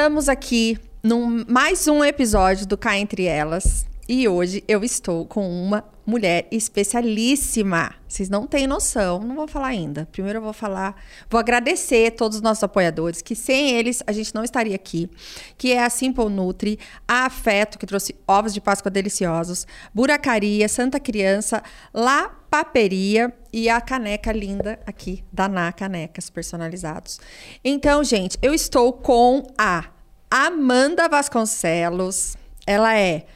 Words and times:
Estamos 0.00 0.30
aqui 0.30 0.78
num 1.02 1.44
mais 1.46 1.86
um 1.86 2.02
episódio 2.02 2.66
do 2.66 2.78
Cá 2.78 2.96
Entre 2.96 3.26
Elas. 3.26 3.84
E 4.08 4.26
hoje 4.26 4.64
eu 4.66 4.82
estou 4.82 5.26
com 5.26 5.46
uma 5.46 5.84
mulher 6.06 6.48
especialíssima. 6.50 7.94
Vocês 8.08 8.30
não 8.30 8.46
têm 8.46 8.66
noção, 8.66 9.20
não 9.20 9.36
vou 9.36 9.46
falar 9.46 9.66
ainda. 9.66 10.08
Primeiro 10.10 10.38
eu 10.38 10.42
vou 10.42 10.54
falar, 10.54 10.96
vou 11.28 11.38
agradecer 11.38 12.12
todos 12.12 12.36
os 12.36 12.42
nossos 12.42 12.64
apoiadores, 12.64 13.20
que 13.20 13.34
sem 13.34 13.72
eles 13.72 14.02
a 14.06 14.12
gente 14.12 14.34
não 14.34 14.42
estaria 14.42 14.74
aqui, 14.74 15.10
que 15.58 15.70
é 15.70 15.84
a 15.84 15.90
Simple 15.90 16.30
Nutri, 16.30 16.78
a 17.06 17.26
Afeto, 17.26 17.78
que 17.78 17.84
trouxe 17.84 18.16
ovos 18.26 18.54
de 18.54 18.60
Páscoa 18.62 18.90
deliciosos, 18.90 19.66
Buracaria, 19.92 20.66
Santa 20.66 20.98
Criança, 20.98 21.62
La 21.92 22.26
Paperia 22.50 23.30
e 23.52 23.68
a 23.68 23.80
caneca 23.80 24.32
linda 24.32 24.78
aqui 24.86 25.24
da 25.32 25.48
Na 25.48 25.72
Canecas 25.72 26.30
Personalizados. 26.30 27.20
Então, 27.64 28.04
gente, 28.04 28.38
eu 28.42 28.54
estou 28.54 28.92
com 28.92 29.42
a 29.58 29.84
Amanda 30.30 31.08
Vasconcelos. 31.08 32.36
Ela 32.66 32.96
é 32.96 33.26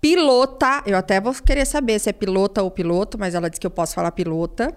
pilota, 0.00 0.82
eu 0.84 0.96
até 0.96 1.20
vou 1.20 1.32
querer 1.34 1.64
saber 1.64 1.98
se 2.00 2.10
é 2.10 2.12
pilota 2.12 2.62
ou 2.62 2.70
piloto, 2.70 3.16
mas 3.18 3.34
ela 3.34 3.48
disse 3.48 3.60
que 3.60 3.66
eu 3.66 3.70
posso 3.70 3.94
falar 3.94 4.10
pilota, 4.10 4.74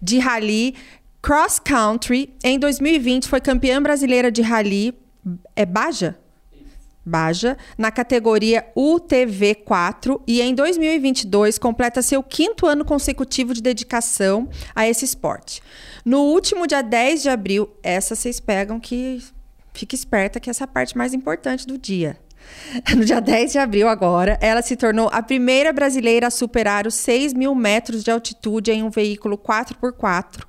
de 0.00 0.18
rally 0.18 0.74
cross 1.20 1.58
country. 1.58 2.34
Em 2.42 2.58
2020 2.58 3.28
foi 3.28 3.40
campeã 3.40 3.82
brasileira 3.82 4.32
de 4.32 4.40
rally, 4.40 4.98
é 5.54 5.66
Baja? 5.66 6.18
Baja, 7.04 7.56
na 7.76 7.90
categoria 7.90 8.66
UTV4 8.76 10.20
e 10.26 10.40
em 10.40 10.54
2022 10.54 11.58
completa 11.58 12.00
seu 12.00 12.22
quinto 12.22 12.66
ano 12.66 12.84
consecutivo 12.84 13.52
de 13.52 13.60
dedicação 13.60 14.48
a 14.74 14.88
esse 14.88 15.04
esporte. 15.04 15.62
No 16.04 16.20
último 16.22 16.66
dia 16.66 16.82
10 16.82 17.22
de 17.22 17.28
abril, 17.28 17.68
essa 17.82 18.14
vocês 18.14 18.40
pegam 18.40 18.80
que 18.80 19.22
fique 19.74 19.94
esperta 19.94 20.40
que 20.40 20.48
essa 20.48 20.64
é 20.64 20.66
a 20.66 20.68
parte 20.68 20.96
mais 20.96 21.12
importante 21.12 21.66
do 21.66 21.76
dia. 21.76 22.16
No 22.94 23.04
dia 23.04 23.20
10 23.20 23.52
de 23.52 23.58
abril, 23.58 23.88
agora, 23.88 24.38
ela 24.40 24.62
se 24.62 24.76
tornou 24.76 25.08
a 25.12 25.22
primeira 25.22 25.72
brasileira 25.72 26.26
a 26.26 26.30
superar 26.30 26.86
os 26.86 26.94
6 26.94 27.32
mil 27.32 27.54
metros 27.54 28.04
de 28.04 28.10
altitude 28.10 28.70
em 28.70 28.82
um 28.82 28.90
veículo 28.90 29.38
4x4. 29.38 30.44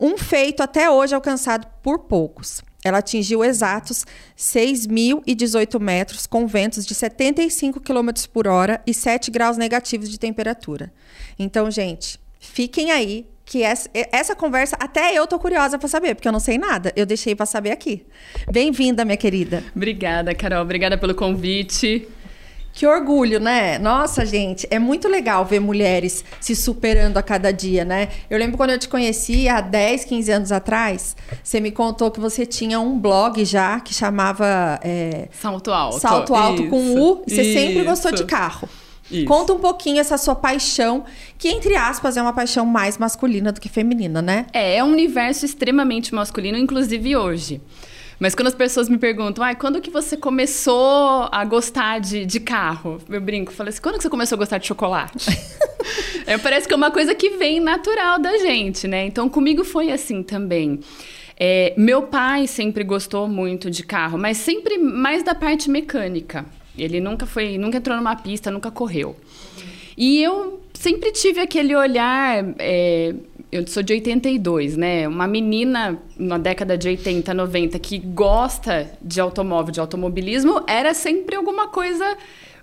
Um 0.00 0.16
feito 0.18 0.62
até 0.62 0.90
hoje 0.90 1.14
alcançado 1.14 1.66
por 1.82 2.00
poucos. 2.00 2.62
Ela 2.84 2.98
atingiu 2.98 3.44
exatos 3.44 4.06
6.018 4.36 5.78
metros, 5.80 6.26
com 6.26 6.46
ventos 6.46 6.86
de 6.86 6.94
75 6.94 7.80
km 7.80 8.10
por 8.32 8.46
hora 8.46 8.82
e 8.86 8.94
7 8.94 9.30
graus 9.30 9.56
negativos 9.56 10.08
de 10.08 10.18
temperatura. 10.18 10.92
Então, 11.38 11.70
gente, 11.70 12.18
fiquem 12.38 12.90
aí 12.90 13.26
que 13.44 13.64
essa, 13.64 13.90
essa 13.92 14.36
conversa 14.36 14.76
até 14.78 15.12
eu 15.12 15.26
tô 15.26 15.36
curiosa 15.38 15.76
para 15.76 15.88
saber, 15.88 16.14
porque 16.14 16.28
eu 16.28 16.32
não 16.32 16.38
sei 16.38 16.56
nada. 16.56 16.92
Eu 16.94 17.04
deixei 17.04 17.34
para 17.34 17.46
saber 17.46 17.72
aqui. 17.72 18.06
Bem-vinda, 18.50 19.04
minha 19.04 19.16
querida. 19.16 19.64
Obrigada, 19.74 20.34
Carol. 20.34 20.62
Obrigada 20.62 20.96
pelo 20.96 21.14
convite. 21.14 22.08
Que 22.80 22.86
orgulho, 22.86 23.38
né? 23.38 23.78
Nossa, 23.78 24.24
gente, 24.24 24.66
é 24.70 24.78
muito 24.78 25.06
legal 25.06 25.44
ver 25.44 25.60
mulheres 25.60 26.24
se 26.40 26.56
superando 26.56 27.18
a 27.18 27.22
cada 27.22 27.52
dia, 27.52 27.84
né? 27.84 28.08
Eu 28.30 28.38
lembro 28.38 28.56
quando 28.56 28.70
eu 28.70 28.78
te 28.78 28.88
conheci 28.88 29.50
há 29.50 29.60
10, 29.60 30.06
15 30.06 30.32
anos 30.32 30.50
atrás, 30.50 31.14
você 31.44 31.60
me 31.60 31.70
contou 31.70 32.10
que 32.10 32.18
você 32.18 32.46
tinha 32.46 32.80
um 32.80 32.98
blog 32.98 33.44
já 33.44 33.80
que 33.80 33.92
chamava. 33.92 34.80
É, 34.82 35.28
Salto 35.30 35.70
Alto. 35.70 36.00
Salto 36.00 36.34
Alto 36.34 36.62
isso, 36.62 36.70
com 36.70 36.98
U, 36.98 37.22
e 37.26 37.34
você 37.34 37.42
isso. 37.42 37.60
sempre 37.60 37.84
gostou 37.84 38.12
de 38.12 38.24
carro. 38.24 38.66
Isso. 39.10 39.26
Conta 39.26 39.52
um 39.52 39.58
pouquinho 39.58 40.00
essa 40.00 40.16
sua 40.16 40.34
paixão, 40.34 41.04
que 41.36 41.50
entre 41.50 41.76
aspas 41.76 42.16
é 42.16 42.22
uma 42.22 42.32
paixão 42.32 42.64
mais 42.64 42.96
masculina 42.96 43.52
do 43.52 43.60
que 43.60 43.68
feminina, 43.68 44.22
né? 44.22 44.46
É, 44.54 44.76
é 44.76 44.84
um 44.84 44.90
universo 44.90 45.44
extremamente 45.44 46.14
masculino, 46.14 46.56
inclusive 46.56 47.14
hoje. 47.14 47.60
Mas 48.20 48.34
quando 48.34 48.48
as 48.48 48.54
pessoas 48.54 48.86
me 48.90 48.98
perguntam, 48.98 49.42
ah, 49.42 49.54
quando 49.54 49.80
que 49.80 49.88
você 49.88 50.14
começou 50.14 51.26
a 51.32 51.42
gostar 51.46 52.00
de, 52.00 52.26
de 52.26 52.38
carro? 52.38 53.00
Eu 53.08 53.18
brinco, 53.18 53.50
falei 53.50 53.70
assim, 53.70 53.80
quando 53.80 53.96
que 53.96 54.02
você 54.02 54.10
começou 54.10 54.36
a 54.36 54.38
gostar 54.38 54.58
de 54.58 54.66
chocolate? 54.66 55.26
é, 56.26 56.36
parece 56.36 56.68
que 56.68 56.74
é 56.74 56.76
uma 56.76 56.90
coisa 56.90 57.14
que 57.14 57.30
vem 57.30 57.60
natural 57.60 58.18
da 58.18 58.36
gente, 58.36 58.86
né? 58.86 59.06
Então 59.06 59.26
comigo 59.30 59.64
foi 59.64 59.90
assim 59.90 60.22
também. 60.22 60.80
É, 61.34 61.72
meu 61.78 62.02
pai 62.02 62.46
sempre 62.46 62.84
gostou 62.84 63.26
muito 63.26 63.70
de 63.70 63.82
carro, 63.82 64.18
mas 64.18 64.36
sempre 64.36 64.76
mais 64.76 65.22
da 65.22 65.34
parte 65.34 65.70
mecânica. 65.70 66.44
Ele 66.76 67.00
nunca 67.00 67.24
foi, 67.24 67.56
nunca 67.56 67.78
entrou 67.78 67.96
numa 67.96 68.16
pista, 68.16 68.50
nunca 68.50 68.70
correu. 68.70 69.16
E 69.96 70.22
eu 70.22 70.60
sempre 70.80 71.12
tive 71.12 71.40
aquele 71.40 71.76
olhar. 71.76 72.42
É, 72.58 73.14
eu 73.52 73.66
sou 73.66 73.82
de 73.82 73.92
82, 73.92 74.76
né? 74.76 75.06
Uma 75.06 75.26
menina 75.26 76.00
na 76.16 76.38
década 76.38 76.78
de 76.78 76.88
80, 76.88 77.34
90 77.34 77.78
que 77.78 77.98
gosta 77.98 78.90
de 79.02 79.20
automóvel, 79.20 79.72
de 79.72 79.80
automobilismo, 79.80 80.64
era 80.66 80.94
sempre 80.94 81.36
alguma 81.36 81.68
coisa 81.68 82.16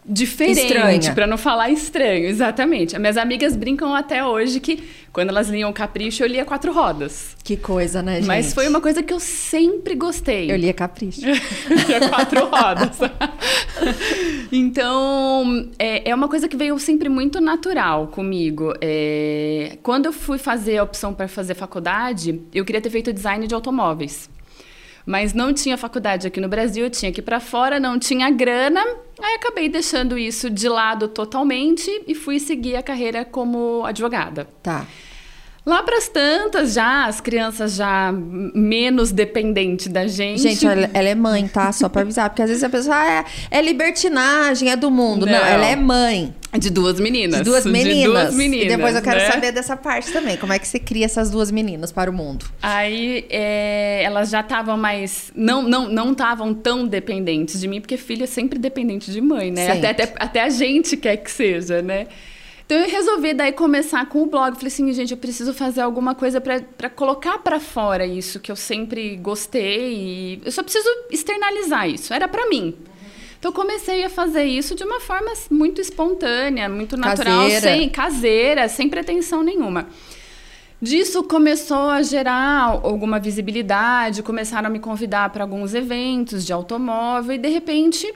diferente, 0.07 1.11
para 1.11 1.27
não 1.27 1.37
falar 1.37 1.69
estranho, 1.69 2.25
exatamente. 2.25 2.95
As 2.95 3.01
minhas 3.01 3.17
amigas 3.17 3.55
brincam 3.55 3.93
até 3.93 4.25
hoje 4.25 4.59
que 4.59 4.83
quando 5.11 5.29
elas 5.29 5.49
liam 5.49 5.73
Capricho, 5.73 6.23
eu 6.23 6.27
lia 6.27 6.45
quatro 6.45 6.71
rodas. 6.71 7.35
Que 7.43 7.57
coisa, 7.57 8.01
né, 8.01 8.17
gente? 8.17 8.27
Mas 8.27 8.53
foi 8.53 8.67
uma 8.67 8.79
coisa 8.79 9.01
que 9.01 9.11
eu 9.11 9.19
sempre 9.19 9.95
gostei. 9.95 10.51
Eu 10.51 10.55
lia 10.55 10.73
Capricho. 10.73 11.21
lia 11.25 12.07
quatro 12.07 12.45
rodas. 12.45 12.99
então, 14.51 15.69
é, 15.79 16.09
é 16.09 16.15
uma 16.15 16.27
coisa 16.27 16.47
que 16.47 16.55
veio 16.55 16.77
sempre 16.79 17.09
muito 17.09 17.41
natural 17.41 18.07
comigo. 18.07 18.73
É, 18.79 19.77
quando 19.81 20.05
eu 20.05 20.13
fui 20.13 20.37
fazer 20.37 20.77
a 20.77 20.83
opção 20.83 21.13
para 21.13 21.27
fazer 21.27 21.55
faculdade, 21.55 22.41
eu 22.53 22.63
queria 22.63 22.79
ter 22.79 22.89
feito 22.89 23.11
design 23.11 23.47
de 23.47 23.55
automóveis 23.55 24.29
mas 25.07 25.33
não 25.33 25.53
tinha 25.53 25.77
faculdade 25.77 26.27
aqui 26.27 26.41
no 26.41 26.49
Brasil, 26.49 26.89
tinha 26.89 27.13
que 27.13 27.21
ir 27.21 27.23
para 27.23 27.39
fora, 27.39 27.79
não 27.79 27.97
tinha 27.97 28.29
grana. 28.29 28.81
Aí 29.17 29.35
acabei 29.35 29.69
deixando 29.69 30.17
isso 30.17 30.49
de 30.49 30.67
lado 30.67 31.07
totalmente 31.07 31.89
e 32.05 32.13
fui 32.13 32.41
seguir 32.41 32.75
a 32.75 32.83
carreira 32.83 33.23
como 33.23 33.85
advogada. 33.85 34.49
Tá. 34.61 34.85
Lá 35.67 35.83
para 35.83 35.97
as 35.97 36.07
tantas, 36.07 36.73
já, 36.73 37.07
as 37.07 37.19
crianças 37.19 37.75
já 37.75 38.13
menos 38.13 39.11
dependentes 39.11 39.87
da 39.87 40.07
gente. 40.07 40.41
Gente, 40.41 40.65
ela, 40.65 40.89
ela 40.93 41.09
é 41.09 41.13
mãe, 41.13 41.45
tá? 41.45 41.73
Só 41.73 41.89
para 41.89 42.03
avisar. 42.03 42.29
Porque 42.29 42.41
às 42.41 42.47
vezes 42.47 42.63
a 42.63 42.69
pessoa 42.69 42.95
ah, 42.95 43.25
é, 43.51 43.57
é 43.57 43.61
libertinagem, 43.61 44.71
é 44.71 44.77
do 44.77 44.89
mundo. 44.89 45.25
Não. 45.25 45.33
Não, 45.33 45.45
ela 45.45 45.65
é 45.65 45.75
mãe. 45.75 46.33
De 46.57 46.69
duas 46.69 47.01
meninas. 47.01 47.39
De 47.39 47.43
duas 47.43 47.65
meninas. 47.65 47.97
De 47.97 48.05
duas 48.05 48.33
meninas. 48.33 48.65
E 48.65 48.69
depois 48.69 48.95
eu 48.95 49.01
quero 49.01 49.19
né? 49.19 49.29
saber 49.29 49.51
dessa 49.51 49.75
parte 49.75 50.09
também. 50.13 50.37
Como 50.37 50.53
é 50.53 50.57
que 50.57 50.65
você 50.65 50.79
cria 50.79 51.03
essas 51.03 51.29
duas 51.29 51.51
meninas 51.51 51.91
para 51.91 52.09
o 52.09 52.13
mundo? 52.13 52.45
Aí 52.61 53.25
é, 53.29 54.03
elas 54.05 54.29
já 54.29 54.39
estavam 54.39 54.77
mais. 54.77 55.33
Não 55.35 55.63
não 55.63 55.89
não 55.89 56.13
estavam 56.13 56.53
tão 56.53 56.87
dependentes 56.87 57.59
de 57.59 57.67
mim, 57.67 57.81
porque 57.81 57.97
filha 57.97 58.23
é 58.23 58.27
sempre 58.27 58.57
dependente 58.57 59.11
de 59.11 59.19
mãe, 59.19 59.51
né? 59.51 59.69
Até, 59.69 59.89
até, 59.89 60.13
até 60.15 60.43
a 60.43 60.49
gente 60.49 60.95
quer 60.95 61.17
que 61.17 61.29
seja, 61.29 61.81
né? 61.81 62.07
Então 62.67 62.77
eu 62.77 62.89
resolvi 62.89 63.33
daí 63.33 63.53
começar 63.53 64.05
com 64.07 64.23
o 64.23 64.25
blog. 64.25 64.55
Falei 64.55 64.67
assim, 64.67 64.91
gente, 64.91 65.11
eu 65.11 65.17
preciso 65.17 65.53
fazer 65.53 65.79
alguma 65.79 66.13
coisa 66.13 66.41
para 66.41 66.89
colocar 66.89 67.37
para 67.37 67.61
fora 67.61 68.05
isso 68.05 68.41
que 68.41 68.51
eu 68.51 68.57
sempre 68.57 69.15
gostei 69.15 69.93
e 69.93 70.41
eu 70.43 70.51
só 70.51 70.61
preciso 70.61 70.89
externalizar 71.09 71.89
isso. 71.89 72.13
Era 72.13 72.27
para 72.27 72.49
mim. 72.49 72.75
Então 73.39 73.53
comecei 73.53 74.03
a 74.03 74.09
fazer 74.09 74.43
isso 74.43 74.75
de 74.75 74.83
uma 74.83 74.99
forma 74.99 75.31
muito 75.49 75.79
espontânea, 75.79 76.67
muito 76.67 76.97
natural, 76.97 77.43
caseira. 77.43 77.61
sem 77.61 77.89
caseira, 77.89 78.67
sem 78.67 78.89
pretensão 78.89 79.41
nenhuma. 79.41 79.87
Disso 80.81 81.23
começou 81.23 81.89
a 81.89 82.01
gerar 82.01 82.81
alguma 82.83 83.17
visibilidade, 83.17 84.21
começaram 84.21 84.67
a 84.67 84.69
me 84.69 84.79
convidar 84.79 85.29
para 85.29 85.45
alguns 85.45 85.73
eventos 85.73 86.45
de 86.45 86.51
automóvel 86.51 87.33
e 87.33 87.37
de 87.37 87.47
repente 87.47 88.13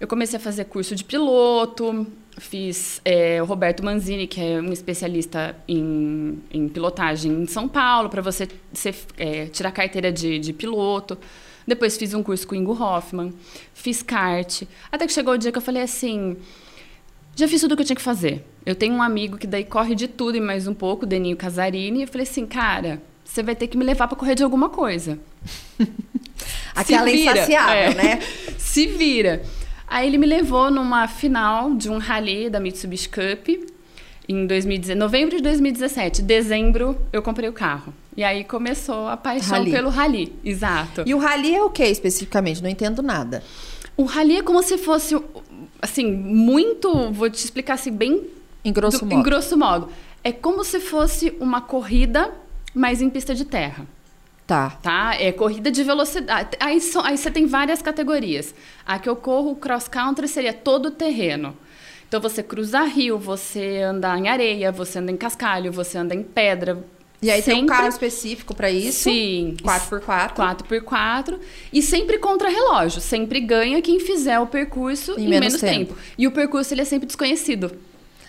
eu 0.00 0.06
comecei 0.06 0.36
a 0.36 0.40
fazer 0.40 0.66
curso 0.66 0.94
de 0.94 1.02
piloto, 1.02 2.06
Fiz 2.38 3.00
é, 3.04 3.42
o 3.42 3.44
Roberto 3.44 3.84
Manzini, 3.84 4.26
que 4.26 4.40
é 4.40 4.60
um 4.60 4.72
especialista 4.72 5.56
em, 5.66 6.40
em 6.50 6.68
pilotagem 6.68 7.32
em 7.32 7.46
São 7.46 7.68
Paulo, 7.68 8.08
para 8.08 8.22
você 8.22 8.48
ser, 8.72 8.94
é, 9.16 9.46
tirar 9.46 9.72
carteira 9.72 10.12
de, 10.12 10.38
de 10.38 10.52
piloto. 10.52 11.18
Depois 11.66 11.96
fiz 11.96 12.14
um 12.14 12.22
curso 12.22 12.46
com 12.46 12.54
o 12.54 12.58
Ingo 12.58 12.72
Hoffman, 12.72 13.34
fiz 13.74 14.02
kart. 14.02 14.62
Até 14.90 15.06
que 15.06 15.12
chegou 15.12 15.34
o 15.34 15.38
dia 15.38 15.52
que 15.52 15.58
eu 15.58 15.62
falei 15.62 15.82
assim: 15.82 16.36
já 17.34 17.46
fiz 17.46 17.60
tudo 17.60 17.72
o 17.72 17.76
que 17.76 17.82
eu 17.82 17.86
tinha 17.86 17.96
que 17.96 18.02
fazer. 18.02 18.44
Eu 18.64 18.74
tenho 18.74 18.94
um 18.94 19.02
amigo 19.02 19.36
que 19.36 19.46
daí 19.46 19.64
corre 19.64 19.94
de 19.94 20.08
tudo 20.08 20.36
e 20.36 20.40
mais 20.40 20.66
um 20.66 20.74
pouco, 20.74 21.04
Deninho 21.04 21.36
Casarini. 21.36 22.00
E 22.00 22.02
eu 22.02 22.08
falei 22.08 22.26
assim: 22.26 22.46
cara, 22.46 23.02
você 23.24 23.42
vai 23.42 23.54
ter 23.54 23.66
que 23.66 23.76
me 23.76 23.84
levar 23.84 24.08
para 24.08 24.16
correr 24.16 24.34
de 24.34 24.42
alguma 24.42 24.70
coisa. 24.70 25.18
Aquela 26.74 27.10
insaciável, 27.10 27.92
é. 27.92 27.94
né? 27.94 28.20
Se 28.56 28.86
vira. 28.86 29.42
Aí 29.90 30.06
ele 30.06 30.18
me 30.18 30.26
levou 30.26 30.70
numa 30.70 31.08
final 31.08 31.74
de 31.74 31.88
um 31.88 31.98
rally 31.98 32.50
da 32.50 32.60
Mitsubishi 32.60 33.08
Cup 33.08 33.48
em 34.28 34.46
2017, 34.46 34.98
novembro 34.98 35.36
de 35.36 35.42
2017. 35.42 36.22
Dezembro 36.22 36.98
eu 37.12 37.22
comprei 37.22 37.48
o 37.48 37.52
carro. 37.52 37.94
E 38.14 38.22
aí 38.22 38.44
começou 38.44 39.08
a 39.08 39.16
paixão 39.16 39.58
rally. 39.58 39.70
pelo 39.70 39.88
rally. 39.88 40.32
Exato. 40.44 41.04
E 41.06 41.14
o 41.14 41.18
rally 41.18 41.54
é 41.54 41.62
o 41.62 41.70
que 41.70 41.84
especificamente? 41.84 42.62
Não 42.62 42.68
entendo 42.68 43.02
nada. 43.02 43.42
O 43.96 44.04
rally 44.04 44.36
é 44.36 44.42
como 44.42 44.62
se 44.62 44.76
fosse, 44.76 45.16
assim, 45.80 46.12
muito. 46.12 47.10
Vou 47.12 47.30
te 47.30 47.42
explicar 47.42 47.74
assim, 47.74 47.90
bem. 47.90 48.26
Em 48.64 48.72
grosso 48.72 48.98
do, 48.98 49.06
modo. 49.06 49.20
Em 49.20 49.22
grosso 49.22 49.56
modo. 49.56 49.88
É 50.22 50.32
como 50.32 50.62
se 50.64 50.80
fosse 50.80 51.34
uma 51.40 51.60
corrida, 51.60 52.30
mas 52.74 53.00
em 53.00 53.08
pista 53.08 53.34
de 53.34 53.44
terra. 53.44 53.86
Tá. 54.48 54.70
Tá? 54.82 55.14
É 55.20 55.30
corrida 55.30 55.70
de 55.70 55.84
velocidade. 55.84 56.56
Aí, 56.58 56.80
so, 56.80 57.00
aí 57.00 57.18
você 57.18 57.30
tem 57.30 57.46
várias 57.46 57.82
categorias. 57.82 58.54
A 58.86 58.98
que 58.98 59.06
eu 59.06 59.14
corro 59.14 59.54
cross 59.54 59.86
country 59.88 60.26
seria 60.26 60.54
todo 60.54 60.86
o 60.86 60.90
terreno. 60.90 61.54
Então 62.08 62.18
você 62.18 62.42
cruza 62.42 62.80
rio, 62.84 63.18
você 63.18 63.82
anda 63.82 64.18
em 64.18 64.26
areia, 64.26 64.72
você 64.72 65.00
anda 65.00 65.12
em 65.12 65.18
cascalho, 65.18 65.70
você 65.70 65.98
anda 65.98 66.14
em 66.14 66.22
pedra. 66.22 66.82
E 67.20 67.30
aí 67.30 67.42
sempre... 67.42 67.56
tem 67.56 67.64
um 67.64 67.66
carro 67.66 67.88
específico 67.88 68.54
para 68.54 68.70
isso? 68.70 69.10
Sim. 69.10 69.54
4x4. 69.62 70.32
4x4. 70.32 71.38
E 71.70 71.82
sempre 71.82 72.16
contra 72.16 72.48
relógio. 72.48 73.02
Sempre 73.02 73.40
ganha 73.40 73.82
quem 73.82 74.00
fizer 74.00 74.40
o 74.40 74.46
percurso 74.46 75.12
em, 75.18 75.26
em 75.26 75.28
menos, 75.28 75.46
menos 75.48 75.60
tempo. 75.60 75.92
tempo. 75.92 75.98
E 76.16 76.26
o 76.26 76.32
percurso 76.32 76.72
ele 76.72 76.80
é 76.80 76.86
sempre 76.86 77.06
desconhecido. 77.06 77.70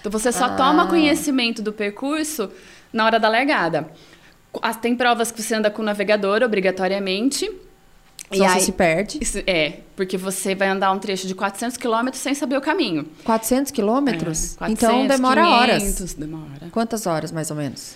Então 0.02 0.12
você 0.12 0.34
só 0.34 0.46
ah. 0.46 0.56
toma 0.56 0.88
conhecimento 0.88 1.62
do 1.62 1.72
percurso 1.72 2.52
na 2.92 3.06
hora 3.06 3.18
da 3.18 3.30
largada. 3.30 3.90
Tem 4.82 4.96
provas 4.96 5.32
que 5.32 5.42
você 5.42 5.56
anda 5.56 5.70
com 5.70 5.82
o 5.82 5.86
navegador 5.86 6.44
obrigatoriamente. 6.44 7.50
E 8.32 8.44
aí, 8.44 8.62
se 8.62 8.72
perde. 8.72 9.18
Isso, 9.22 9.40
é, 9.48 9.80
porque 9.96 10.16
você 10.16 10.54
vai 10.54 10.68
andar 10.68 10.92
um 10.92 11.00
trecho 11.00 11.28
de 11.28 11.34
400 11.34 11.78
quilômetros 11.78 12.22
sem 12.22 12.36
saber 12.36 12.58
o 12.58 12.62
caminho. 12.62 13.08
400 13.24 13.72
quilômetros? 13.72 14.56
É, 14.62 14.70
então 14.70 15.08
demora 15.08 15.44
500, 15.44 15.60
horas. 15.60 16.14
Demora. 16.14 16.68
Quantas 16.72 17.08
horas, 17.08 17.32
mais 17.32 17.50
ou 17.50 17.58
menos? 17.58 17.96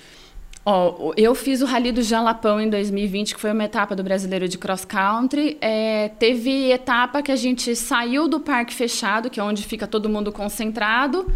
Ó, 0.65 1.13
eu 1.17 1.35
fiz 1.35 1.61
o 1.61 1.65
Rally 1.65 1.91
do 1.91 2.01
Jalapão 2.01 2.59
em 2.59 2.69
2020, 2.69 3.35
que 3.35 3.41
foi 3.41 3.51
uma 3.51 3.65
etapa 3.65 3.95
do 3.95 4.03
Brasileiro 4.03 4.47
de 4.47 4.57
Cross 4.57 4.85
Country. 4.85 5.57
É, 5.59 6.09
teve 6.17 6.71
etapa 6.71 7.21
que 7.21 7.31
a 7.31 7.35
gente 7.35 7.75
saiu 7.75 8.27
do 8.29 8.39
parque 8.39 8.73
fechado, 8.73 9.29
que 9.29 9.39
é 9.39 9.43
onde 9.43 9.63
fica 9.63 9.85
todo 9.85 10.07
mundo 10.07 10.31
concentrado, 10.31 11.29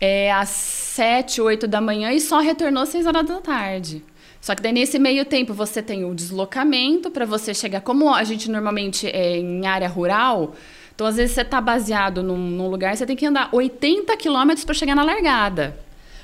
é, 0.00 0.32
às 0.32 0.48
7, 0.48 1.40
8 1.40 1.68
da 1.68 1.80
manhã 1.80 2.12
e 2.12 2.20
só 2.20 2.40
retornou 2.40 2.82
às 2.82 2.88
6 2.88 3.06
horas 3.06 3.26
da 3.26 3.40
tarde. 3.40 4.02
Só 4.40 4.54
que 4.54 4.62
daí 4.62 4.72
nesse 4.72 4.98
meio 4.98 5.24
tempo 5.24 5.52
você 5.52 5.82
tem 5.82 6.04
o 6.04 6.14
deslocamento 6.14 7.10
para 7.10 7.26
você 7.26 7.52
chegar. 7.52 7.82
Como 7.82 8.12
a 8.12 8.24
gente 8.24 8.50
normalmente 8.50 9.06
é 9.06 9.36
em 9.36 9.66
área 9.66 9.88
rural, 9.88 10.54
então 10.94 11.06
às 11.06 11.16
vezes 11.16 11.34
você 11.34 11.42
está 11.42 11.60
baseado 11.60 12.22
num, 12.22 12.36
num, 12.36 12.68
lugar, 12.68 12.96
você 12.96 13.04
tem 13.04 13.16
que 13.16 13.26
andar 13.26 13.50
80 13.52 14.16
quilômetros 14.16 14.64
para 14.64 14.74
chegar 14.74 14.94
na 14.94 15.02
largada. 15.02 15.76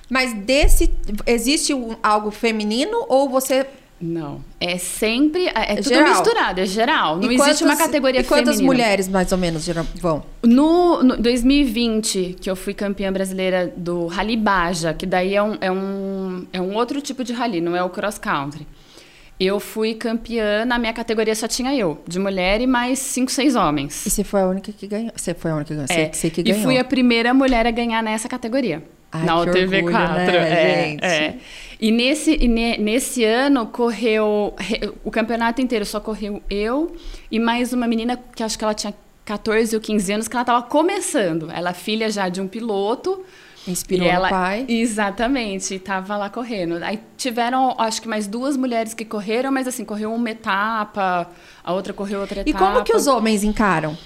Mas 0.08 0.32
desse 0.32 0.90
existe 1.26 1.72
algo 2.02 2.30
feminino 2.30 3.04
ou 3.08 3.28
você 3.28 3.66
não. 4.00 4.44
É 4.60 4.76
sempre. 4.76 5.46
É, 5.48 5.72
é 5.72 5.76
tudo 5.76 5.88
geral. 5.88 6.08
misturado, 6.10 6.60
é 6.60 6.66
geral. 6.66 7.16
Não 7.16 7.32
e 7.32 7.34
existe 7.34 7.64
uma 7.64 7.76
categoria 7.76 8.20
e 8.20 8.24
quantas 8.24 8.56
feminina. 8.56 8.66
mulheres, 8.66 9.08
mais 9.08 9.32
ou 9.32 9.38
menos, 9.38 9.66
vão? 10.00 10.22
No, 10.42 11.02
no 11.02 11.16
2020, 11.16 12.36
que 12.38 12.50
eu 12.50 12.54
fui 12.54 12.74
campeã 12.74 13.10
brasileira 13.10 13.72
do 13.74 14.06
Rally 14.06 14.36
Baja, 14.36 14.92
que 14.92 15.06
daí 15.06 15.34
é 15.34 15.42
um, 15.42 15.56
é, 15.62 15.72
um, 15.72 16.25
é 16.52 16.60
um 16.60 16.74
outro 16.74 17.00
tipo 17.00 17.22
de 17.22 17.32
rally, 17.32 17.60
não 17.60 17.76
é 17.76 17.82
o 17.82 17.90
cross 17.90 18.18
country. 18.18 18.66
Eu 19.38 19.60
fui 19.60 19.94
campeã, 19.94 20.64
na 20.64 20.78
minha 20.78 20.94
categoria 20.94 21.34
só 21.34 21.46
tinha 21.46 21.74
eu, 21.74 22.02
de 22.08 22.18
mulher 22.18 22.60
e 22.62 22.66
mais 22.66 22.98
cinco, 22.98 23.30
seis 23.30 23.54
homens. 23.54 24.06
E 24.06 24.10
você 24.10 24.24
foi 24.24 24.40
a 24.40 24.46
única 24.46 24.72
que 24.72 24.86
ganhou? 24.86 25.12
Você 25.14 25.34
foi 25.34 25.50
a 25.50 25.56
única 25.56 25.74
que 25.74 25.74
ganhou? 25.74 26.08
É, 26.08 26.12
você 26.12 26.30
que 26.30 26.42
ganhou. 26.42 26.58
E 26.58 26.62
fui 26.62 26.78
a 26.78 26.84
primeira 26.84 27.34
mulher 27.34 27.66
a 27.66 27.70
ganhar 27.70 28.02
nessa 28.02 28.28
categoria. 28.28 28.82
Ai, 29.12 29.26
na 29.26 29.40
UTV 29.40 29.82
4. 29.82 30.14
Né, 30.14 30.26
é, 30.26 30.84
gente? 30.84 31.04
É. 31.04 31.38
E 31.78 31.90
nesse, 31.90 32.34
e 32.40 32.48
ne, 32.48 32.78
nesse 32.78 33.24
ano 33.24 33.66
correu. 33.66 34.54
O 35.04 35.10
campeonato 35.10 35.60
inteiro 35.60 35.84
só 35.84 36.00
correu 36.00 36.42
eu 36.48 36.96
e 37.30 37.38
mais 37.38 37.72
uma 37.72 37.86
menina 37.86 38.18
que 38.34 38.42
acho 38.42 38.58
que 38.58 38.64
ela 38.64 38.74
tinha 38.74 38.94
14 39.24 39.74
ou 39.74 39.82
15 39.82 40.12
anos, 40.12 40.28
que 40.28 40.34
ela 40.34 40.42
estava 40.42 40.62
começando. 40.62 41.50
Ela 41.50 41.70
é 41.70 41.74
filha 41.74 42.10
já 42.10 42.28
de 42.28 42.40
um 42.40 42.48
piloto. 42.48 43.24
Inspirou 43.66 44.06
e 44.06 44.10
ela, 44.10 44.28
o 44.28 44.30
pai. 44.30 44.64
Exatamente, 44.68 45.74
estava 45.74 46.16
lá 46.16 46.30
correndo. 46.30 46.82
Aí 46.82 47.00
tiveram, 47.16 47.74
acho 47.78 48.00
que 48.00 48.08
mais 48.08 48.26
duas 48.26 48.56
mulheres 48.56 48.94
que 48.94 49.04
correram, 49.04 49.50
mas 49.50 49.66
assim, 49.66 49.84
correu 49.84 50.14
uma 50.14 50.30
etapa, 50.30 51.28
a 51.64 51.72
outra 51.72 51.92
correu 51.92 52.20
outra 52.20 52.40
etapa. 52.40 52.50
E 52.50 52.52
como 52.58 52.84
que 52.84 52.94
os 52.94 53.06
homens 53.06 53.42
encaram? 53.42 53.96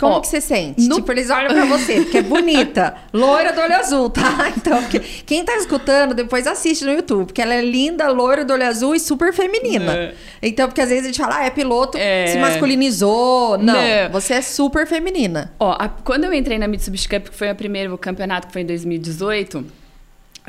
Como 0.00 0.14
Ó, 0.14 0.20
que 0.20 0.28
você 0.28 0.40
sente? 0.40 0.88
No... 0.88 0.96
Tipo, 0.96 1.12
eles 1.12 1.28
olham 1.28 1.52
pra 1.52 1.66
você, 1.66 2.00
porque 2.00 2.18
é 2.18 2.22
bonita, 2.22 2.96
loira 3.12 3.52
do 3.52 3.60
olho 3.60 3.76
azul, 3.76 4.08
tá? 4.08 4.50
Então, 4.56 4.82
porque 4.82 5.00
quem 5.26 5.44
tá 5.44 5.56
escutando, 5.56 6.14
depois 6.14 6.46
assiste 6.46 6.84
no 6.84 6.92
YouTube, 6.92 7.26
porque 7.26 7.40
ela 7.40 7.54
é 7.54 7.60
linda, 7.60 8.08
loira 8.10 8.44
do 8.44 8.52
olho 8.52 8.66
azul 8.66 8.94
e 8.94 9.00
super 9.00 9.32
feminina. 9.32 9.92
É. 9.94 10.14
Então, 10.42 10.66
porque 10.66 10.80
às 10.80 10.88
vezes 10.88 11.04
a 11.04 11.06
gente 11.08 11.20
fala, 11.20 11.38
ah, 11.38 11.44
é 11.44 11.50
piloto, 11.50 11.98
é. 11.98 12.26
se 12.28 12.38
masculinizou. 12.38 13.58
Não, 13.58 13.74
Não, 13.74 14.10
você 14.10 14.34
é 14.34 14.42
super 14.42 14.86
feminina. 14.86 15.52
Ó, 15.58 15.76
a, 15.78 15.88
quando 15.88 16.24
eu 16.24 16.32
entrei 16.32 16.58
na 16.58 16.66
Mitsubishi 16.66 17.08
Cup, 17.08 17.28
que 17.28 17.36
foi 17.36 17.50
o 17.50 17.54
primeiro 17.54 17.96
campeonato, 17.98 18.46
que 18.46 18.52
foi 18.52 18.62
em 18.62 18.66
2018 18.66 19.79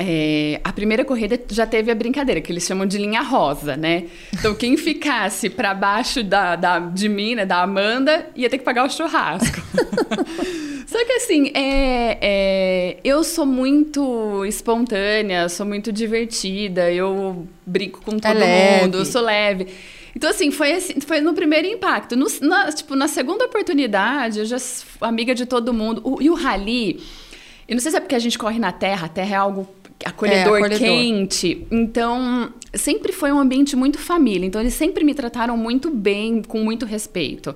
é, 0.04 0.60
a 0.64 0.72
primeira 0.72 1.04
corrida 1.04 1.40
já 1.48 1.64
teve 1.64 1.88
a 1.88 1.94
brincadeira, 1.94 2.40
que 2.40 2.50
eles 2.50 2.64
chamam 2.64 2.84
de 2.84 2.98
linha 2.98 3.22
rosa, 3.22 3.76
né? 3.76 4.06
Então, 4.32 4.52
quem 4.52 4.76
ficasse 4.76 5.48
para 5.48 5.72
baixo 5.72 6.24
da, 6.24 6.56
da, 6.56 6.80
de 6.80 7.08
mim, 7.08 7.36
né, 7.36 7.46
da 7.46 7.62
Amanda, 7.62 8.26
ia 8.34 8.50
ter 8.50 8.58
que 8.58 8.64
pagar 8.64 8.84
o 8.84 8.90
churrasco. 8.90 9.62
Só 10.88 11.04
que, 11.04 11.12
assim, 11.12 11.52
é, 11.54 12.18
é, 12.20 12.96
eu 13.04 13.22
sou 13.22 13.46
muito 13.46 14.44
espontânea, 14.44 15.48
sou 15.48 15.64
muito 15.64 15.92
divertida, 15.92 16.90
eu 16.90 17.46
brinco 17.64 18.02
com 18.02 18.18
todo 18.18 18.42
é 18.42 18.80
mundo, 18.82 18.98
eu 18.98 19.04
sou 19.04 19.22
leve. 19.22 19.68
Então, 20.16 20.28
assim, 20.28 20.50
foi, 20.50 20.72
assim, 20.72 21.00
foi 21.00 21.20
no 21.20 21.32
primeiro 21.32 21.68
impacto. 21.68 22.16
No, 22.16 22.26
na, 22.40 22.72
tipo, 22.72 22.96
na 22.96 23.06
segunda 23.06 23.44
oportunidade, 23.44 24.40
eu 24.40 24.46
já 24.46 24.56
amiga 25.00 25.32
de 25.32 25.46
todo 25.46 25.72
mundo. 25.72 26.02
O, 26.04 26.20
e 26.20 26.28
o 26.28 26.34
rally... 26.34 27.00
Eu 27.68 27.76
não 27.76 27.80
sei 27.80 27.92
se 27.92 27.96
é 27.96 28.00
porque 28.00 28.16
a 28.16 28.18
gente 28.18 28.36
corre 28.36 28.58
na 28.58 28.72
terra, 28.72 29.06
a 29.06 29.08
terra 29.08 29.34
é 29.34 29.38
algo 29.38 29.66
acolhedor, 30.04 30.56
é, 30.56 30.64
acolhedor, 30.64 30.78
quente. 30.78 31.66
Então, 31.70 32.52
sempre 32.74 33.12
foi 33.12 33.32
um 33.32 33.38
ambiente 33.38 33.76
muito 33.76 33.98
família. 33.98 34.46
Então, 34.46 34.60
eles 34.60 34.74
sempre 34.74 35.04
me 35.04 35.14
trataram 35.14 35.56
muito 35.56 35.90
bem, 35.90 36.42
com 36.42 36.58
muito 36.58 36.86
respeito. 36.86 37.54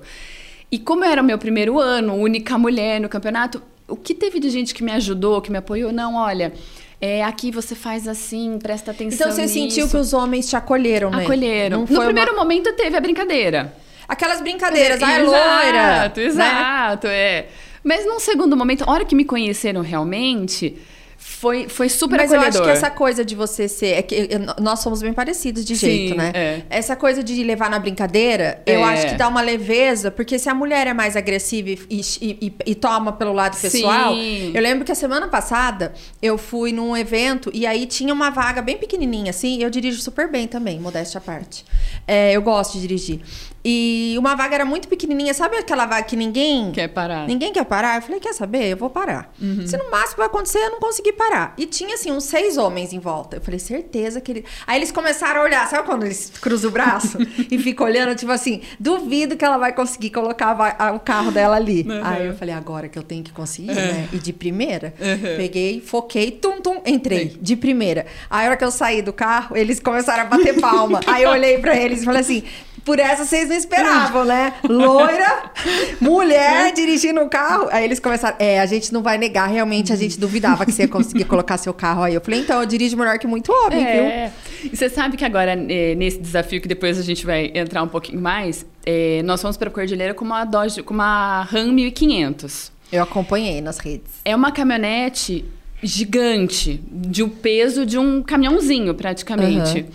E 0.71 0.77
como 0.77 1.03
era 1.03 1.21
o 1.21 1.25
meu 1.25 1.37
primeiro 1.37 1.79
ano, 1.79 2.13
única 2.15 2.57
mulher 2.57 2.99
no 2.99 3.07
campeonato, 3.07 3.61
o 3.87 3.95
que 3.95 4.13
teve 4.13 4.39
de 4.39 4.49
gente 4.49 4.73
que 4.73 4.83
me 4.83 4.91
ajudou, 4.91 5.41
que 5.41 5.51
me 5.51 5.57
apoiou? 5.57 5.91
Não, 5.91 6.15
olha. 6.15 6.53
É, 6.99 7.23
aqui 7.23 7.51
você 7.51 7.75
faz 7.75 8.07
assim, 8.07 8.57
presta 8.61 8.91
atenção. 8.91 9.27
Então 9.27 9.31
você 9.31 9.43
nisso. 9.43 9.53
sentiu 9.53 9.87
que 9.87 9.97
os 9.97 10.13
homens 10.13 10.49
te 10.49 10.55
acolheram, 10.55 11.11
né? 11.11 11.23
Acolheram. 11.23 11.81
no 11.81 11.87
primeiro 11.87 12.31
uma... 12.33 12.43
momento 12.43 12.73
teve 12.73 12.97
a 12.97 12.99
brincadeira. 12.99 13.73
Aquelas 14.07 14.41
brincadeiras, 14.41 15.01
ah, 15.03 15.11
é 15.11 15.21
loira. 15.21 15.95
Exato, 15.95 16.19
exato, 16.19 17.07
né? 17.07 17.13
é. 17.13 17.47
Mas 17.83 18.05
num 18.05 18.19
segundo 18.19 18.55
momento, 18.57 18.83
a 18.87 18.91
hora 18.91 19.05
que 19.05 19.13
me 19.13 19.25
conheceram 19.25 19.81
realmente, 19.81 20.75
foi, 21.17 21.67
foi 21.67 21.89
super 21.89 22.17
Mas 22.17 22.31
acolhedor. 22.31 22.61
eu 22.61 22.61
acho 22.61 22.71
que 22.71 22.77
essa 22.77 22.91
coisa 22.91 23.25
de 23.25 23.35
você 23.35 23.67
ser. 23.67 23.87
É 23.87 24.01
que 24.03 24.29
nós 24.61 24.79
somos 24.79 25.01
bem 25.01 25.11
parecidos 25.11 25.65
de 25.65 25.75
Sim, 25.75 25.85
jeito, 25.85 26.15
né? 26.15 26.31
É. 26.33 26.61
Essa 26.69 26.95
coisa 26.95 27.23
de 27.23 27.43
levar 27.43 27.69
na 27.69 27.79
brincadeira, 27.79 28.61
é. 28.65 28.75
eu 28.75 28.83
acho 28.85 29.07
que 29.07 29.15
dá 29.15 29.27
uma 29.27 29.41
leveza, 29.41 30.11
porque 30.11 30.37
se 30.37 30.47
a 30.47 30.53
mulher 30.53 30.85
é 30.85 30.93
mais 30.93 31.15
agressiva 31.15 31.69
e, 31.69 31.79
e, 31.89 32.01
e, 32.21 32.53
e 32.67 32.75
toma 32.75 33.11
pelo 33.11 33.33
lado 33.33 33.59
pessoal. 33.59 34.13
Sim. 34.13 34.51
Eu 34.53 34.61
lembro 34.61 34.85
que 34.85 34.91
a 34.91 34.95
semana 34.95 35.27
passada 35.27 35.93
eu 36.21 36.37
fui 36.37 36.71
num 36.71 36.95
evento 36.95 37.49
e 37.53 37.65
aí 37.65 37.87
tinha 37.87 38.13
uma 38.13 38.29
vaga 38.29 38.61
bem 38.61 38.77
pequenininha, 38.77 39.31
assim, 39.31 39.57
e 39.57 39.63
eu 39.63 39.69
dirijo 39.69 39.99
super 40.01 40.29
bem 40.29 40.47
também, 40.47 40.79
modéstia 40.79 41.17
à 41.17 41.21
parte. 41.21 41.65
É, 42.07 42.31
eu 42.31 42.41
gosto 42.41 42.73
de 42.73 42.81
dirigir. 42.81 43.21
E 43.69 44.15
uma 44.17 44.33
vaga 44.33 44.55
era 44.55 44.65
muito 44.65 44.87
pequenininha. 44.87 45.33
Sabe 45.33 45.57
aquela 45.57 45.85
vaga 45.85 46.03
que 46.03 46.15
ninguém... 46.15 46.71
Quer 46.71 46.87
parar. 46.87 47.27
Ninguém 47.27 47.51
quer 47.51 47.65
parar? 47.65 47.97
Eu 47.97 48.01
falei, 48.01 48.19
quer 48.21 48.31
saber? 48.31 48.71
Eu 48.71 48.77
vou 48.77 48.89
parar. 48.89 49.33
Uhum. 49.41 49.67
Se 49.67 49.75
no 49.75 49.91
máximo 49.91 50.19
vai 50.19 50.27
acontecer, 50.27 50.59
eu 50.59 50.71
não 50.71 50.79
conseguir 51.07 51.13
parar. 51.13 51.53
E 51.57 51.65
tinha, 51.65 51.95
assim, 51.95 52.11
uns 52.11 52.25
seis 52.25 52.57
homens 52.57 52.93
em 52.93 52.99
volta. 52.99 53.37
Eu 53.37 53.41
falei, 53.41 53.59
certeza 53.59 54.19
que 54.19 54.31
ele... 54.31 54.45
Aí 54.65 54.77
eles 54.77 54.91
começaram 54.91 55.41
a 55.41 55.43
olhar. 55.43 55.67
Sabe 55.69 55.85
quando 55.85 56.03
eles 56.03 56.31
cruzam 56.41 56.69
o 56.69 56.73
braço 56.73 57.17
e 57.49 57.57
ficam 57.57 57.85
olhando? 57.85 58.15
Tipo 58.15 58.31
assim, 58.31 58.61
duvido 58.79 59.35
que 59.37 59.45
ela 59.45 59.57
vai 59.57 59.73
conseguir 59.73 60.09
colocar 60.09 60.93
o 60.93 60.99
carro 60.99 61.31
dela 61.31 61.55
ali. 61.55 61.85
Uhum. 61.87 62.01
Aí 62.03 62.27
eu 62.27 62.35
falei, 62.35 62.53
agora 62.53 62.87
que 62.87 62.97
eu 62.97 63.03
tenho 63.03 63.23
que 63.23 63.31
conseguir, 63.31 63.69
uhum. 63.69 63.75
né? 63.75 64.09
E 64.11 64.17
de 64.17 64.33
primeira, 64.33 64.93
peguei, 65.37 65.81
foquei, 65.81 66.31
tum, 66.31 66.61
tum, 66.61 66.81
entrei. 66.85 67.37
De 67.39 67.55
primeira. 67.55 68.05
Aí 68.29 68.45
a 68.45 68.49
hora 68.49 68.57
que 68.57 68.63
eu 68.63 68.71
saí 68.71 69.01
do 69.01 69.13
carro, 69.13 69.55
eles 69.55 69.79
começaram 69.79 70.23
a 70.23 70.25
bater 70.25 70.59
palma. 70.59 70.99
Aí 71.07 71.23
eu 71.23 71.29
olhei 71.29 71.57
pra 71.59 71.75
eles 71.75 72.01
e 72.01 72.05
falei 72.05 72.21
assim, 72.21 72.43
por 72.87 72.99
essa 72.99 73.25
vocês 73.25 73.49
não 73.49 73.55
esperavam, 73.57 74.23
né? 74.23 74.53
Loira, 74.63 75.51
mulher 75.99 76.71
dirigindo 76.71 77.19
um 77.19 77.27
carro. 77.27 77.67
Aí 77.69 77.83
eles 77.83 77.99
começaram, 77.99 78.37
é, 78.39 78.61
a 78.61 78.65
gente 78.65 78.93
não 78.93 79.03
vai 79.03 79.17
negar, 79.17 79.45
realmente 79.49 79.91
a 79.91 79.95
gente 79.97 80.17
duvidava 80.17 80.65
que 80.65 80.71
você 80.71 80.83
ia 80.83 80.87
conseguir 80.87 81.25
colocar 81.27 81.57
seu 81.57 81.73
carro 81.73 82.03
aí. 82.03 82.13
Eu 82.13 82.21
falei, 82.21 82.39
então, 82.39 82.61
eu 82.61 82.65
dirijo 82.65 82.95
melhor 82.95 83.19
que 83.19 83.27
muito 83.27 83.51
homem, 83.51 83.85
é. 83.85 84.31
viu? 84.61 84.71
E 84.71 84.77
você 84.77 84.89
sabe 84.89 85.17
que 85.17 85.25
agora, 85.25 85.51
é, 85.51 85.95
nesse 85.95 86.17
desafio, 86.17 86.61
que 86.61 86.67
depois 86.69 86.97
a 86.97 87.01
gente 87.01 87.25
vai 87.25 87.51
entrar 87.53 87.83
um 87.83 87.89
pouquinho 87.89 88.21
mais, 88.21 88.65
é, 88.85 89.21
nós 89.25 89.41
fomos 89.41 89.57
para 89.57 89.67
a 89.67 89.71
Cordilheira 89.71 90.13
com 90.13 90.23
uma 90.23 90.45
Dodge, 90.45 90.81
com 90.81 90.93
uma 90.93 91.43
Ram 91.43 91.73
1500. 91.73 92.71
Eu 92.89 93.03
acompanhei 93.03 93.59
nas 93.59 93.79
redes. 93.79 94.13
É 94.23 94.33
uma 94.33 94.49
caminhonete 94.49 95.43
gigante, 95.83 96.81
de 96.89 97.21
um 97.21 97.27
peso 97.27 97.85
de 97.85 97.97
um 97.97 98.23
caminhãozinho, 98.23 98.93
praticamente. 98.95 99.81
Uhum. 99.81 99.87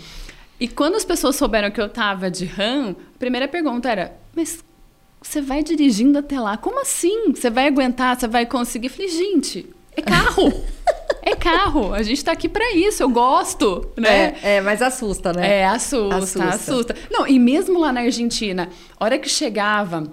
E 0.62 0.68
quando 0.68 0.94
as 0.94 1.04
pessoas 1.04 1.34
souberam 1.34 1.72
que 1.72 1.80
eu 1.80 1.88
tava 1.88 2.30
de 2.30 2.44
RAM, 2.44 2.94
a 3.16 3.18
primeira 3.18 3.48
pergunta 3.48 3.90
era: 3.90 4.16
mas 4.32 4.62
você 5.20 5.40
vai 5.40 5.60
dirigindo 5.60 6.16
até 6.20 6.38
lá? 6.38 6.56
Como 6.56 6.80
assim? 6.80 7.32
Você 7.32 7.50
vai 7.50 7.66
aguentar? 7.66 8.16
Você 8.16 8.28
vai 8.28 8.46
conseguir? 8.46 8.86
Eu 8.86 8.92
falei, 8.92 9.08
gente, 9.08 9.66
é 9.96 10.00
carro! 10.00 10.52
é 11.20 11.34
carro. 11.34 11.92
A 11.92 12.04
gente 12.04 12.24
tá 12.24 12.30
aqui 12.30 12.48
para 12.48 12.76
isso, 12.76 13.02
eu 13.02 13.08
gosto, 13.08 13.90
né? 13.96 14.36
É, 14.40 14.58
é, 14.58 14.60
mas 14.60 14.80
assusta, 14.80 15.32
né? 15.32 15.62
É, 15.62 15.66
assusta, 15.66 16.14
assusta, 16.18 16.48
assusta. 16.48 16.96
Não, 17.10 17.26
e 17.26 17.40
mesmo 17.40 17.80
lá 17.80 17.92
na 17.92 18.02
Argentina, 18.02 18.68
a 19.00 19.04
hora 19.04 19.18
que 19.18 19.28
chegava 19.28 20.04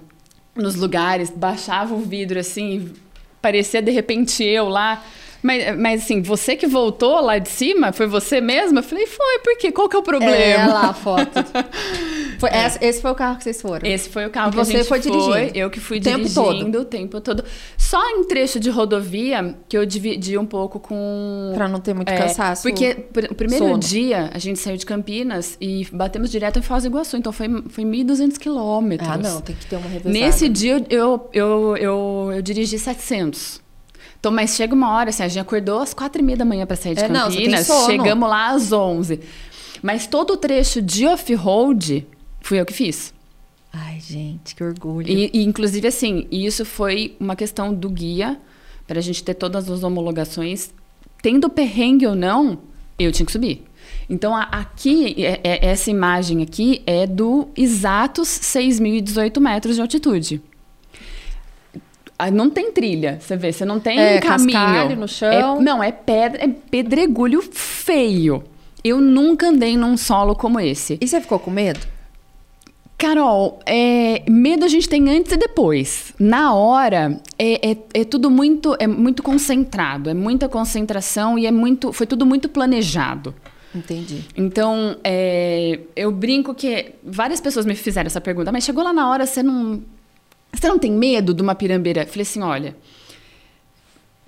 nos 0.56 0.74
lugares, 0.74 1.30
baixava 1.30 1.94
o 1.94 2.00
vidro 2.00 2.40
assim, 2.40 2.92
parecia 3.40 3.80
de 3.80 3.92
repente 3.92 4.42
eu 4.42 4.68
lá. 4.68 5.00
Mas, 5.42 5.78
mas 5.78 6.02
assim, 6.02 6.22
você 6.22 6.56
que 6.56 6.66
voltou 6.66 7.20
lá 7.20 7.38
de 7.38 7.48
cima, 7.48 7.92
foi 7.92 8.06
você 8.06 8.40
mesma? 8.40 8.80
Eu 8.80 8.82
falei, 8.82 9.06
foi, 9.06 9.38
por 9.42 9.56
quê? 9.56 9.72
Qual 9.72 9.88
que 9.88 9.96
é 9.96 9.98
o 9.98 10.02
problema? 10.02 10.36
É, 10.36 10.66
lá 10.66 10.90
a 10.90 10.94
foto. 10.94 11.30
Foi, 12.40 12.48
é. 12.48 12.70
esse 12.80 13.02
foi 13.02 13.10
o 13.10 13.14
carro 13.14 13.36
que 13.36 13.44
vocês 13.44 13.60
foram? 13.60 13.86
Esse 13.86 14.08
foi 14.08 14.24
o 14.24 14.30
carro 14.30 14.48
e 14.48 14.50
que 14.52 14.56
você 14.56 14.72
a 14.72 14.76
gente 14.78 14.88
foi 14.88 14.98
dirigindo? 14.98 15.36
Eu 15.54 15.68
que 15.68 15.78
fui 15.78 15.98
o 15.98 16.00
tempo 16.00 16.26
dirigindo 16.26 16.72
todo. 16.72 16.80
o 16.80 16.84
tempo 16.86 17.20
todo. 17.20 17.44
Só 17.76 18.02
em 18.16 18.24
trecho 18.24 18.58
de 18.58 18.70
rodovia 18.70 19.54
que 19.68 19.76
eu 19.76 19.84
dividi 19.84 20.38
um 20.38 20.46
pouco 20.46 20.80
com... 20.80 21.52
Pra 21.54 21.68
não 21.68 21.80
ter 21.80 21.92
muito 21.92 22.08
é, 22.08 22.16
cansaço. 22.16 22.62
Porque 22.62 22.96
o 23.30 23.34
primeiro 23.34 23.66
sono. 23.66 23.78
dia 23.78 24.30
a 24.32 24.38
gente 24.38 24.58
saiu 24.58 24.78
de 24.78 24.86
Campinas 24.86 25.58
e 25.60 25.86
batemos 25.92 26.30
direto 26.30 26.58
em 26.58 26.62
Foz 26.62 26.84
do 26.84 26.86
Iguaçu. 26.86 27.18
Então 27.18 27.30
foi, 27.30 27.46
foi 27.68 27.84
1.200 27.84 28.38
quilômetros. 28.38 29.06
Ah, 29.06 29.18
não, 29.18 29.42
tem 29.42 29.54
que 29.54 29.66
ter 29.66 29.76
uma 29.76 29.88
revisada. 29.88 30.10
Nesse 30.10 30.48
dia 30.48 30.72
eu, 30.72 30.86
eu, 30.88 31.30
eu, 31.34 31.76
eu, 31.76 32.32
eu 32.36 32.42
dirigi 32.42 32.78
700. 32.78 33.60
Então, 34.20 34.30
mas 34.30 34.54
chega 34.54 34.74
uma 34.74 34.90
hora, 34.90 35.08
assim, 35.08 35.22
a 35.22 35.28
gente 35.28 35.40
acordou 35.40 35.80
às 35.80 35.94
quatro 35.94 36.20
e 36.20 36.24
meia 36.24 36.36
da 36.36 36.44
manhã 36.44 36.66
para 36.66 36.76
sair 36.76 36.94
de 36.94 37.02
é, 37.02 37.08
Campinas, 37.08 37.66
não, 37.66 37.86
chegamos 37.86 38.28
lá 38.28 38.50
às 38.50 38.70
onze. 38.70 39.20
Mas 39.82 40.06
todo 40.06 40.34
o 40.34 40.36
trecho 40.36 40.82
de 40.82 41.06
off-road 41.06 42.06
fui 42.42 42.60
eu 42.60 42.66
que 42.66 42.74
fiz. 42.74 43.14
Ai, 43.72 43.98
gente, 43.98 44.54
que 44.54 44.62
orgulho. 44.62 45.08
E, 45.08 45.30
e 45.32 45.42
inclusive, 45.42 45.88
assim, 45.88 46.26
isso 46.30 46.66
foi 46.66 47.16
uma 47.18 47.34
questão 47.34 47.72
do 47.72 47.88
guia, 47.88 48.38
para 48.86 48.98
a 48.98 49.02
gente 49.02 49.24
ter 49.24 49.34
todas 49.34 49.70
as 49.70 49.82
homologações. 49.82 50.70
Tendo 51.22 51.48
perrengue 51.48 52.06
ou 52.06 52.14
não, 52.14 52.58
eu 52.98 53.10
tinha 53.12 53.24
que 53.24 53.32
subir. 53.32 53.64
Então, 54.08 54.34
a, 54.34 54.42
aqui, 54.42 55.24
é, 55.24 55.40
é, 55.42 55.66
essa 55.66 55.90
imagem 55.90 56.42
aqui 56.42 56.82
é 56.84 57.06
do 57.06 57.48
exatos 57.56 58.28
6.018 58.28 59.40
metros 59.40 59.76
de 59.76 59.80
altitude. 59.80 60.42
Ah, 62.20 62.30
não 62.30 62.50
tem 62.50 62.70
trilha, 62.70 63.18
você 63.18 63.34
vê, 63.34 63.50
você 63.50 63.64
não 63.64 63.80
tem 63.80 63.98
é, 63.98 64.20
caminho. 64.20 64.94
no 64.94 65.08
chão. 65.08 65.58
É, 65.58 65.62
não, 65.62 65.82
é 65.82 65.90
pedra, 65.90 66.44
é 66.44 66.48
pedregulho 66.48 67.40
feio. 67.40 68.44
Eu 68.84 69.00
nunca 69.00 69.48
andei 69.48 69.74
num 69.74 69.96
solo 69.96 70.34
como 70.34 70.60
esse. 70.60 70.98
E 71.00 71.08
você 71.08 71.18
ficou 71.18 71.38
com 71.38 71.50
medo? 71.50 71.80
Carol, 72.98 73.58
é, 73.64 74.22
medo 74.28 74.66
a 74.66 74.68
gente 74.68 74.86
tem 74.86 75.08
antes 75.08 75.32
e 75.32 75.38
depois. 75.38 76.12
Na 76.18 76.52
hora, 76.52 77.18
é, 77.38 77.70
é, 77.70 77.76
é, 77.94 78.04
tudo 78.04 78.30
muito, 78.30 78.76
é 78.78 78.86
muito 78.86 79.22
concentrado, 79.22 80.10
é 80.10 80.14
muita 80.14 80.46
concentração 80.46 81.38
e 81.38 81.46
é 81.46 81.50
muito, 81.50 81.90
foi 81.90 82.06
tudo 82.06 82.26
muito 82.26 82.50
planejado. 82.50 83.34
Entendi. 83.74 84.26
Então, 84.36 84.96
é, 85.02 85.80
eu 85.96 86.12
brinco 86.12 86.54
que 86.54 86.92
várias 87.02 87.40
pessoas 87.40 87.64
me 87.64 87.74
fizeram 87.74 88.08
essa 88.08 88.20
pergunta, 88.20 88.52
mas 88.52 88.64
chegou 88.64 88.84
lá 88.84 88.92
na 88.92 89.08
hora, 89.08 89.24
você 89.24 89.42
não 89.42 89.80
você 90.52 90.68
não 90.68 90.78
tem 90.78 90.92
medo 90.92 91.32
de 91.32 91.42
uma 91.42 91.54
pirambeira? 91.54 92.06
falei 92.06 92.22
assim: 92.22 92.42
olha, 92.42 92.76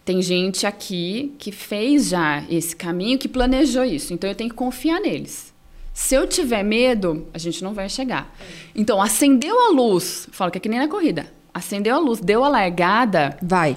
tem 0.04 0.20
gente 0.22 0.66
aqui 0.66 1.34
que 1.38 1.52
fez 1.52 2.08
já 2.08 2.44
esse 2.50 2.74
caminho, 2.74 3.18
que 3.18 3.28
planejou 3.28 3.84
isso. 3.84 4.12
Então 4.12 4.28
eu 4.28 4.34
tenho 4.34 4.50
que 4.50 4.56
confiar 4.56 5.00
neles. 5.00 5.52
Se 5.94 6.14
eu 6.14 6.26
tiver 6.26 6.62
medo, 6.62 7.26
a 7.34 7.38
gente 7.38 7.62
não 7.62 7.74
vai 7.74 7.88
chegar. 7.88 8.34
Então, 8.74 9.00
acendeu 9.00 9.68
a 9.68 9.70
luz, 9.70 10.26
falo 10.32 10.50
que 10.50 10.56
é 10.56 10.60
que 10.60 10.68
nem 10.68 10.78
na 10.78 10.88
corrida. 10.88 11.26
Acendeu 11.52 11.94
a 11.94 11.98
luz, 11.98 12.18
deu 12.18 12.42
a 12.42 12.48
largada. 12.48 13.36
Vai. 13.42 13.76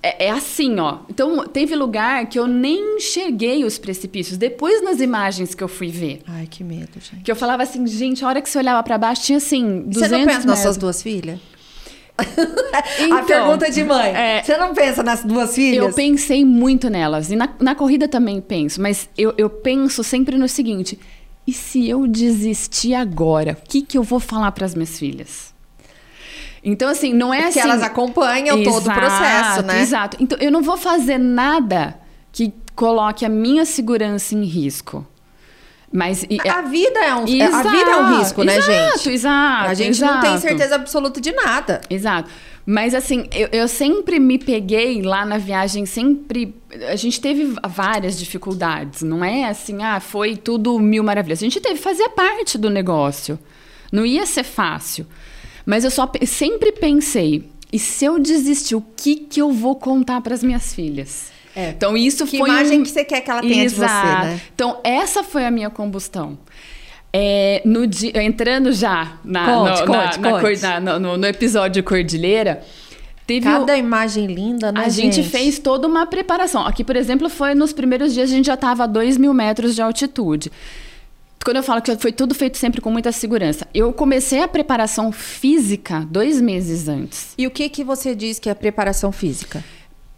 É, 0.00 0.26
é, 0.26 0.30
assim, 0.30 0.78
ó. 0.78 0.98
Então, 1.08 1.46
teve 1.48 1.74
lugar 1.74 2.26
que 2.26 2.38
eu 2.38 2.46
nem 2.46 3.00
cheguei 3.00 3.64
os 3.64 3.76
precipícios. 3.76 4.38
Depois, 4.38 4.82
nas 4.82 5.00
imagens 5.00 5.54
que 5.54 5.62
eu 5.62 5.68
fui 5.68 5.88
ver. 5.88 6.22
Ai, 6.28 6.46
que 6.48 6.62
medo, 6.62 7.00
gente. 7.00 7.22
Que 7.24 7.30
eu 7.30 7.36
falava 7.36 7.64
assim, 7.64 7.84
gente, 7.88 8.24
a 8.24 8.28
hora 8.28 8.40
que 8.40 8.48
você 8.48 8.58
olhava 8.58 8.82
para 8.82 8.96
baixo, 8.96 9.22
tinha 9.22 9.38
assim, 9.38 9.82
200 9.82 9.96
Você 9.96 10.08
não 10.08 10.24
pensa 10.24 10.46
nas 10.46 10.60
suas 10.60 10.76
duas 10.76 11.02
filhas? 11.02 11.40
Então, 12.98 13.18
a 13.18 13.22
pergunta 13.22 13.70
de 13.70 13.84
mãe. 13.84 14.14
É, 14.14 14.42
Você 14.42 14.56
não 14.56 14.74
pensa 14.74 15.02
nas 15.02 15.22
duas 15.24 15.54
filhas? 15.54 15.84
Eu 15.84 15.92
pensei 15.92 16.44
muito 16.44 16.88
nelas. 16.88 17.30
E 17.30 17.36
na, 17.36 17.48
na 17.60 17.74
corrida 17.74 18.08
também 18.08 18.40
penso. 18.40 18.80
Mas 18.80 19.08
eu, 19.16 19.34
eu 19.36 19.48
penso 19.50 20.02
sempre 20.02 20.36
no 20.36 20.48
seguinte: 20.48 20.98
e 21.46 21.52
se 21.52 21.88
eu 21.88 22.06
desistir 22.06 22.94
agora? 22.94 23.58
O 23.60 23.68
que, 23.68 23.82
que 23.82 23.98
eu 23.98 24.02
vou 24.02 24.20
falar 24.20 24.52
para 24.52 24.64
as 24.64 24.74
minhas 24.74 24.98
filhas? 24.98 25.52
Então, 26.64 26.88
assim, 26.88 27.12
não 27.12 27.34
é 27.34 27.42
Porque 27.42 27.58
assim. 27.58 27.68
elas 27.68 27.82
acompanham 27.82 28.58
exato, 28.58 28.76
todo 28.76 28.90
o 28.90 28.94
processo, 28.94 29.62
né? 29.62 29.80
Exato. 29.82 30.16
Então, 30.20 30.38
eu 30.40 30.50
não 30.50 30.62
vou 30.62 30.76
fazer 30.76 31.18
nada 31.18 31.98
que 32.30 32.52
coloque 32.74 33.24
a 33.24 33.28
minha 33.28 33.64
segurança 33.64 34.34
em 34.34 34.44
risco. 34.44 35.06
Mas 35.92 36.24
e, 36.28 36.38
a 36.48 36.62
vida 36.62 36.98
é 37.00 37.14
um 37.14 37.28
exato, 37.28 37.68
a 37.68 37.70
vida 37.70 37.90
é 37.90 37.96
um 37.96 38.18
risco, 38.18 38.42
né, 38.42 38.56
exato, 38.56 38.98
gente? 38.98 39.10
Exato, 39.10 39.68
A 39.68 39.74
gente 39.74 39.90
exato. 39.90 40.14
não 40.14 40.20
tem 40.22 40.38
certeza 40.38 40.74
absoluta 40.74 41.20
de 41.20 41.32
nada. 41.32 41.82
Exato. 41.90 42.30
Mas 42.64 42.94
assim, 42.94 43.28
eu, 43.32 43.48
eu, 43.52 43.68
sempre 43.68 44.18
me 44.18 44.38
peguei 44.38 45.02
lá 45.02 45.26
na 45.26 45.36
viagem, 45.36 45.84
sempre. 45.84 46.54
A 46.88 46.96
gente 46.96 47.20
teve 47.20 47.54
várias 47.68 48.18
dificuldades, 48.18 49.02
não 49.02 49.24
é 49.24 49.44
assim, 49.44 49.82
ah, 49.82 50.00
foi 50.00 50.36
tudo 50.36 50.78
mil 50.78 51.02
maravilhas. 51.02 51.40
A 51.40 51.44
gente 51.44 51.60
teve, 51.60 51.78
fazia 51.78 52.08
parte 52.08 52.56
do 52.56 52.70
negócio. 52.70 53.38
Não 53.90 54.06
ia 54.06 54.24
ser 54.24 54.44
fácil. 54.44 55.06
Mas 55.66 55.84
eu 55.84 55.90
só 55.90 56.10
sempre 56.26 56.72
pensei, 56.72 57.50
e 57.72 57.78
se 57.78 58.04
eu 58.04 58.18
desistir, 58.18 58.74
o 58.74 58.84
que, 58.96 59.16
que 59.16 59.40
eu 59.40 59.52
vou 59.52 59.76
contar 59.76 60.20
para 60.20 60.34
as 60.34 60.42
minhas 60.42 60.74
filhas? 60.74 61.30
É. 61.54 61.70
Então 61.70 61.96
isso 61.96 62.26
que 62.26 62.38
foi 62.38 62.48
imagem 62.48 62.80
um... 62.80 62.82
que 62.82 62.90
você 62.90 63.04
quer 63.04 63.20
que 63.20 63.30
ela 63.30 63.40
tenha 63.40 63.64
Exato. 63.64 64.06
de 64.06 64.12
você, 64.12 64.26
né? 64.26 64.40
Então 64.54 64.80
essa 64.82 65.22
foi 65.22 65.44
a 65.44 65.50
minha 65.50 65.70
combustão. 65.70 66.38
É, 67.14 67.60
no 67.66 67.86
dia, 67.86 68.22
entrando 68.22 68.72
já 68.72 69.18
na, 69.22 69.44
conte, 69.44 69.80
no, 69.80 69.86
conte, 69.86 70.20
na, 70.20 70.40
conte. 70.40 70.62
Na, 70.62 70.98
no, 70.98 71.16
no, 71.18 71.26
episódio 71.26 71.84
Cordilheira, 71.84 72.62
teve 73.26 73.44
cada 73.44 73.76
imagem 73.76 74.26
linda, 74.26 74.72
né? 74.72 74.80
A 74.80 74.88
gente? 74.88 75.16
gente? 75.16 75.28
fez 75.28 75.58
toda 75.58 75.86
uma 75.86 76.06
preparação. 76.06 76.66
Aqui, 76.66 76.82
por 76.82 76.96
exemplo, 76.96 77.28
foi 77.28 77.54
nos 77.54 77.70
primeiros 77.74 78.14
dias 78.14 78.30
a 78.30 78.34
gente 78.34 78.46
já 78.46 78.54
estava 78.54 78.84
a 78.84 78.86
2 78.86 79.18
mil 79.18 79.34
metros 79.34 79.74
de 79.74 79.82
altitude. 79.82 80.50
Quando 81.44 81.56
eu 81.56 81.62
falo 81.62 81.82
que 81.82 81.94
foi 81.96 82.12
tudo 82.12 82.34
feito 82.34 82.56
sempre 82.56 82.80
com 82.80 82.90
muita 82.90 83.10
segurança, 83.10 83.66
eu 83.74 83.92
comecei 83.92 84.42
a 84.42 84.48
preparação 84.48 85.10
física 85.10 86.06
dois 86.08 86.40
meses 86.40 86.88
antes. 86.88 87.34
E 87.36 87.46
o 87.46 87.50
que 87.50 87.68
que 87.68 87.82
você 87.82 88.14
diz 88.14 88.38
que 88.38 88.48
é 88.48 88.54
preparação 88.54 89.10
física? 89.10 89.62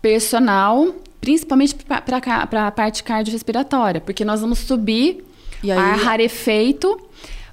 Personal 0.03 0.95
principalmente 1.25 1.75
para 1.75 2.67
a 2.67 2.71
parte 2.71 3.03
cardiorrespiratória, 3.03 3.99
porque 3.99 4.27
nós 4.27 4.43
vamos 4.43 4.59
subir 4.59 5.25
aí... 5.63 5.71
ar 5.71 5.97
rarefeito. 5.97 7.01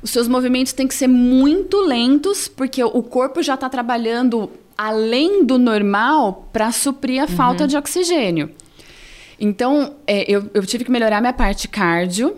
Os 0.03 0.09
seus 0.09 0.27
movimentos 0.27 0.73
têm 0.73 0.85
que 0.85 0.93
ser 0.93 1.07
muito 1.07 1.77
lentos, 1.79 2.49
porque 2.49 2.83
o 2.83 3.01
corpo 3.01 3.41
já 3.41 3.53
está 3.53 3.69
trabalhando 3.69 4.49
além 4.77 5.45
do 5.45 5.57
normal 5.57 6.49
para 6.51 6.69
suprir 6.73 7.21
a 7.21 7.25
uhum. 7.25 7.29
falta 7.29 7.65
de 7.65 7.77
oxigênio. 7.77 8.51
Então, 9.39 9.95
é, 10.05 10.29
eu, 10.29 10.49
eu 10.53 10.65
tive 10.65 10.83
que 10.83 10.91
melhorar 10.91 11.21
minha 11.21 11.31
parte 11.31 11.69
cardio 11.69 12.35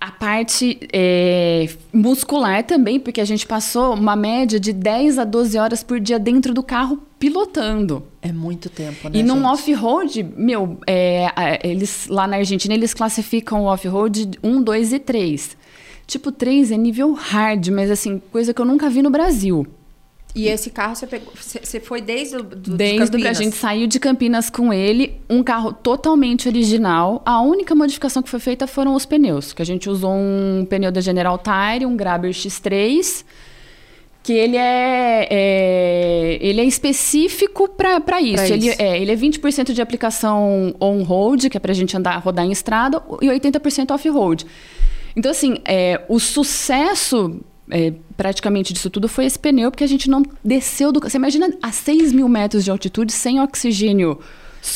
a 0.00 0.12
parte 0.12 0.78
é, 0.92 1.68
muscular 1.92 2.62
também, 2.62 3.00
porque 3.00 3.20
a 3.20 3.24
gente 3.24 3.46
passou 3.46 3.94
uma 3.94 4.14
média 4.14 4.58
de 4.60 4.72
10 4.72 5.18
a 5.18 5.24
12 5.24 5.58
horas 5.58 5.82
por 5.82 5.98
dia 5.98 6.18
dentro 6.18 6.54
do 6.54 6.62
carro 6.62 7.02
pilotando. 7.18 8.04
É 8.22 8.32
muito 8.32 8.70
tempo, 8.70 9.08
né? 9.08 9.18
E 9.18 9.22
num 9.24 9.44
off-road, 9.44 10.22
meu, 10.36 10.78
é, 10.86 11.26
eles 11.68 12.06
lá 12.08 12.28
na 12.28 12.36
Argentina 12.36 12.74
eles 12.74 12.94
classificam 12.94 13.62
o 13.62 13.64
off-road 13.64 14.30
1, 14.42 14.62
2 14.62 14.92
e 14.92 14.98
3. 15.00 15.56
Tipo, 16.06 16.30
3 16.30 16.70
é 16.70 16.76
nível 16.76 17.12
hard, 17.12 17.68
mas 17.68 17.90
assim, 17.90 18.22
coisa 18.30 18.54
que 18.54 18.60
eu 18.60 18.64
nunca 18.64 18.88
vi 18.88 19.02
no 19.02 19.10
Brasil. 19.10 19.66
E 20.38 20.46
esse 20.46 20.70
carro 20.70 20.94
você 20.94 21.04
pegou, 21.04 21.32
você 21.34 21.80
foi 21.80 22.00
desde 22.00 22.36
o 22.36 22.44
do, 22.44 22.76
Desde 22.76 23.18
que 23.18 23.26
a 23.26 23.32
gente 23.32 23.56
saiu 23.56 23.88
de 23.88 23.98
Campinas 23.98 24.48
com 24.48 24.72
ele, 24.72 25.20
um 25.28 25.42
carro 25.42 25.72
totalmente 25.72 26.46
original. 26.46 27.20
A 27.26 27.40
única 27.40 27.74
modificação 27.74 28.22
que 28.22 28.30
foi 28.30 28.38
feita 28.38 28.64
foram 28.68 28.94
os 28.94 29.04
pneus, 29.04 29.52
que 29.52 29.60
a 29.60 29.64
gente 29.64 29.90
usou 29.90 30.12
um 30.12 30.64
pneu 30.70 30.92
da 30.92 31.00
General 31.00 31.36
Tire, 31.38 31.84
um 31.84 31.96
Grabber 31.96 32.30
X3, 32.30 33.24
que 34.22 34.32
ele 34.32 34.56
é, 34.56 35.26
é 35.28 36.38
ele 36.40 36.60
é 36.60 36.64
específico 36.64 37.68
para 37.68 38.20
isso. 38.20 38.44
isso. 38.44 38.52
Ele 38.52 38.68
é, 38.78 39.02
ele 39.02 39.10
é 39.10 39.16
20% 39.16 39.72
de 39.72 39.82
aplicação 39.82 40.72
on-road, 40.80 41.50
que 41.50 41.56
é 41.56 41.60
para 41.60 41.72
a 41.72 41.74
gente 41.74 41.96
andar 41.96 42.16
rodar 42.18 42.46
em 42.46 42.52
estrada, 42.52 43.02
e 43.20 43.26
80% 43.26 43.90
off-road. 43.90 44.46
Então, 45.16 45.32
assim, 45.32 45.56
é, 45.64 46.00
o 46.08 46.20
sucesso 46.20 47.40
é, 47.70 47.92
praticamente 48.16 48.72
disso 48.72 48.90
tudo 48.90 49.08
foi 49.08 49.26
esse 49.26 49.38
pneu, 49.38 49.70
porque 49.70 49.84
a 49.84 49.88
gente 49.88 50.08
não 50.08 50.22
desceu 50.44 50.92
do. 50.92 51.00
Você 51.00 51.16
imagina 51.16 51.50
a 51.62 51.72
6 51.72 52.12
mil 52.12 52.28
metros 52.28 52.64
de 52.64 52.70
altitude 52.70 53.12
sem 53.12 53.40
oxigênio 53.40 54.18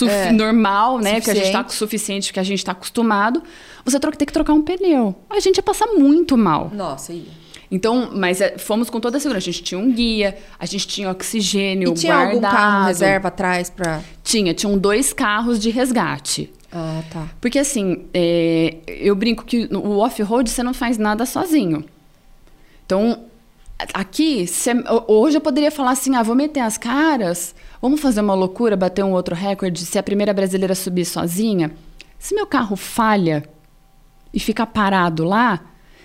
é, 0.03 0.33
normal, 0.33 0.99
né? 0.99 1.15
Suficiente. 1.15 1.25
Que 1.25 1.31
a 1.31 1.35
gente 1.35 1.47
está 1.47 1.69
suficiente, 1.69 2.33
que 2.33 2.41
a 2.41 2.43
gente 2.43 2.59
está 2.59 2.73
acostumado. 2.73 3.43
Você 3.85 3.99
tem 3.99 4.27
que 4.27 4.33
trocar 4.33 4.53
um 4.53 4.63
pneu. 4.63 5.15
A 5.29 5.41
gente 5.41 5.57
ia 5.57 5.63
passar 5.63 5.87
muito 5.87 6.37
mal. 6.37 6.71
Nossa, 6.75 7.13
ia. 7.13 7.43
Então, 7.71 8.11
mas 8.13 8.43
é, 8.43 8.59
fomos 8.59 8.91
com 8.91 9.01
toda 9.01 9.17
a 9.17 9.21
segurança. 9.21 9.49
A 9.49 9.53
gente 9.53 9.63
tinha 9.63 9.81
um 9.81 9.91
guia, 9.91 10.37
a 10.59 10.67
gente 10.67 10.87
tinha 10.87 11.11
oxigênio 11.11 11.93
e 11.93 11.95
tinha 11.95 12.15
guardado. 12.15 12.35
algum 12.35 12.57
carro 12.57 12.87
reserva 12.87 13.29
atrás 13.29 13.71
para? 13.71 14.03
Tinha, 14.23 14.53
tinham 14.53 14.77
dois 14.77 15.13
carros 15.13 15.59
de 15.59 15.71
resgate. 15.71 16.53
Ah, 16.71 17.03
tá. 17.11 17.29
Porque 17.41 17.59
assim, 17.59 18.05
é, 18.13 18.77
eu 18.87 19.15
brinco 19.15 19.45
que 19.45 19.69
o 19.73 19.99
off-road 19.99 20.51
você 20.51 20.63
não 20.63 20.75
faz 20.75 20.99
nada 20.99 21.25
sozinho. 21.25 21.85
Então, 22.93 23.25
aqui, 23.95 24.45
hoje 25.09 25.39
eu 25.39 25.41
poderia 25.41 25.71
falar 25.71 25.93
assim: 25.93 26.15
ah, 26.15 26.23
vou 26.23 26.35
meter 26.35 26.61
as 26.61 26.77
caras, 26.77 27.55
vamos 27.81 28.01
fazer 28.01 28.21
uma 28.21 28.35
loucura, 28.35 28.77
bater 28.77 29.03
um 29.03 29.13
outro 29.13 29.35
recorde, 29.35 29.87
ser 29.87 29.99
a 29.99 30.03
primeira 30.03 30.35
brasileira 30.35 30.73
a 30.73 30.77
subir 30.77 31.07
sozinha. 31.07 31.73
Se 32.19 32.35
meu 32.35 32.47
carro 32.47 32.77
falha 32.77 33.43
e 34.33 34.39
fica 34.39 34.67
parado 34.67 35.25
lá, 35.25 35.61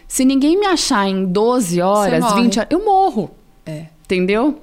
se 0.08 0.24
ninguém 0.24 0.58
me 0.58 0.66
achar 0.66 1.10
em 1.10 1.26
12 1.26 1.82
horas, 1.82 2.34
20 2.36 2.60
horas, 2.60 2.72
eu 2.72 2.86
morro. 2.86 3.32
É. 3.66 3.88
Entendeu? 4.06 4.62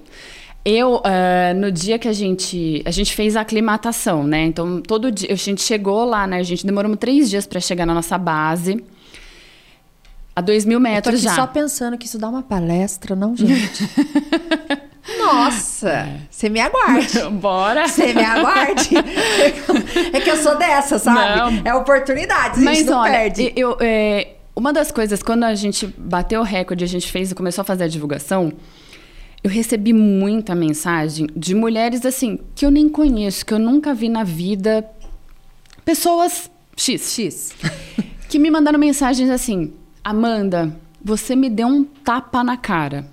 Eu, 0.64 0.96
uh, 0.96 1.54
no 1.54 1.70
dia 1.70 1.98
que 1.98 2.08
a 2.08 2.12
gente. 2.14 2.82
A 2.86 2.90
gente 2.90 3.14
fez 3.14 3.36
a 3.36 3.42
aclimatação, 3.42 4.24
né? 4.24 4.46
Então, 4.46 4.80
todo 4.80 5.12
dia. 5.12 5.30
A 5.30 5.36
gente 5.36 5.60
chegou 5.60 6.06
lá, 6.06 6.26
né? 6.26 6.38
A 6.38 6.42
gente 6.42 6.64
demorou 6.64 6.96
três 6.96 7.28
dias 7.28 7.46
para 7.46 7.60
chegar 7.60 7.84
na 7.84 7.92
nossa 7.92 8.16
base. 8.16 8.82
A 10.36 10.40
dois 10.40 10.64
mil 10.64 10.80
metros 10.80 11.20
já. 11.20 11.34
só 11.34 11.46
pensando 11.46 11.96
que 11.96 12.06
isso 12.06 12.18
dá 12.18 12.28
uma 12.28 12.42
palestra, 12.42 13.14
não, 13.14 13.36
gente? 13.36 13.88
Nossa! 15.18 15.90
É. 15.90 16.16
Você 16.30 16.48
me 16.48 16.60
aguarde. 16.60 17.20
Bora! 17.40 17.86
Você 17.86 18.12
me 18.12 18.24
aguarde. 18.24 18.90
é 20.12 20.20
que 20.20 20.30
eu 20.30 20.36
sou 20.36 20.56
dessa, 20.56 20.98
sabe? 20.98 21.38
Não. 21.38 21.62
É 21.64 21.74
oportunidade, 21.74 22.54
a 22.54 22.54
gente 22.54 22.64
Mas, 22.64 22.86
não 22.86 22.98
olha, 22.98 23.12
perde. 23.12 23.52
Eu, 23.54 23.76
é, 23.80 24.34
uma 24.56 24.72
das 24.72 24.90
coisas, 24.90 25.22
quando 25.22 25.44
a 25.44 25.54
gente 25.54 25.86
bateu 25.86 26.40
o 26.40 26.44
recorde, 26.44 26.84
a 26.84 26.88
gente 26.88 27.10
fez 27.10 27.30
e 27.30 27.34
começou 27.34 27.62
a 27.62 27.64
fazer 27.64 27.84
a 27.84 27.88
divulgação 27.88 28.52
eu 29.44 29.50
recebi 29.50 29.92
muita 29.92 30.54
mensagem 30.54 31.26
de 31.36 31.54
mulheres 31.54 32.06
assim 32.06 32.38
que 32.54 32.64
eu 32.64 32.70
nem 32.70 32.88
conheço, 32.88 33.44
que 33.44 33.52
eu 33.52 33.58
nunca 33.58 33.92
vi 33.92 34.08
na 34.08 34.24
vida. 34.24 34.82
Pessoas 35.84 36.50
X. 36.74 37.12
X. 37.12 37.52
que 38.26 38.38
me 38.38 38.50
mandaram 38.50 38.78
mensagens 38.78 39.28
assim: 39.28 39.74
Amanda, 40.04 40.76
você 41.02 41.34
me 41.34 41.48
deu 41.48 41.66
um 41.66 41.82
tapa 41.82 42.44
na 42.44 42.58
cara. 42.58 43.06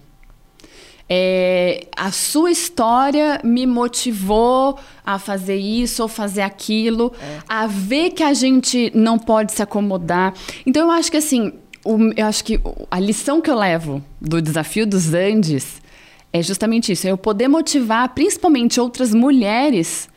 É, 1.13 1.87
a 1.95 2.11
sua 2.11 2.51
história 2.51 3.41
me 3.43 3.65
motivou 3.65 4.77
a 5.05 5.17
fazer 5.17 5.57
isso 5.57 6.01
ou 6.01 6.07
fazer 6.07 6.41
aquilo, 6.41 7.11
é. 7.19 7.39
a 7.49 7.67
ver 7.67 8.11
que 8.11 8.23
a 8.23 8.33
gente 8.33 8.91
não 8.93 9.17
pode 9.17 9.53
se 9.53 9.61
acomodar. 9.61 10.33
Então 10.65 10.83
eu 10.83 10.91
acho 10.91 11.11
que 11.11 11.17
assim, 11.17 11.53
o, 11.83 11.97
eu 12.15 12.25
acho 12.25 12.43
que 12.43 12.61
a 12.89 12.99
lição 12.99 13.41
que 13.41 13.49
eu 13.49 13.55
levo 13.55 14.03
do 14.21 14.41
desafio 14.41 14.85
dos 14.85 15.13
Andes 15.13 15.81
é 16.33 16.41
justamente 16.41 16.93
isso, 16.93 17.07
é 17.07 17.11
eu 17.11 17.17
poder 17.17 17.47
motivar 17.47 18.07
principalmente 18.09 18.79
outras 18.79 19.13
mulheres 19.13 20.09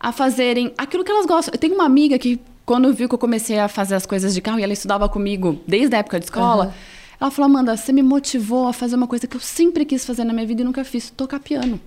a 0.00 0.12
fazerem 0.12 0.72
aquilo 0.78 1.04
que 1.04 1.10
elas 1.10 1.26
gostam. 1.26 1.52
Eu 1.52 1.58
tenho 1.58 1.74
uma 1.74 1.84
amiga 1.84 2.18
que, 2.18 2.40
quando 2.68 2.92
viu 2.92 3.08
que 3.08 3.14
eu 3.14 3.18
comecei 3.18 3.58
a 3.58 3.66
fazer 3.66 3.94
as 3.94 4.04
coisas 4.04 4.34
de 4.34 4.42
carro 4.42 4.60
e 4.60 4.62
ela 4.62 4.74
estudava 4.74 5.08
comigo 5.08 5.58
desde 5.66 5.96
a 5.96 6.00
época 6.00 6.18
de 6.18 6.26
escola, 6.26 6.66
uhum. 6.66 6.72
ela 7.18 7.30
falou: 7.30 7.50
Amanda, 7.50 7.74
você 7.74 7.94
me 7.94 8.02
motivou 8.02 8.68
a 8.68 8.74
fazer 8.74 8.94
uma 8.94 9.06
coisa 9.06 9.26
que 9.26 9.34
eu 9.34 9.40
sempre 9.40 9.86
quis 9.86 10.04
fazer 10.04 10.22
na 10.22 10.34
minha 10.34 10.46
vida 10.46 10.60
e 10.60 10.64
nunca 10.66 10.84
fiz: 10.84 11.08
tocar 11.08 11.40
piano. 11.40 11.80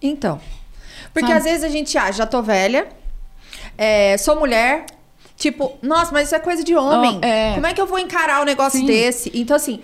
Então. 0.00 0.40
Porque 1.12 1.28
Sabe? 1.28 1.38
às 1.38 1.44
vezes 1.44 1.64
a 1.64 1.68
gente 1.68 1.98
acha, 1.98 2.12
já 2.14 2.26
tô 2.26 2.40
velha, 2.42 2.88
é, 3.76 4.16
sou 4.16 4.34
mulher, 4.40 4.86
Tipo, 5.36 5.76
nossa, 5.82 6.12
mas 6.12 6.28
isso 6.28 6.36
é 6.36 6.38
coisa 6.38 6.62
de 6.62 6.74
homem. 6.76 7.18
Oh, 7.20 7.26
é. 7.26 7.54
Como 7.54 7.66
é 7.66 7.74
que 7.74 7.80
eu 7.80 7.86
vou 7.86 7.98
encarar 7.98 8.40
um 8.42 8.44
negócio 8.44 8.78
Sim. 8.78 8.86
desse? 8.86 9.30
Então, 9.34 9.56
assim, 9.56 9.80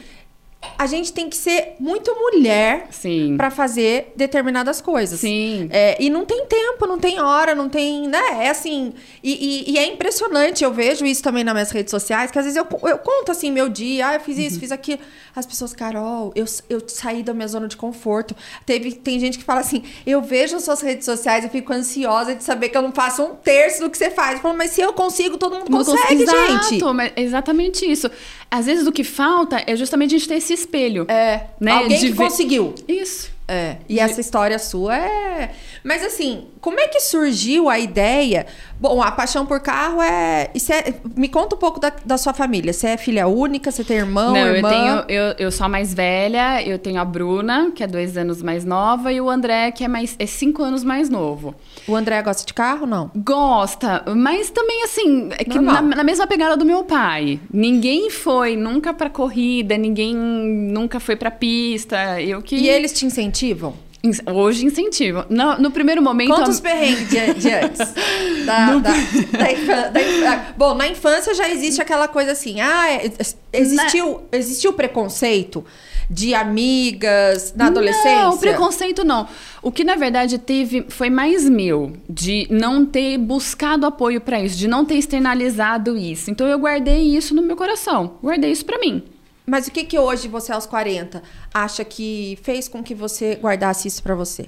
a 0.76 0.86
gente 0.86 1.12
tem 1.12 1.28
que 1.28 1.36
ser 1.36 1.74
muito 1.78 2.12
mulher 2.16 2.88
para 3.36 3.50
fazer 3.50 4.12
determinadas 4.16 4.80
coisas. 4.80 5.20
Sim. 5.20 5.68
É, 5.70 5.96
e 6.00 6.10
não 6.10 6.24
tem 6.24 6.46
tempo, 6.46 6.86
não 6.86 6.98
tem 6.98 7.20
hora, 7.20 7.54
não 7.54 7.68
tem. 7.68 8.08
Né? 8.08 8.44
É 8.44 8.50
assim. 8.50 8.92
E, 9.22 9.66
e, 9.66 9.72
e, 9.72 9.78
é 9.78 9.86
impressionante, 9.86 10.64
eu 10.64 10.72
vejo 10.72 11.04
isso 11.06 11.22
também 11.22 11.44
nas 11.44 11.54
minhas 11.54 11.70
redes 11.70 11.90
sociais, 11.90 12.30
que 12.30 12.38
às 12.38 12.44
vezes 12.44 12.56
eu, 12.56 12.66
eu 12.88 12.98
conto 12.98 13.30
assim, 13.30 13.50
meu 13.50 13.68
dia, 13.68 14.08
ah, 14.08 14.14
eu 14.14 14.20
fiz 14.20 14.38
isso, 14.38 14.54
uhum. 14.54 14.60
fiz 14.60 14.72
aquilo. 14.72 15.00
As 15.34 15.46
pessoas, 15.46 15.72
Carol, 15.72 16.32
eu, 16.34 16.44
eu 16.68 16.82
saí 16.88 17.22
da 17.22 17.32
minha 17.32 17.48
zona 17.48 17.68
de 17.68 17.76
conforto. 17.76 18.34
Teve, 18.66 18.92
tem 18.92 19.20
gente 19.20 19.38
que 19.38 19.44
fala 19.44 19.60
assim: 19.60 19.84
eu 20.04 20.20
vejo 20.22 20.56
as 20.56 20.64
suas 20.64 20.80
redes 20.80 21.04
sociais, 21.04 21.44
eu 21.44 21.50
fico 21.50 21.72
ansiosa 21.72 22.34
de 22.34 22.42
saber 22.42 22.68
que 22.68 22.76
eu 22.76 22.82
não 22.82 22.92
faço 22.92 23.22
um 23.22 23.34
terço 23.36 23.82
do 23.82 23.90
que 23.90 23.98
você 23.98 24.10
faz. 24.10 24.34
Eu 24.34 24.40
falo, 24.40 24.56
mas 24.56 24.72
se 24.72 24.80
eu 24.80 24.92
consigo, 24.92 25.36
todo 25.36 25.56
mundo 25.56 25.70
consegue, 25.70 26.22
Exato, 26.22 26.70
gente. 26.70 26.84
Mas 26.84 27.12
exatamente 27.16 27.90
isso. 27.90 28.10
Às 28.50 28.66
vezes 28.66 28.86
o 28.86 28.92
que 28.92 29.04
falta 29.04 29.62
é 29.66 29.76
justamente 29.76 30.14
a 30.14 30.18
gente 30.18 30.28
ter 30.28 30.36
esse 30.36 30.54
espelho. 30.54 31.06
É. 31.08 31.46
Né? 31.60 31.72
Alguém 31.72 31.98
de 31.98 32.06
que 32.06 32.12
ver... 32.12 32.16
conseguiu. 32.16 32.74
Isso. 32.86 33.30
É. 33.46 33.76
E 33.88 33.94
de... 33.94 34.00
essa 34.00 34.20
história 34.20 34.58
sua 34.58 34.96
é. 34.96 35.52
Mas 35.82 36.04
assim, 36.04 36.46
como 36.68 36.80
é 36.80 36.86
que 36.86 37.00
surgiu 37.00 37.70
a 37.70 37.78
ideia? 37.78 38.44
Bom, 38.78 39.00
a 39.00 39.10
paixão 39.10 39.46
por 39.46 39.58
carro 39.58 40.02
é. 40.02 40.50
é... 40.52 40.94
Me 41.16 41.26
conta 41.26 41.56
um 41.56 41.58
pouco 41.58 41.80
da, 41.80 41.90
da 42.04 42.18
sua 42.18 42.34
família. 42.34 42.74
Você 42.74 42.88
é 42.88 42.96
filha 42.98 43.26
única? 43.26 43.70
Você 43.70 43.82
tem 43.82 43.96
irmão? 43.96 44.34
Não, 44.34 44.46
irmã? 44.54 44.68
eu 44.68 44.74
tenho. 44.74 45.04
Eu, 45.08 45.34
eu 45.38 45.50
sou 45.50 45.64
a 45.64 45.68
mais 45.68 45.94
velha, 45.94 46.62
eu 46.62 46.78
tenho 46.78 47.00
a 47.00 47.06
Bruna, 47.06 47.72
que 47.74 47.82
é 47.82 47.86
dois 47.86 48.18
anos 48.18 48.42
mais 48.42 48.66
nova, 48.66 49.10
e 49.10 49.18
o 49.18 49.30
André, 49.30 49.70
que 49.70 49.82
é 49.82 49.88
mais 49.88 50.14
é 50.18 50.26
cinco 50.26 50.62
anos 50.62 50.84
mais 50.84 51.08
novo. 51.08 51.54
O 51.86 51.96
André 51.96 52.20
gosta 52.20 52.44
de 52.44 52.52
carro 52.52 52.86
não? 52.86 53.10
Gosta, 53.16 54.04
mas 54.14 54.50
também 54.50 54.84
assim, 54.84 55.30
é 55.38 55.44
que 55.44 55.58
na, 55.58 55.80
na, 55.80 56.04
mesma 56.04 56.26
pegada 56.26 56.54
do 56.54 56.66
meu 56.66 56.84
pai. 56.84 57.40
Ninguém 57.50 58.10
foi 58.10 58.56
nunca 58.56 58.92
pra 58.92 59.08
corrida, 59.08 59.78
ninguém 59.78 60.14
nunca 60.14 61.00
foi 61.00 61.16
pra 61.16 61.30
pista. 61.30 62.20
Eu 62.20 62.42
que. 62.42 62.56
E 62.56 62.68
eles 62.68 62.92
te 62.92 63.06
incentivam? 63.06 63.87
Hoje 64.32 64.64
incentivam. 64.64 65.24
No, 65.28 65.58
no 65.58 65.70
primeiro 65.72 66.00
momento. 66.00 66.28
Quantos 66.28 66.60
perrengues 66.60 67.08
de, 67.08 67.34
de 67.34 67.50
antes? 67.50 67.94
Da, 68.48 68.72
no... 68.72 68.80
da, 68.80 68.92
da, 68.92 69.88
da, 69.90 70.36
bom, 70.56 70.74
na 70.74 70.88
infância 70.88 71.34
já 71.34 71.50
existe 71.50 71.82
aquela 71.82 72.08
coisa 72.08 72.32
assim. 72.32 72.62
Ah, 72.62 72.90
é, 72.90 73.10
existiu, 73.52 74.22
na... 74.32 74.38
existiu 74.38 74.72
preconceito 74.72 75.62
de 76.08 76.34
amigas 76.34 77.52
na 77.54 77.66
adolescência? 77.66 78.22
Não, 78.22 78.38
preconceito 78.38 79.04
não. 79.04 79.28
O 79.60 79.70
que 79.70 79.84
na 79.84 79.96
verdade 79.96 80.38
teve 80.38 80.86
foi 80.88 81.10
mais 81.10 81.46
meu, 81.46 81.92
de 82.08 82.46
não 82.50 82.86
ter 82.86 83.18
buscado 83.18 83.84
apoio 83.84 84.20
para 84.20 84.40
isso, 84.40 84.56
de 84.56 84.66
não 84.66 84.84
ter 84.84 84.94
externalizado 84.94 85.96
isso. 85.96 86.30
Então 86.30 86.46
eu 86.46 86.58
guardei 86.58 87.02
isso 87.02 87.34
no 87.34 87.42
meu 87.42 87.56
coração, 87.56 88.14
guardei 88.22 88.50
isso 88.50 88.64
para 88.64 88.78
mim. 88.78 89.02
Mas 89.48 89.66
o 89.66 89.70
que 89.70 89.82
que 89.84 89.98
hoje 89.98 90.28
você 90.28 90.52
aos 90.52 90.66
40 90.66 91.22
acha 91.54 91.82
que 91.82 92.38
fez 92.42 92.68
com 92.68 92.82
que 92.82 92.94
você 92.94 93.34
guardasse 93.36 93.88
isso 93.88 94.02
para 94.02 94.14
você? 94.14 94.46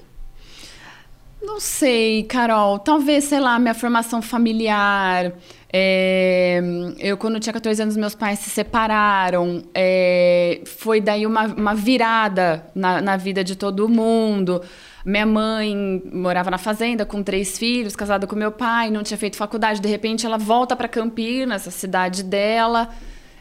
Não 1.42 1.58
sei, 1.58 2.24
Carol. 2.24 2.78
Talvez, 2.78 3.24
sei 3.24 3.40
lá, 3.40 3.58
minha 3.58 3.72
formação 3.72 4.20
familiar. 4.20 5.32
É... 5.72 6.60
eu, 6.98 7.16
quando 7.16 7.40
tinha 7.40 7.52
14 7.52 7.80
anos, 7.80 7.96
meus 7.96 8.14
pais 8.14 8.40
se 8.40 8.50
separaram. 8.50 9.62
É... 9.74 10.60
foi 10.66 11.00
daí 11.00 11.26
uma, 11.26 11.46
uma 11.46 11.74
virada 11.74 12.66
na, 12.74 13.00
na 13.00 13.16
vida 13.16 13.42
de 13.42 13.56
todo 13.56 13.88
mundo. 13.88 14.60
Minha 15.02 15.24
mãe 15.24 16.02
morava 16.12 16.50
na 16.50 16.58
fazenda 16.58 17.06
com 17.06 17.22
três 17.22 17.56
filhos, 17.56 17.96
casada 17.96 18.26
com 18.26 18.36
meu 18.36 18.52
pai, 18.52 18.90
não 18.90 19.02
tinha 19.02 19.16
feito 19.16 19.38
faculdade. 19.38 19.80
De 19.80 19.88
repente, 19.88 20.26
ela 20.26 20.36
volta 20.36 20.76
para 20.76 20.86
Campinas, 20.86 21.66
a 21.66 21.70
cidade 21.70 22.22
dela. 22.22 22.90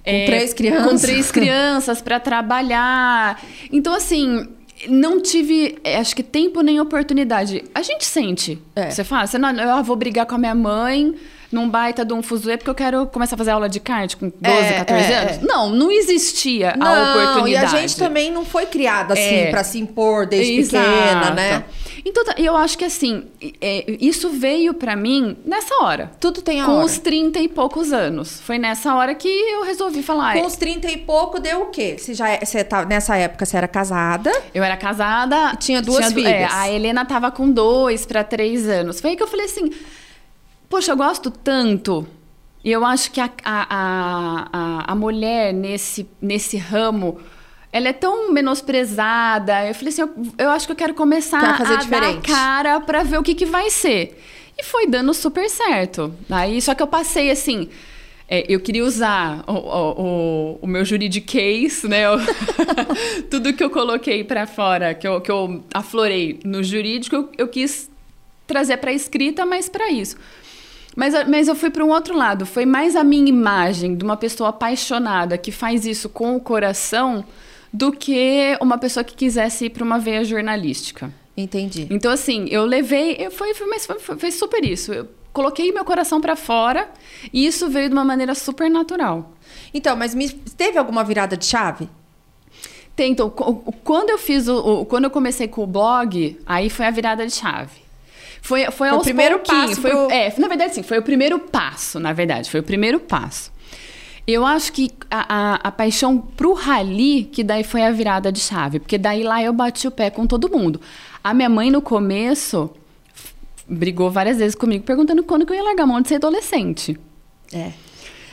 Com 0.09 0.15
é, 0.15 0.25
três 0.25 0.53
crianças. 0.53 0.91
Com 0.91 0.97
três 0.97 1.31
crianças 1.31 2.01
para 2.01 2.19
trabalhar. 2.19 3.41
Então, 3.71 3.93
assim, 3.93 4.47
não 4.87 5.21
tive, 5.21 5.77
é, 5.83 5.97
acho 5.97 6.15
que 6.15 6.23
tempo 6.23 6.61
nem 6.61 6.79
oportunidade. 6.79 7.63
A 7.73 7.81
gente 7.81 8.05
sente. 8.05 8.59
É. 8.75 8.89
Você 8.89 9.03
fala, 9.03 9.27
você 9.27 9.37
não, 9.37 9.51
eu 9.51 9.83
vou 9.83 9.95
brigar 9.95 10.25
com 10.25 10.35
a 10.35 10.37
minha 10.37 10.55
mãe 10.55 11.15
num 11.51 11.69
baita 11.69 12.05
de 12.05 12.13
um 12.13 12.21
fuzuê 12.21 12.57
porque 12.57 12.69
eu 12.69 12.75
quero 12.75 13.05
começar 13.07 13.35
a 13.35 13.37
fazer 13.37 13.51
aula 13.51 13.67
de 13.67 13.79
kart 13.79 14.15
com 14.15 14.29
12, 14.29 14.55
é, 14.55 14.73
14 14.79 15.11
é, 15.11 15.17
anos. 15.17 15.37
É. 15.37 15.39
Não, 15.41 15.69
não 15.69 15.91
existia 15.91 16.75
não, 16.77 16.87
a 16.87 17.11
oportunidade. 17.11 17.73
E 17.73 17.77
a 17.77 17.81
gente 17.81 17.97
também 17.97 18.31
não 18.31 18.45
foi 18.45 18.65
criada 18.65 19.13
assim 19.13 19.35
é. 19.35 19.49
para 19.49 19.63
se 19.63 19.79
impor 19.79 20.27
desde 20.27 20.59
Exato. 20.59 20.85
pequena, 20.85 21.31
né? 21.31 21.63
Então, 22.05 22.23
tá, 22.23 22.35
eu 22.37 22.55
acho 22.55 22.77
que 22.77 22.85
assim, 22.85 23.25
é, 23.61 23.85
isso 23.99 24.29
veio 24.29 24.73
para 24.73 24.95
mim 24.95 25.35
nessa 25.45 25.75
hora. 25.83 26.11
Tudo 26.19 26.41
tem 26.41 26.61
a 26.61 26.65
com 26.65 26.71
hora. 26.71 26.81
Com 26.81 26.85
os 26.85 26.97
30 26.97 27.39
e 27.39 27.47
poucos 27.47 27.91
anos. 27.91 28.39
Foi 28.41 28.57
nessa 28.57 28.95
hora 28.95 29.13
que 29.13 29.27
eu 29.27 29.63
resolvi 29.63 30.01
falar. 30.01 30.33
Com 30.33 30.45
os 30.45 30.55
30 30.55 30.89
e 30.91 30.97
pouco 30.97 31.39
deu 31.39 31.63
o 31.63 31.65
quê? 31.67 31.95
Você 31.97 32.13
já 32.13 32.29
é, 32.29 32.43
você 32.43 32.63
tá, 32.63 32.85
nessa 32.85 33.17
época 33.17 33.45
você 33.45 33.57
era 33.57 33.67
casada? 33.67 34.31
Eu 34.53 34.63
era 34.63 34.77
casada. 34.77 35.55
Tinha 35.57 35.81
duas 35.81 36.07
tinha, 36.07 36.11
filhas. 36.11 36.33
É, 36.33 36.47
a 36.51 36.69
Helena 36.71 37.05
tava 37.05 37.31
com 37.31 37.49
dois 37.51 38.05
para 38.05 38.23
três 38.23 38.67
anos. 38.67 38.99
Foi 38.99 39.11
aí 39.11 39.15
que 39.17 39.23
eu 39.23 39.27
falei 39.27 39.45
assim: 39.45 39.69
Poxa, 40.69 40.91
eu 40.91 40.97
gosto 40.97 41.31
tanto. 41.31 42.07
E 42.63 42.71
eu 42.71 42.85
acho 42.85 43.11
que 43.11 43.19
a, 43.19 43.31
a, 43.43 44.47
a, 44.53 44.91
a 44.91 44.95
mulher 44.95 45.53
nesse, 45.53 46.07
nesse 46.21 46.57
ramo 46.57 47.19
ela 47.71 47.89
é 47.89 47.93
tão 47.93 48.31
menosprezada. 48.31 49.65
Eu 49.65 49.73
falei 49.73 49.89
assim, 49.89 50.01
eu, 50.01 50.09
eu 50.37 50.49
acho 50.49 50.65
que 50.65 50.71
eu 50.71 50.75
quero 50.75 50.93
começar 50.93 51.39
a 51.39 51.75
diferente. 51.75 52.29
dar 52.29 52.35
cara 52.35 52.79
para 52.79 53.03
ver 53.03 53.17
o 53.17 53.23
que, 53.23 53.35
que 53.35 53.45
vai 53.45 53.69
ser. 53.69 54.21
E 54.57 54.63
foi 54.63 54.87
dando 54.87 55.13
super 55.13 55.49
certo. 55.49 56.13
Aí, 56.29 56.61
só 56.61 56.75
que 56.75 56.83
eu 56.83 56.87
passei 56.87 57.31
assim. 57.31 57.69
É, 58.27 58.45
eu 58.47 58.59
queria 58.59 58.85
usar 58.85 59.43
o, 59.47 59.53
o, 59.53 60.59
o, 60.61 60.67
meu 60.67 60.85
juridiquês, 60.85 61.83
né? 61.83 62.03
tudo 63.31 63.53
que 63.53 63.63
eu 63.63 63.71
coloquei 63.71 64.23
para 64.23 64.45
fora, 64.45 64.93
que 64.93 65.07
eu, 65.07 65.19
que 65.19 65.31
eu 65.31 65.63
aflorei 65.73 66.39
no 66.43 66.61
jurídico, 66.61 67.15
eu, 67.15 67.29
eu 67.39 67.47
quis 67.47 67.89
trazer 68.45 68.77
para 68.77 68.93
escrita, 68.93 69.47
mas 69.47 69.67
para 69.67 69.89
isso. 69.89 70.15
Mas, 70.95 71.13
mas 71.27 71.47
eu 71.47 71.55
fui 71.55 71.69
para 71.69 71.83
um 71.83 71.89
outro 71.89 72.15
lado. 72.15 72.45
Foi 72.45 72.65
mais 72.65 72.95
a 72.95 73.03
minha 73.03 73.29
imagem 73.29 73.95
de 73.95 74.03
uma 74.03 74.17
pessoa 74.17 74.49
apaixonada 74.49 75.37
que 75.37 75.51
faz 75.51 75.85
isso 75.85 76.09
com 76.09 76.35
o 76.35 76.39
coração 76.39 77.23
do 77.71 77.91
que 77.91 78.57
uma 78.59 78.77
pessoa 78.77 79.03
que 79.03 79.15
quisesse 79.15 79.65
ir 79.65 79.69
para 79.69 79.83
uma 79.83 79.99
veia 79.99 80.23
jornalística. 80.23 81.13
Entendi. 81.37 81.87
Então, 81.89 82.11
assim, 82.11 82.47
eu 82.49 82.65
levei. 82.65 83.15
Eu, 83.19 83.31
foi, 83.31 83.53
foi, 83.53 83.67
mas 83.67 83.85
foi, 83.85 83.99
foi 83.99 84.31
super 84.31 84.65
isso. 84.65 84.91
Eu 84.91 85.07
coloquei 85.31 85.71
meu 85.71 85.85
coração 85.85 86.19
para 86.19 86.35
fora 86.35 86.89
e 87.31 87.45
isso 87.45 87.69
veio 87.69 87.87
de 87.87 87.93
uma 87.93 88.03
maneira 88.03 88.35
super 88.35 88.69
natural. 88.69 89.31
Então, 89.73 89.95
mas 89.95 90.13
me, 90.13 90.29
teve 90.29 90.77
alguma 90.77 91.03
virada 91.03 91.37
de 91.37 91.45
chave? 91.45 91.89
Tem, 92.95 93.13
então, 93.13 93.29
quando 93.29 94.09
eu 94.09 94.17
fiz 94.17 94.49
o, 94.49 94.85
quando 94.85 95.05
eu 95.05 95.09
comecei 95.09 95.47
com 95.47 95.63
o 95.63 95.67
blog, 95.67 96.37
aí 96.45 96.69
foi 96.69 96.85
a 96.85 96.91
virada 96.91 97.25
de 97.25 97.31
chave. 97.33 97.88
Foi, 98.41 98.65
foi, 98.65 98.71
foi 98.71 98.91
o 98.91 99.01
primeiro 99.01 99.39
passo. 99.39 99.81
Foi, 99.81 99.91
pro... 99.91 100.11
é, 100.11 100.33
na 100.37 100.47
verdade, 100.47 100.75
sim, 100.75 100.83
foi 100.83 100.97
o 100.99 101.03
primeiro 101.03 101.39
passo, 101.39 101.99
na 101.99 102.13
verdade. 102.13 102.49
Foi 102.49 102.59
o 102.59 102.63
primeiro 102.63 102.99
passo. 102.99 103.51
Eu 104.25 104.45
acho 104.45 104.71
que 104.71 104.91
a, 105.09 105.53
a, 105.53 105.55
a, 105.55 105.71
paixão 105.71 106.17
pro 106.17 106.53
rally, 106.53 107.23
que 107.31 107.43
daí 107.43 107.63
foi 107.63 107.83
a 107.83 107.91
virada 107.91 108.31
de 108.31 108.39
chave. 108.39 108.79
Porque 108.79 108.97
daí 108.97 109.23
lá 109.23 109.41
eu 109.41 109.51
bati 109.51 109.87
o 109.87 109.91
pé 109.91 110.09
com 110.09 110.27
todo 110.27 110.49
mundo. 110.49 110.79
A 111.23 111.33
minha 111.33 111.49
mãe, 111.49 111.71
no 111.71 111.81
começo, 111.81 112.69
brigou 113.67 114.11
várias 114.11 114.37
vezes 114.37 114.55
comigo, 114.55 114.83
perguntando 114.83 115.23
quando 115.23 115.45
que 115.45 115.51
eu 115.51 115.57
ia 115.57 115.63
largar 115.63 115.83
a 115.83 115.87
mão 115.87 116.01
de 116.01 116.07
ser 116.09 116.15
adolescente. 116.15 116.97
É. 117.51 117.71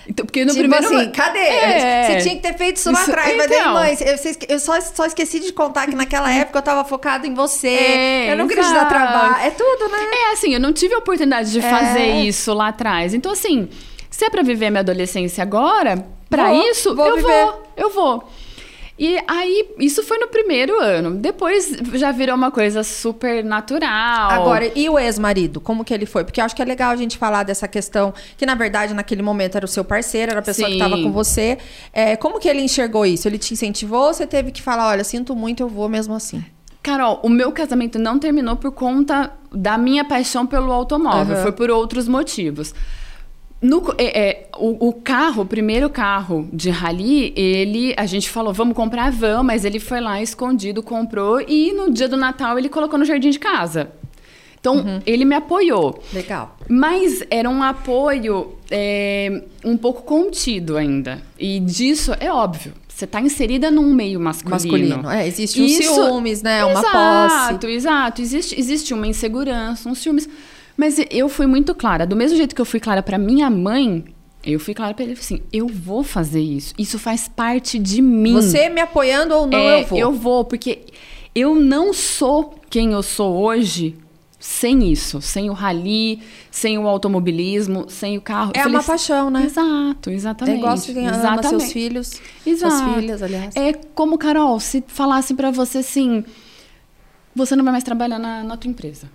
Então, 0.09 0.25
porque 0.25 0.45
no 0.45 0.53
tipo 0.53 0.69
primeiro... 0.69 0.97
assim, 0.97 1.11
cadê? 1.11 1.39
É. 1.39 2.07
Você 2.07 2.23
tinha 2.23 2.37
que 2.37 2.43
ter 2.43 2.57
feito 2.57 2.77
isso 2.77 2.93
lá 2.93 3.03
atrás. 3.03 3.29
Então... 3.29 3.39
Mas 3.39 3.51
daí, 3.51 3.73
mãe, 3.73 3.97
eu, 4.01 4.55
eu 4.55 4.59
só, 4.61 4.81
só 4.81 5.05
esqueci 5.05 5.41
de 5.41 5.53
contar 5.53 5.87
que 5.87 5.97
naquela 5.97 6.33
época 6.33 6.59
eu 6.59 6.63
tava 6.63 6.85
focada 6.85 7.27
em 7.27 7.35
você. 7.35 7.69
É, 7.69 8.33
eu 8.33 8.37
não 8.37 8.47
queria 8.47 8.63
te 8.63 8.73
dar 8.73 8.89
trabalho. 8.89 9.45
É 9.45 9.51
tudo, 9.51 9.89
né? 9.89 9.99
É, 10.13 10.33
assim, 10.33 10.55
eu 10.55 10.61
não 10.61 10.73
tive 10.73 10.95
a 10.95 10.99
oportunidade 10.99 11.51
de 11.51 11.59
é. 11.59 11.63
fazer 11.63 12.07
isso 12.21 12.55
lá 12.55 12.69
atrás. 12.69 13.15
Então, 13.15 13.33
assim, 13.33 13.69
se 14.09 14.25
é 14.25 14.31
pra 14.31 14.43
viver 14.43 14.67
a 14.67 14.71
minha 14.71 14.81
adolescência 14.81 15.43
agora, 15.43 16.07
pra 16.31 16.49
vou, 16.49 16.71
isso, 16.71 16.95
vou 16.95 17.07
eu 17.09 17.17
viver. 17.17 17.45
vou. 17.45 17.63
Eu 17.77 17.91
vou. 17.91 18.29
E 18.99 19.19
aí, 19.29 19.69
isso 19.79 20.03
foi 20.03 20.19
no 20.19 20.29
primeiro 20.29 20.81
ano. 20.81 21.17
Depois 21.17 21.71
já 21.95 22.13
virou 22.13 22.35
uma 22.35 22.51
coisa 22.51 22.83
super 22.83 23.45
natural. 23.45 24.31
Agora, 24.31 24.73
e 24.75 24.89
o 24.89 24.99
ex-marido? 24.99 25.61
Como 25.61 25.85
que 25.85 25.93
ele 25.93 26.07
foi? 26.07 26.25
Porque 26.25 26.41
eu 26.41 26.45
acho 26.45 26.57
que 26.57 26.63
é 26.63 26.65
legal 26.65 26.91
a 26.91 26.97
gente 26.97 27.19
falar 27.19 27.43
dessa 27.43 27.69
questão, 27.69 28.15
que 28.39 28.47
na 28.47 28.55
verdade 28.55 28.95
naquele 28.95 29.23
momento 29.23 29.57
era 29.57 29.67
o 29.67 29.69
seu 29.69 29.85
parceiro, 29.85 30.31
era 30.31 30.41
a 30.41 30.43
pessoa 30.43 30.69
Sim. 30.69 30.77
que 30.77 30.83
estava 30.83 31.03
com 31.03 31.13
você. 31.13 31.59
É, 31.93 32.17
como 32.17 32.41
que 32.41 32.49
ele 32.49 32.63
enxergou 32.63 33.05
isso? 33.05 33.29
Ele 33.29 33.39
te 33.39 33.53
incentivou 33.53 34.07
ou 34.07 34.15
você 34.15 34.27
teve 34.27 34.51
que 34.51 34.63
falar, 34.63 34.89
olha, 34.89 35.05
sinto 35.05 35.37
muito, 35.37 35.63
eu 35.63 35.69
vou 35.69 35.89
mesmo 35.89 36.15
assim? 36.15 36.43
Carol, 36.83 37.21
o 37.23 37.29
meu 37.29 37.53
casamento 37.53 37.99
não 37.99 38.19
terminou 38.19 38.57
por 38.57 38.71
conta 38.71 39.33
da 39.53 39.77
minha 39.77 40.05
paixão 40.05 40.47
pelo 40.47 40.73
automóvel. 40.73 41.37
Uhum. 41.37 41.43
Foi 41.43 41.53
por 41.53 41.69
outros 41.69 42.07
motivos. 42.07 42.73
No, 43.61 43.95
é, 43.97 44.29
é, 44.29 44.49
o, 44.59 44.89
o, 44.89 44.93
carro, 44.93 45.43
o 45.43 45.47
primeiro 45.47 45.89
carro 45.89 46.49
de 46.53 46.69
rally, 46.69 47.33
ele, 47.35 47.95
a 47.97 48.05
gente 48.05 48.29
falou, 48.29 48.53
vamos 48.53 48.77
comprar 48.77 49.07
a 49.07 49.11
van, 49.11 49.43
mas 49.43 49.65
ele 49.65 49.81
foi 49.81 50.01
lá 50.01 50.21
escondido, 50.21 50.83
comprou 50.83 51.41
e 51.41 51.73
no 51.73 51.91
dia 51.91 52.09
do 52.09 52.17
Natal 52.17 52.59
ele 52.59 52.69
colocou 52.69 52.99
no 52.99 53.05
jardim 53.05 53.31
de 53.31 53.39
casa. 53.39 53.91
Então, 54.61 54.79
uhum. 54.79 55.01
ele 55.07 55.25
me 55.25 55.35
apoiou. 55.35 56.03
Legal. 56.13 56.57
Mas 56.69 57.25
era 57.31 57.49
um 57.49 57.63
apoio 57.63 58.57
é, 58.71 59.43
um 59.65 59.77
pouco 59.77 60.03
contido 60.03 60.77
ainda. 60.77 61.23
E 61.39 61.61
disso 61.61 62.13
é 62.19 62.33
óbvio. 62.33 62.73
Você 62.89 63.05
está 63.05 63.21
inserida 63.21 63.71
num 63.71 63.93
meio 63.95 64.19
masculino. 64.19 64.51
Masculino, 64.51 65.11
é. 65.11 65.29
Existe 65.29 65.61
um 65.61 65.67
Isso, 65.67 65.83
ciúmes, 65.83 66.43
né? 66.43 66.61
Exato, 66.61 66.73
uma 66.73 66.83
posse. 66.83 67.35
Exato, 67.35 67.67
exato. 67.69 68.23
Existe, 68.23 68.59
existe 68.59 68.95
uma 68.95 69.07
insegurança, 69.07 69.89
um 69.89 69.95
ciúmes. 69.95 70.29
Mas 70.77 70.97
eu 71.11 71.29
fui 71.29 71.47
muito 71.47 71.75
clara. 71.75 72.07
Do 72.07 72.15
mesmo 72.15 72.37
jeito 72.37 72.55
que 72.55 72.61
eu 72.61 72.67
fui 72.67 72.81
clara 72.81 73.03
para 73.03 73.17
minha 73.17 73.49
mãe, 73.49 74.05
eu 74.45 74.61
fui 74.61 74.75
clara 74.75 74.95
para 74.95 75.05
ele 75.05 75.15
assim: 75.15 75.43
eu 75.53 75.67
vou 75.67 76.03
fazer 76.03 76.41
isso. 76.41 76.75
Isso 76.79 76.99
faz 76.99 77.29
parte 77.29 77.79
de 77.79 78.03
mim. 78.03 78.35
Você 78.35 78.69
me 78.69 78.81
apoiando 78.81 79.35
ou 79.35 79.47
não, 79.47 79.59
é, 79.59 79.83
eu 79.83 79.87
vou. 79.87 79.99
Eu 79.99 80.13
vou, 80.13 80.45
porque 80.45 80.85
eu 81.35 81.55
não 81.55 81.93
sou 81.93 82.55
quem 82.71 82.93
eu 82.93 83.03
sou 83.03 83.37
hoje 83.37 83.97
sem 84.39 84.93
isso, 84.93 85.21
sem 85.21 85.51
o 85.51 85.53
rally, 85.53 86.21
sem 86.51 86.79
o 86.79 86.87
automobilismo, 86.87 87.87
sem 87.89 88.17
o 88.17 88.21
carro. 88.21 88.53
É 88.55 88.67
uma 88.67 88.83
paixão, 88.83 89.29
né? 89.29 89.45
Exato, 89.45 90.11
exatamente. 90.11 90.55
É 90.55 90.59
igual 90.59 90.77
você 90.77 90.93
ama 90.93 91.43
seus 91.43 91.73
filhos, 91.73 92.21
Exato. 92.47 92.77
suas 92.77 92.95
filhas, 92.95 93.23
aliás. 93.23 93.57
É 93.57 93.73
como, 93.73 94.17
Carol, 94.17 94.61
se 94.61 94.85
falasse 94.87 95.35
para 95.35 95.51
você 95.51 95.79
assim, 95.79 96.25
você 97.35 97.57
não 97.57 97.65
vai 97.65 97.73
mais 97.73 97.85
trabalhar 97.85 98.19
na, 98.19 98.45
na 98.45 98.57
tua 98.57 98.71
empresa. 98.71 99.11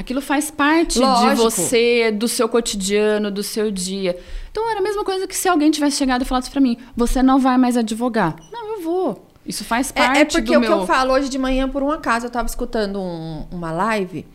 Aquilo 0.00 0.22
faz 0.22 0.50
parte 0.50 0.98
Lógico. 0.98 1.28
de 1.28 1.36
você, 1.36 2.10
do 2.10 2.26
seu 2.26 2.48
cotidiano, 2.48 3.30
do 3.30 3.42
seu 3.42 3.70
dia. 3.70 4.18
Então 4.50 4.68
era 4.70 4.80
a 4.80 4.82
mesma 4.82 5.04
coisa 5.04 5.26
que 5.26 5.36
se 5.36 5.46
alguém 5.46 5.70
tivesse 5.70 5.98
chegado 5.98 6.22
e 6.22 6.24
falasse 6.24 6.50
para 6.50 6.58
mim: 6.58 6.78
você 6.96 7.22
não 7.22 7.38
vai 7.38 7.58
mais 7.58 7.76
advogar. 7.76 8.34
Não, 8.50 8.76
eu 8.76 8.82
vou. 8.82 9.26
Isso 9.44 9.62
faz 9.62 9.92
parte 9.92 10.16
é, 10.16 10.22
é 10.22 10.24
porque 10.24 10.56
o 10.56 10.60
meu... 10.60 10.70
que 10.70 10.74
eu 10.74 10.86
falo 10.86 11.12
hoje 11.12 11.28
de 11.28 11.36
manhã, 11.36 11.68
por 11.68 11.82
um 11.82 11.90
acaso, 11.90 12.24
eu 12.24 12.28
estava 12.28 12.46
escutando 12.46 12.98
um, 12.98 13.46
uma 13.50 13.70
live 13.72 14.26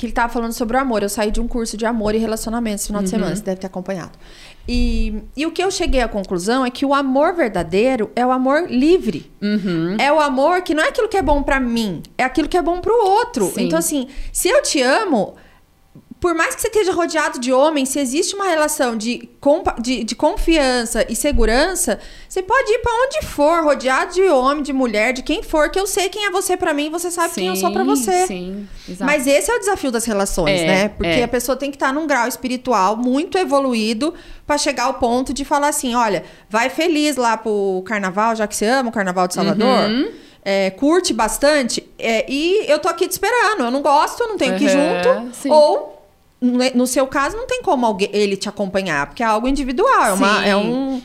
que 0.00 0.06
ele 0.06 0.12
estava 0.12 0.32
falando 0.32 0.54
sobre 0.54 0.78
o 0.78 0.80
amor. 0.80 1.02
Eu 1.02 1.10
saí 1.10 1.30
de 1.30 1.42
um 1.42 1.46
curso 1.46 1.76
de 1.76 1.84
amor 1.84 2.14
e 2.14 2.18
relacionamentos 2.18 2.84
no 2.84 2.86
final 2.86 3.00
uhum. 3.00 3.04
de 3.04 3.10
semana, 3.10 3.36
você 3.36 3.42
deve 3.42 3.60
ter 3.60 3.66
acompanhado. 3.66 4.12
E, 4.66 5.22
e 5.36 5.44
o 5.44 5.52
que 5.52 5.62
eu 5.62 5.70
cheguei 5.70 6.00
à 6.00 6.08
conclusão 6.08 6.64
é 6.64 6.70
que 6.70 6.86
o 6.86 6.94
amor 6.94 7.34
verdadeiro 7.34 8.10
é 8.16 8.24
o 8.24 8.30
amor 8.30 8.70
livre. 8.70 9.30
Uhum. 9.42 9.98
É 10.00 10.10
o 10.10 10.18
amor 10.18 10.62
que 10.62 10.72
não 10.72 10.82
é 10.82 10.88
aquilo 10.88 11.06
que 11.06 11.18
é 11.18 11.22
bom 11.22 11.42
para 11.42 11.60
mim, 11.60 12.02
é 12.16 12.24
aquilo 12.24 12.48
que 12.48 12.56
é 12.56 12.62
bom 12.62 12.80
pro 12.80 12.94
outro. 12.94 13.50
Sim. 13.50 13.66
Então, 13.66 13.78
assim, 13.78 14.08
se 14.32 14.48
eu 14.48 14.62
te 14.62 14.80
amo, 14.80 15.34
por 16.20 16.34
mais 16.34 16.54
que 16.54 16.60
você 16.60 16.68
esteja 16.68 16.92
rodeado 16.92 17.40
de 17.40 17.50
homens, 17.50 17.88
se 17.88 17.98
existe 17.98 18.34
uma 18.34 18.44
relação 18.44 18.94
de, 18.94 19.26
de, 19.78 20.04
de 20.04 20.14
confiança 20.14 21.06
e 21.08 21.16
segurança, 21.16 21.98
você 22.28 22.42
pode 22.42 22.70
ir 22.70 22.78
para 22.80 22.92
onde 23.06 23.26
for, 23.26 23.64
rodeado 23.64 24.12
de 24.12 24.22
homem, 24.24 24.62
de 24.62 24.70
mulher, 24.70 25.14
de 25.14 25.22
quem 25.22 25.42
for, 25.42 25.70
que 25.70 25.80
eu 25.80 25.86
sei 25.86 26.10
quem 26.10 26.26
é 26.26 26.30
você 26.30 26.58
para 26.58 26.74
mim, 26.74 26.90
você 26.90 27.10
sabe 27.10 27.32
sim, 27.32 27.40
quem 27.40 27.48
eu 27.48 27.56
sou 27.56 27.72
para 27.72 27.84
você. 27.84 28.26
Sim, 28.26 28.68
exato. 28.86 29.10
Mas 29.10 29.26
esse 29.26 29.50
é 29.50 29.56
o 29.56 29.58
desafio 29.58 29.90
das 29.90 30.04
relações, 30.04 30.60
é, 30.60 30.66
né? 30.66 30.88
Porque 30.90 31.08
é. 31.08 31.24
a 31.24 31.28
pessoa 31.28 31.56
tem 31.56 31.70
que 31.70 31.76
estar 31.76 31.86
tá 31.86 31.92
num 31.94 32.06
grau 32.06 32.28
espiritual 32.28 32.98
muito 32.98 33.38
evoluído 33.38 34.12
para 34.46 34.58
chegar 34.58 34.84
ao 34.84 34.94
ponto 34.94 35.32
de 35.32 35.42
falar 35.42 35.68
assim: 35.68 35.94
olha, 35.94 36.22
vai 36.50 36.68
feliz 36.68 37.16
lá 37.16 37.38
pro 37.38 37.82
carnaval, 37.86 38.36
já 38.36 38.46
que 38.46 38.54
você 38.54 38.66
ama 38.66 38.90
o 38.90 38.92
carnaval 38.92 39.26
de 39.26 39.34
Salvador. 39.34 39.88
Uhum. 39.88 40.10
É, 40.42 40.70
curte 40.70 41.12
bastante 41.12 41.86
é, 41.98 42.24
e 42.26 42.64
eu 42.66 42.78
tô 42.78 42.88
aqui 42.88 43.06
te 43.06 43.12
esperando. 43.12 43.64
Eu 43.64 43.70
não 43.70 43.82
gosto, 43.82 44.26
não 44.26 44.38
tenho 44.38 44.52
uhum, 44.52 44.58
que 44.58 44.64
ir 44.64 44.68
junto. 44.68 45.34
Sim. 45.34 45.50
Ou 45.50 45.89
no 46.40 46.86
seu 46.86 47.06
caso, 47.06 47.36
não 47.36 47.46
tem 47.46 47.62
como 47.62 47.84
alguém, 47.84 48.08
ele 48.12 48.36
te 48.36 48.48
acompanhar, 48.48 49.06
porque 49.06 49.22
é 49.22 49.26
algo 49.26 49.46
individual, 49.46 50.06
é, 50.06 50.12
uma, 50.12 50.46
é 50.46 50.56
um. 50.56 51.02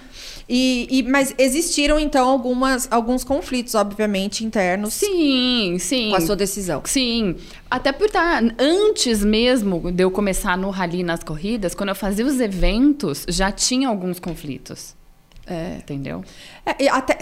E, 0.47 0.87
e, 0.91 1.03
mas 1.03 1.33
existiram, 1.37 1.99
então, 1.99 2.29
algumas, 2.29 2.87
alguns 2.91 3.23
conflitos, 3.23 3.73
obviamente, 3.73 4.45
internos. 4.45 4.93
Sim, 4.93 5.77
sim. 5.79 6.11
Com 6.11 6.15
a 6.17 6.21
sua 6.21 6.35
decisão. 6.35 6.81
Sim. 6.85 7.35
Até 7.69 7.91
por 7.91 8.05
estar. 8.05 8.43
Tá, 8.43 8.55
antes 8.59 9.23
mesmo 9.23 9.91
de 9.91 10.03
eu 10.03 10.11
começar 10.11 10.55
no 10.55 10.69
rally 10.69 11.03
nas 11.03 11.23
corridas, 11.23 11.73
quando 11.73 11.89
eu 11.89 11.95
fazia 11.95 12.25
os 12.25 12.39
eventos, 12.39 13.25
já 13.27 13.51
tinha 13.51 13.89
alguns 13.89 14.19
conflitos. 14.19 14.94
É. 15.47 15.75
Entendeu? 15.77 16.23
É, 16.65 16.89
até, 16.89 17.17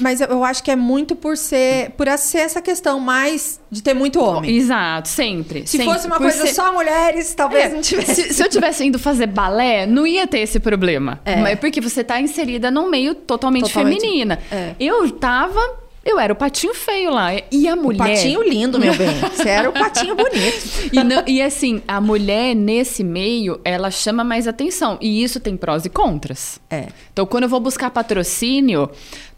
mas 0.00 0.20
eu 0.20 0.44
acho 0.44 0.62
que 0.62 0.70
é 0.70 0.76
muito 0.76 1.16
por 1.16 1.36
ser 1.36 1.90
por 1.90 2.06
ser 2.18 2.38
essa 2.38 2.60
questão 2.60 3.00
mais 3.00 3.60
de 3.70 3.82
ter 3.82 3.94
muito 3.94 4.22
homem. 4.22 4.54
Exato, 4.56 5.08
sempre. 5.08 5.66
Se 5.66 5.78
sempre. 5.78 5.86
fosse 5.86 6.06
uma 6.06 6.16
por 6.16 6.24
coisa 6.24 6.46
ser... 6.46 6.54
só 6.54 6.72
mulheres, 6.72 7.34
talvez 7.34 7.64
é, 7.64 7.68
não 7.74 7.80
tivesse. 7.80 8.14
Se, 8.14 8.34
se, 8.34 8.42
eu 8.42 8.48
tivesse 8.48 8.84
indo 8.84 8.98
fazer 8.98 9.26
balé, 9.26 9.86
não 9.86 10.06
ia 10.06 10.26
ter 10.26 10.40
esse 10.40 10.60
problema. 10.60 11.20
É. 11.24 11.36
Mas 11.36 11.58
porque 11.58 11.80
você 11.80 12.02
está 12.02 12.20
inserida 12.20 12.70
num 12.70 12.90
meio 12.90 13.14
totalmente, 13.14 13.68
totalmente 13.68 14.00
feminina. 14.00 14.38
É. 14.50 14.74
Eu 14.78 15.10
tava 15.12 15.81
eu 16.04 16.18
era 16.18 16.32
o 16.32 16.36
patinho 16.36 16.74
feio 16.74 17.10
lá. 17.12 17.30
E 17.50 17.68
a 17.68 17.76
mulher. 17.76 18.04
O 18.04 18.08
patinho 18.08 18.42
lindo, 18.42 18.78
meu 18.78 18.94
bem. 18.94 19.14
Você 19.32 19.48
era 19.48 19.70
o 19.70 19.72
patinho 19.72 20.16
bonito. 20.16 20.90
e, 20.92 21.04
não, 21.04 21.22
e 21.26 21.40
assim, 21.40 21.80
a 21.86 22.00
mulher 22.00 22.54
nesse 22.54 23.04
meio, 23.04 23.60
ela 23.64 23.90
chama 23.90 24.24
mais 24.24 24.48
atenção. 24.48 24.98
E 25.00 25.22
isso 25.22 25.38
tem 25.38 25.56
prós 25.56 25.84
e 25.84 25.90
contras. 25.90 26.60
É. 26.68 26.88
Então, 27.12 27.24
quando 27.24 27.44
eu 27.44 27.48
vou 27.48 27.60
buscar 27.60 27.90
patrocínio, 27.90 28.90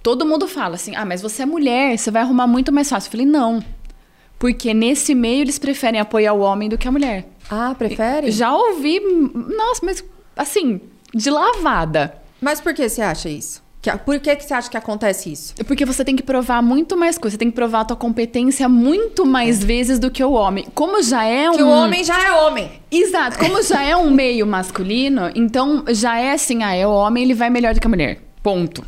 todo 0.03 0.24
mundo 0.24 0.48
fala 0.48 0.77
assim: 0.77 0.96
ah, 0.96 1.05
mas 1.05 1.20
você 1.20 1.42
é 1.42 1.46
mulher, 1.46 1.98
você 1.98 2.11
vai 2.11 2.22
arrumar 2.22 2.46
muito 2.46 2.72
mais 2.72 2.88
fácil. 2.88 3.09
Eu 3.09 3.12
falei: 3.12 3.27
não. 3.27 3.62
Porque 4.38 4.74
nesse 4.74 5.14
meio 5.14 5.42
eles 5.42 5.59
preferem 5.59 6.00
apoiar 6.00 6.33
o 6.33 6.40
homem 6.40 6.68
do 6.68 6.79
que 6.79 6.88
a 6.88 6.92
mulher. 6.92 7.27
Ah, 7.50 7.74
prefere? 7.77 8.31
Já 8.31 8.55
ouvi. 8.55 9.00
Nossa, 9.00 9.81
mas 9.85 10.05
assim, 10.37 10.81
de 11.14 11.31
lavada. 11.31 12.16
Mas 12.40 12.61
por 12.61 12.74
que 12.74 12.88
você 12.88 13.00
acha 13.00 13.29
isso? 13.29 13.63
Por 14.05 14.18
que, 14.18 14.35
que 14.37 14.44
você 14.44 14.55
acha 14.55 14.70
que 14.70 14.77
acontece 14.77 15.33
isso? 15.33 15.55
Porque 15.66 15.85
você 15.85 16.05
tem 16.05 16.16
que 16.16 16.23
provar 16.23 16.62
muito 16.62 16.97
mais 16.97 17.18
coisas. 17.18 17.35
Você 17.35 17.38
tem 17.38 17.51
que 17.51 17.55
provar 17.55 17.81
a 17.81 17.85
tua 17.85 17.97
competência 17.97 18.68
muito 18.68 19.27
mais 19.27 19.62
é. 19.62 19.66
vezes 19.66 19.99
do 19.99 20.11
que 20.11 20.23
o 20.23 20.33
homem. 20.33 20.66
Como 20.75 21.03
já 21.03 21.25
é 21.25 21.49
um. 21.51 21.57
Que 21.57 21.62
o 21.62 21.68
homem 21.68 22.03
já 22.05 22.23
é 22.23 22.33
homem. 22.33 22.70
Exato. 22.90 23.38
Como 23.38 23.62
já 23.62 23.83
é 23.83 23.97
um 23.97 24.11
meio 24.11 24.47
masculino, 24.47 25.31
então 25.35 25.85
já 25.88 26.18
é 26.18 26.33
assim, 26.33 26.62
ah, 26.62 26.75
é 26.75 26.87
o 26.87 26.90
homem, 26.90 27.25
ele 27.25 27.35
vai 27.35 27.51
melhor 27.51 27.75
do 27.75 27.81
que 27.81 27.87
a 27.87 27.90
mulher. 27.90 28.18
Ponto. 28.42 28.85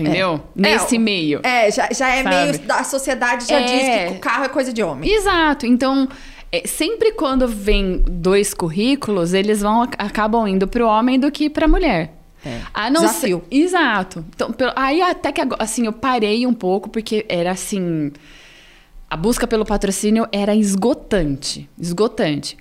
Entendeu? 0.00 0.40
É. 0.56 0.60
Nesse 0.60 0.96
é, 0.96 0.98
meio. 0.98 1.40
É, 1.42 1.70
já, 1.70 1.88
já 1.92 2.08
é 2.14 2.22
sabe? 2.22 2.36
meio. 2.36 2.60
A 2.68 2.84
sociedade 2.84 3.46
já 3.46 3.60
é. 3.60 3.64
diz 3.64 4.12
que 4.12 4.16
o 4.16 4.20
carro 4.20 4.44
é 4.44 4.48
coisa 4.48 4.72
de 4.72 4.82
homem. 4.82 5.10
Exato. 5.10 5.66
Então, 5.66 6.08
é, 6.52 6.66
sempre 6.66 7.12
quando 7.12 7.46
vem 7.46 8.02
dois 8.06 8.54
currículos, 8.54 9.34
eles 9.34 9.60
vão 9.60 9.82
acabam 9.98 10.46
indo 10.46 10.66
para 10.68 10.84
o 10.84 10.88
homem 10.88 11.18
do 11.18 11.30
que 11.30 11.50
para 11.50 11.66
a 11.66 11.68
mulher. 11.68 12.17
É. 12.44 12.60
A 12.72 12.90
não 12.90 13.00
Desafio. 13.00 13.42
Ser, 13.50 13.56
exato. 13.56 14.24
Então, 14.34 14.54
aí 14.76 15.02
até 15.02 15.32
que 15.32 15.40
assim 15.58 15.86
eu 15.86 15.92
parei 15.92 16.46
um 16.46 16.54
pouco 16.54 16.88
porque 16.88 17.26
era 17.28 17.50
assim 17.50 18.12
a 19.10 19.16
busca 19.16 19.46
pelo 19.46 19.64
patrocínio 19.64 20.26
era 20.30 20.54
esgotante, 20.54 21.68
esgotante. 21.78 22.56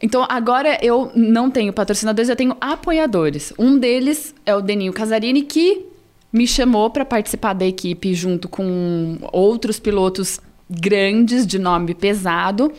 Então 0.00 0.24
agora 0.28 0.78
eu 0.80 1.10
não 1.14 1.50
tenho 1.50 1.72
patrocinadores, 1.72 2.28
eu 2.28 2.36
tenho 2.36 2.56
apoiadores. 2.60 3.52
Um 3.58 3.78
deles 3.78 4.34
é 4.46 4.54
o 4.54 4.60
Deninho 4.60 4.92
Casarini 4.92 5.42
que 5.42 5.86
me 6.32 6.46
chamou 6.46 6.90
para 6.90 7.04
participar 7.04 7.52
da 7.52 7.66
equipe 7.66 8.14
junto 8.14 8.48
com 8.48 9.18
outros 9.32 9.80
pilotos 9.80 10.40
grandes 10.70 11.46
de 11.46 11.58
nome 11.58 11.94
pesado 11.94 12.72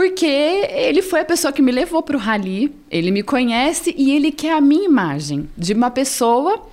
porque 0.00 0.24
ele 0.24 1.02
foi 1.02 1.20
a 1.20 1.24
pessoa 1.26 1.52
que 1.52 1.60
me 1.60 1.70
levou 1.70 2.02
para 2.02 2.16
o 2.16 2.18
rally, 2.18 2.74
ele 2.90 3.10
me 3.10 3.22
conhece 3.22 3.94
e 3.98 4.16
ele 4.16 4.32
quer 4.32 4.54
a 4.54 4.60
minha 4.60 4.86
imagem 4.86 5.46
de 5.58 5.74
uma 5.74 5.90
pessoa 5.90 6.66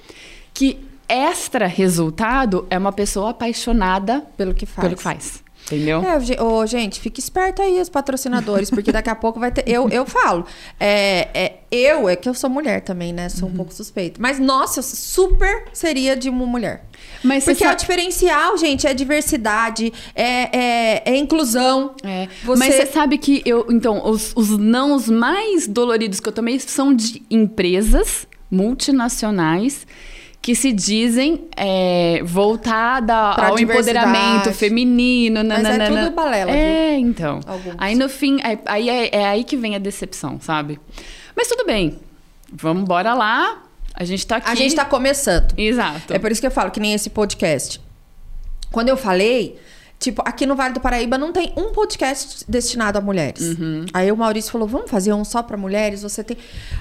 que 0.54 0.80
extra 1.10 1.68
resultado 1.68 2.66
é 2.70 2.78
uma 2.78 2.94
pessoa 2.94 3.32
apaixonada 3.32 4.22
pelo 4.38 4.54
que 4.54 4.66
faz. 4.66 4.88
Pelo 4.88 4.96
que 4.96 5.04
faz. 5.04 5.44
Entendeu? 5.68 6.02
É, 6.02 6.42
oh, 6.42 6.66
gente, 6.66 7.00
fique 7.02 7.20
esperto 7.20 7.62
aí, 7.62 7.82
os 7.82 7.90
patrocinadores, 7.90 8.70
porque 8.70 8.90
daqui 8.90 9.10
a 9.10 9.16
pouco 9.16 9.38
vai 9.38 9.52
ter. 9.52 9.66
Eu, 9.68 9.90
eu 9.90 10.06
falo. 10.06 10.46
É, 10.80 11.28
é, 11.34 11.54
eu, 11.70 12.08
é 12.08 12.16
que 12.16 12.30
eu 12.30 12.34
sou 12.34 12.50
mulher 12.50 12.82
também, 12.82 13.12
né? 13.12 13.28
Sou 13.28 13.50
um 13.50 13.52
uhum. 13.52 13.58
pouco 13.58 13.74
suspeita. 13.74 14.18
Mas, 14.22 14.40
nossa, 14.40 14.82
super 14.82 15.66
seria 15.74 16.16
de 16.16 16.30
uma 16.30 16.46
mulher. 16.46 16.86
Mas 17.22 17.44
Porque 17.44 17.60
sabe... 17.60 17.72
é 17.72 17.74
o 17.74 17.78
diferencial, 17.78 18.58
gente, 18.58 18.88
é 18.88 18.94
diversidade, 18.94 19.92
é, 20.16 20.58
é, 20.58 21.04
é 21.06 21.18
inclusão. 21.18 21.96
É. 22.02 22.30
Você... 22.46 22.60
Mas 22.60 22.76
você 22.76 22.86
sabe 22.86 23.18
que 23.18 23.42
eu. 23.46 23.68
Então, 23.70 24.10
os, 24.10 24.32
os 24.38 24.58
nãos 24.58 25.10
mais 25.10 25.68
doloridos 25.68 26.22
que 26.22 26.30
eu 26.30 26.34
tomei 26.34 26.60
são 26.62 26.96
de 26.96 27.22
empresas 27.30 28.26
multinacionais 28.50 29.86
que 30.42 30.56
se 30.56 30.72
dizem 30.72 31.48
é, 31.56 32.22
voltada 32.24 33.34
pra 33.34 33.48
ao 33.50 33.60
empoderamento 33.60 34.54
feminino. 34.54 35.44
Mas 35.44 35.62
nananana. 35.64 36.00
é 36.00 36.04
tudo 36.06 36.16
balela. 36.16 36.52
É, 36.52 36.96
viu? 36.96 37.08
então. 37.08 37.40
Alguns. 37.46 37.76
Aí 37.78 37.96
no 37.96 38.08
fim, 38.08 38.40
aí, 38.44 38.60
aí 38.66 38.90
é, 38.90 39.16
é, 39.16 39.26
aí 39.26 39.44
que 39.44 39.58
vem 39.58 39.76
a 39.76 39.80
decepção, 39.80 40.40
sabe? 40.40 40.80
Mas 41.36 41.48
tudo 41.48 41.66
bem. 41.66 42.00
Vamos 42.52 42.84
embora 42.84 43.14
lá. 43.14 43.64
A 43.94 44.04
gente 44.04 44.26
tá 44.26 44.38
aqui. 44.38 44.50
A 44.50 44.56
gente 44.56 44.76
tá 44.76 44.86
começando. 44.86 45.54
Exato. 45.58 46.14
É 46.14 46.20
por 46.20 46.32
isso 46.32 46.40
que 46.40 46.48
eu 46.48 46.52
falo 46.52 46.72
que 46.72 46.80
nem 46.80 46.94
esse 46.94 47.10
podcast. 47.10 47.82
Quando 48.72 48.90
eu 48.90 48.98
falei, 48.98 49.60
Tipo, 50.00 50.22
aqui 50.24 50.46
no 50.46 50.56
Vale 50.56 50.76
do 50.76 50.80
Paraíba 50.80 51.18
não 51.18 51.32
tem 51.32 51.52
um 51.58 51.72
podcast 51.72 52.46
destinado 52.48 53.00
a 53.00 53.02
mulheres. 53.02 53.42
Uhum. 53.42 53.84
Aí 53.92 54.12
o 54.12 54.18
Maurício 54.18 54.52
falou: 54.52 54.68
vamos 54.68 54.92
fazer 54.92 55.12
um 55.12 55.26
só 55.26 55.42
para 55.42 55.58
mulheres? 55.58 56.04
Você 56.04 56.24
tem. 56.24 56.38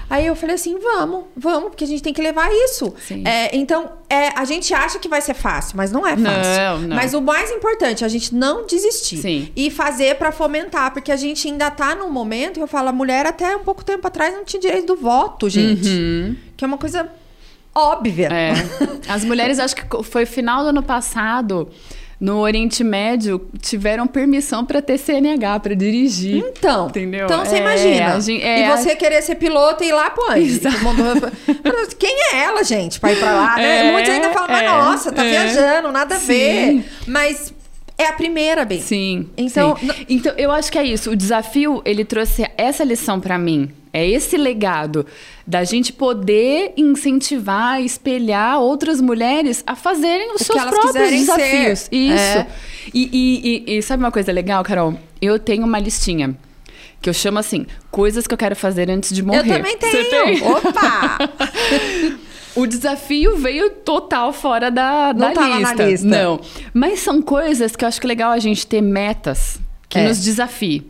Aí 0.07 0.27
eu 0.27 0.35
falei 0.35 0.53
assim: 0.53 0.77
vamos, 0.77 1.25
vamos, 1.35 1.69
porque 1.69 1.83
a 1.83 1.87
gente 1.87 2.03
tem 2.03 2.13
que 2.13 2.21
levar 2.21 2.47
isso. 2.51 2.93
É, 3.25 3.55
então, 3.57 3.91
é, 4.07 4.29
a 4.39 4.45
gente 4.45 4.71
acha 4.71 4.99
que 4.99 5.09
vai 5.09 5.19
ser 5.19 5.33
fácil, 5.33 5.75
mas 5.77 5.91
não 5.91 6.05
é 6.05 6.15
fácil. 6.15 6.61
Não, 6.61 6.79
não. 6.89 6.95
Mas 6.95 7.15
o 7.15 7.21
mais 7.21 7.49
importante, 7.49 8.05
a 8.05 8.07
gente 8.07 8.35
não 8.35 8.67
desistir. 8.67 9.17
Sim. 9.17 9.51
E 9.55 9.71
fazer 9.71 10.15
para 10.17 10.31
fomentar, 10.31 10.93
porque 10.93 11.11
a 11.11 11.17
gente 11.17 11.47
ainda 11.47 11.71
tá 11.71 11.95
num 11.95 12.11
momento, 12.11 12.59
eu 12.59 12.67
falo, 12.67 12.89
a 12.89 12.93
mulher 12.93 13.25
até 13.25 13.55
um 13.55 13.63
pouco 13.63 13.83
tempo 13.83 14.07
atrás 14.07 14.31
não 14.35 14.45
tinha 14.45 14.61
direito 14.61 14.85
do 14.85 14.95
voto, 14.95 15.49
gente. 15.49 15.89
Uhum. 15.89 16.35
Que 16.55 16.63
é 16.63 16.67
uma 16.67 16.77
coisa 16.77 17.09
óbvia. 17.73 18.29
É. 18.31 18.53
As 19.11 19.25
mulheres, 19.25 19.57
acho 19.57 19.75
que 19.75 20.03
foi 20.03 20.27
final 20.27 20.61
do 20.61 20.69
ano 20.69 20.83
passado 20.83 21.67
no 22.19 22.39
Oriente 22.39 22.83
Médio 22.83 23.47
tiveram 23.61 24.07
permissão 24.07 24.65
para 24.65 24.81
ter 24.81 24.97
CNH, 24.97 25.59
para 25.59 25.75
dirigir. 25.75 26.43
Então, 26.47 26.87
entendeu? 26.87 27.25
Então 27.25 27.45
você 27.45 27.55
é, 27.55 27.59
imagina. 27.59 28.19
Gente, 28.19 28.43
é, 28.43 28.65
e 28.65 28.75
você 28.75 28.95
querer 28.95 29.21
ser 29.21 29.35
piloto 29.35 29.83
e 29.83 29.89
ir 29.89 29.93
lá 29.93 30.09
pô, 30.09 30.23
Quem 31.99 32.15
é 32.33 32.43
ela, 32.43 32.63
gente, 32.63 32.99
para 32.99 33.11
ir 33.11 33.19
para 33.19 33.31
lá? 33.31 33.55
Né? 33.57 33.87
É, 33.87 33.91
Muitos 33.91 34.09
ainda 34.09 34.29
falam, 34.31 34.47
mas 34.49 34.63
é, 34.63 34.67
nossa, 34.67 35.11
tá 35.11 35.23
é. 35.23 35.29
viajando, 35.29 35.91
nada 35.91 36.15
a 36.15 36.19
ver. 36.19 36.83
Mas 37.05 37.53
é 37.97 38.05
a 38.05 38.13
primeira, 38.13 38.63
bem. 38.63 38.79
Sim. 38.79 39.27
Então, 39.35 39.75
sim. 39.75 39.89
então 40.07 40.33
eu 40.37 40.51
acho 40.51 40.71
que 40.71 40.77
é 40.77 40.83
isso. 40.83 41.09
O 41.09 41.15
desafio 41.15 41.81
ele 41.83 42.05
trouxe 42.05 42.47
essa 42.55 42.83
lição 42.83 43.19
para 43.19 43.37
mim. 43.39 43.71
É 43.91 44.07
esse 44.07 44.37
legado 44.37 45.05
da 45.45 45.63
gente 45.63 45.91
poder 45.91 46.73
incentivar, 46.77 47.81
espelhar 47.81 48.59
outras 48.59 49.01
mulheres 49.01 49.63
a 49.65 49.75
fazerem 49.75 50.35
os 50.35 50.41
o 50.41 50.43
seus 50.43 50.63
próprios 50.63 51.09
desafios. 51.09 51.79
Ser. 51.79 51.95
Isso. 51.95 52.37
É. 52.37 52.47
E, 52.93 53.09
e, 53.11 53.73
e, 53.73 53.77
e 53.77 53.81
sabe 53.81 54.03
uma 54.03 54.11
coisa 54.11 54.31
legal, 54.31 54.63
Carol? 54.63 54.93
Eu 55.19 55.39
tenho 55.39 55.65
uma 55.65 55.79
listinha 55.79 56.37
que 57.01 57.09
eu 57.09 57.13
chamo 57.13 57.39
assim, 57.39 57.65
coisas 57.89 58.27
que 58.27 58.33
eu 58.33 58.37
quero 58.37 58.55
fazer 58.55 58.89
antes 58.91 59.13
de 59.15 59.23
morrer. 59.23 59.39
Eu 59.39 59.55
também 59.55 59.77
tenho. 59.77 59.91
Você 59.91 60.03
tem? 60.03 60.43
Opa! 60.43 61.17
o 62.57 62.65
desafio 62.65 63.37
veio 63.37 63.69
total 63.69 64.33
fora 64.33 64.71
da, 64.71 65.13
Não 65.13 65.33
da 65.33 65.41
lista. 65.47 65.75
Na 65.75 65.85
lista. 65.85 66.07
Não. 66.07 66.39
Mas 66.73 66.99
são 66.99 67.21
coisas 67.21 67.75
que 67.75 67.85
eu 67.85 67.87
acho 67.87 68.01
que 68.01 68.07
é 68.07 68.09
legal 68.09 68.31
a 68.31 68.39
gente 68.39 68.65
ter 68.65 68.81
metas 68.81 69.59
que 69.87 69.99
é. 69.99 70.07
nos 70.07 70.23
desafiem. 70.23 70.85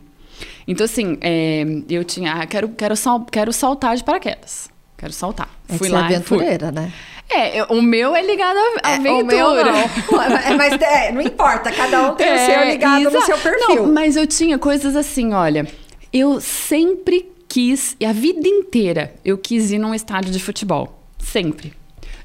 Então, 0.66 0.84
assim, 0.84 1.18
é, 1.20 1.64
eu 1.88 2.04
tinha. 2.04 2.34
Ah, 2.34 2.46
quero, 2.46 2.68
quero, 2.70 2.96
sal, 2.96 3.24
quero 3.30 3.52
saltar 3.52 3.96
de 3.96 4.04
paraquedas. 4.04 4.68
Quero 4.96 5.12
saltar. 5.12 5.48
É 5.68 5.76
fui 5.76 5.88
lá. 5.88 6.00
É 6.00 6.16
aventureira, 6.16 6.66
fui. 6.66 6.74
né? 6.74 6.92
É, 7.30 7.62
o 7.64 7.82
meu 7.82 8.16
é 8.16 8.22
ligado 8.22 8.56
à 8.82 8.94
aventura. 8.94 9.36
É, 9.36 9.44
o 9.44 9.54
meu 9.54 9.64
não. 9.64 10.22
É, 10.22 10.54
mas 10.56 10.80
é, 10.80 11.12
não 11.12 11.20
importa, 11.20 11.70
cada 11.70 12.10
um 12.10 12.14
tem 12.14 12.26
é, 12.28 12.34
o 12.34 12.38
seu 12.38 12.64
ligado 12.64 13.10
no 13.10 13.22
seu 13.22 13.38
perfil. 13.38 13.76
Não, 13.76 13.92
mas 13.92 14.16
eu 14.16 14.26
tinha 14.26 14.58
coisas 14.58 14.96
assim, 14.96 15.34
olha. 15.34 15.66
Eu 16.10 16.40
sempre 16.40 17.30
quis, 17.46 17.94
e 18.00 18.06
a 18.06 18.12
vida 18.12 18.48
inteira, 18.48 19.14
eu 19.22 19.36
quis 19.36 19.70
ir 19.70 19.78
num 19.78 19.94
estádio 19.94 20.32
de 20.32 20.38
futebol. 20.38 20.97
Sempre. 21.18 21.72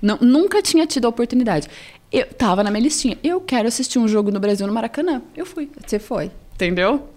Não, 0.02 0.18
nunca 0.22 0.62
tinha 0.62 0.86
tido 0.86 1.06
a 1.06 1.10
oportunidade. 1.10 1.68
Eu 2.12 2.28
tava 2.28 2.64
na 2.64 2.70
minha 2.70 2.84
listinha. 2.84 3.18
Eu 3.24 3.42
quero 3.42 3.68
assistir 3.68 3.98
um 3.98 4.08
jogo 4.08 4.32
no 4.32 4.40
Brasil 4.40 4.68
no 4.68 4.74
Maracanã. 4.74 5.22
Eu 5.36 5.46
fui. 5.46 5.70
Você 5.86 5.98
foi. 5.98 6.30
Entendeu? 6.54 7.10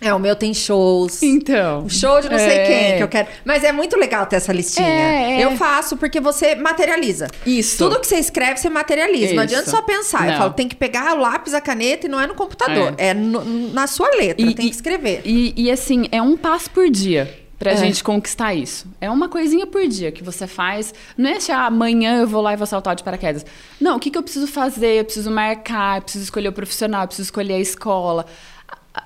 É, 0.00 0.12
o 0.12 0.18
meu 0.18 0.34
tem 0.34 0.52
shows. 0.52 1.22
Então. 1.22 1.88
Show 1.88 2.20
de 2.20 2.28
não 2.28 2.38
sei 2.38 2.58
é. 2.58 2.66
quem 2.66 2.96
que 2.96 3.02
eu 3.02 3.08
quero. 3.08 3.28
Mas 3.44 3.62
é 3.62 3.72
muito 3.72 3.96
legal 3.96 4.26
ter 4.26 4.36
essa 4.36 4.52
listinha. 4.52 4.86
É, 4.86 5.40
é. 5.40 5.44
Eu 5.44 5.52
faço 5.56 5.96
porque 5.96 6.20
você 6.20 6.54
materializa. 6.54 7.28
Isso. 7.46 7.78
Tudo 7.78 8.00
que 8.00 8.06
você 8.06 8.16
escreve, 8.16 8.58
você 8.58 8.68
materializa. 8.68 9.26
Isso. 9.26 9.34
Não 9.34 9.42
adianta 9.42 9.70
só 9.70 9.82
pensar. 9.82 10.22
Não. 10.22 10.32
Eu 10.32 10.38
falo, 10.38 10.52
tem 10.52 10.68
que 10.68 10.74
pegar 10.74 11.14
o 11.14 11.20
lápis, 11.20 11.54
a 11.54 11.60
caneta 11.60 12.06
e 12.06 12.10
não 12.10 12.20
é 12.20 12.26
no 12.26 12.34
computador. 12.34 12.94
É, 12.98 13.08
é 13.08 13.14
no, 13.14 13.44
na 13.72 13.86
sua 13.86 14.08
letra, 14.10 14.44
e, 14.44 14.54
tem 14.54 14.66
que 14.66 14.74
escrever. 14.74 15.22
E, 15.24 15.54
e 15.56 15.70
assim, 15.70 16.06
é 16.10 16.20
um 16.20 16.36
passo 16.36 16.70
por 16.70 16.90
dia 16.90 17.43
pra 17.58 17.72
é. 17.72 17.76
gente 17.76 18.02
conquistar 18.02 18.54
isso. 18.54 18.86
É 19.00 19.10
uma 19.10 19.28
coisinha 19.28 19.66
por 19.66 19.86
dia 19.86 20.10
que 20.12 20.22
você 20.22 20.46
faz. 20.46 20.92
Não 21.16 21.30
é 21.30 21.36
achar 21.36 21.58
ah, 21.58 21.66
amanhã 21.66 22.20
eu 22.20 22.26
vou 22.26 22.42
lá 22.42 22.52
e 22.52 22.56
vou 22.56 22.66
saltar 22.66 22.94
de 22.96 23.02
paraquedas. 23.02 23.44
Não, 23.80 23.96
o 23.96 24.00
que, 24.00 24.10
que 24.10 24.18
eu 24.18 24.22
preciso 24.22 24.46
fazer? 24.46 25.00
Eu 25.00 25.04
preciso 25.04 25.30
marcar, 25.30 25.98
eu 25.98 26.02
preciso 26.02 26.24
escolher 26.24 26.48
o 26.48 26.52
profissional, 26.52 27.02
eu 27.02 27.08
preciso 27.08 27.26
escolher 27.26 27.54
a 27.54 27.60
escola 27.60 28.26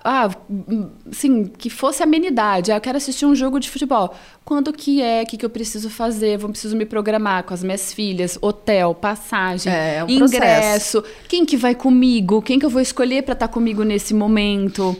ah, 0.04 0.28
sim, 1.10 1.46
que 1.46 1.70
fosse 1.70 2.02
amenidade. 2.02 2.70
Ah, 2.70 2.76
eu 2.76 2.80
quero 2.80 2.98
assistir 2.98 3.24
um 3.24 3.34
jogo 3.34 3.58
de 3.58 3.70
futebol. 3.70 4.14
Quando 4.44 4.72
que 4.72 5.00
é? 5.00 5.22
O 5.22 5.26
que, 5.26 5.38
que 5.38 5.44
eu 5.44 5.50
preciso 5.50 5.88
fazer? 5.88 6.36
Vou 6.36 6.50
preciso 6.50 6.76
me 6.76 6.84
programar 6.84 7.44
com 7.44 7.54
as 7.54 7.62
minhas 7.62 7.92
filhas, 7.92 8.38
hotel, 8.40 8.94
passagem, 8.94 9.72
é, 9.72 9.96
é 9.96 10.04
um 10.04 10.10
ingresso. 10.10 11.00
Processo. 11.00 11.04
Quem 11.26 11.44
que 11.44 11.56
vai 11.56 11.74
comigo? 11.74 12.42
Quem 12.42 12.58
que 12.58 12.66
eu 12.66 12.70
vou 12.70 12.82
escolher 12.82 13.22
para 13.22 13.32
estar 13.32 13.48
tá 13.48 13.52
comigo 13.52 13.82
nesse 13.82 14.12
momento? 14.12 14.94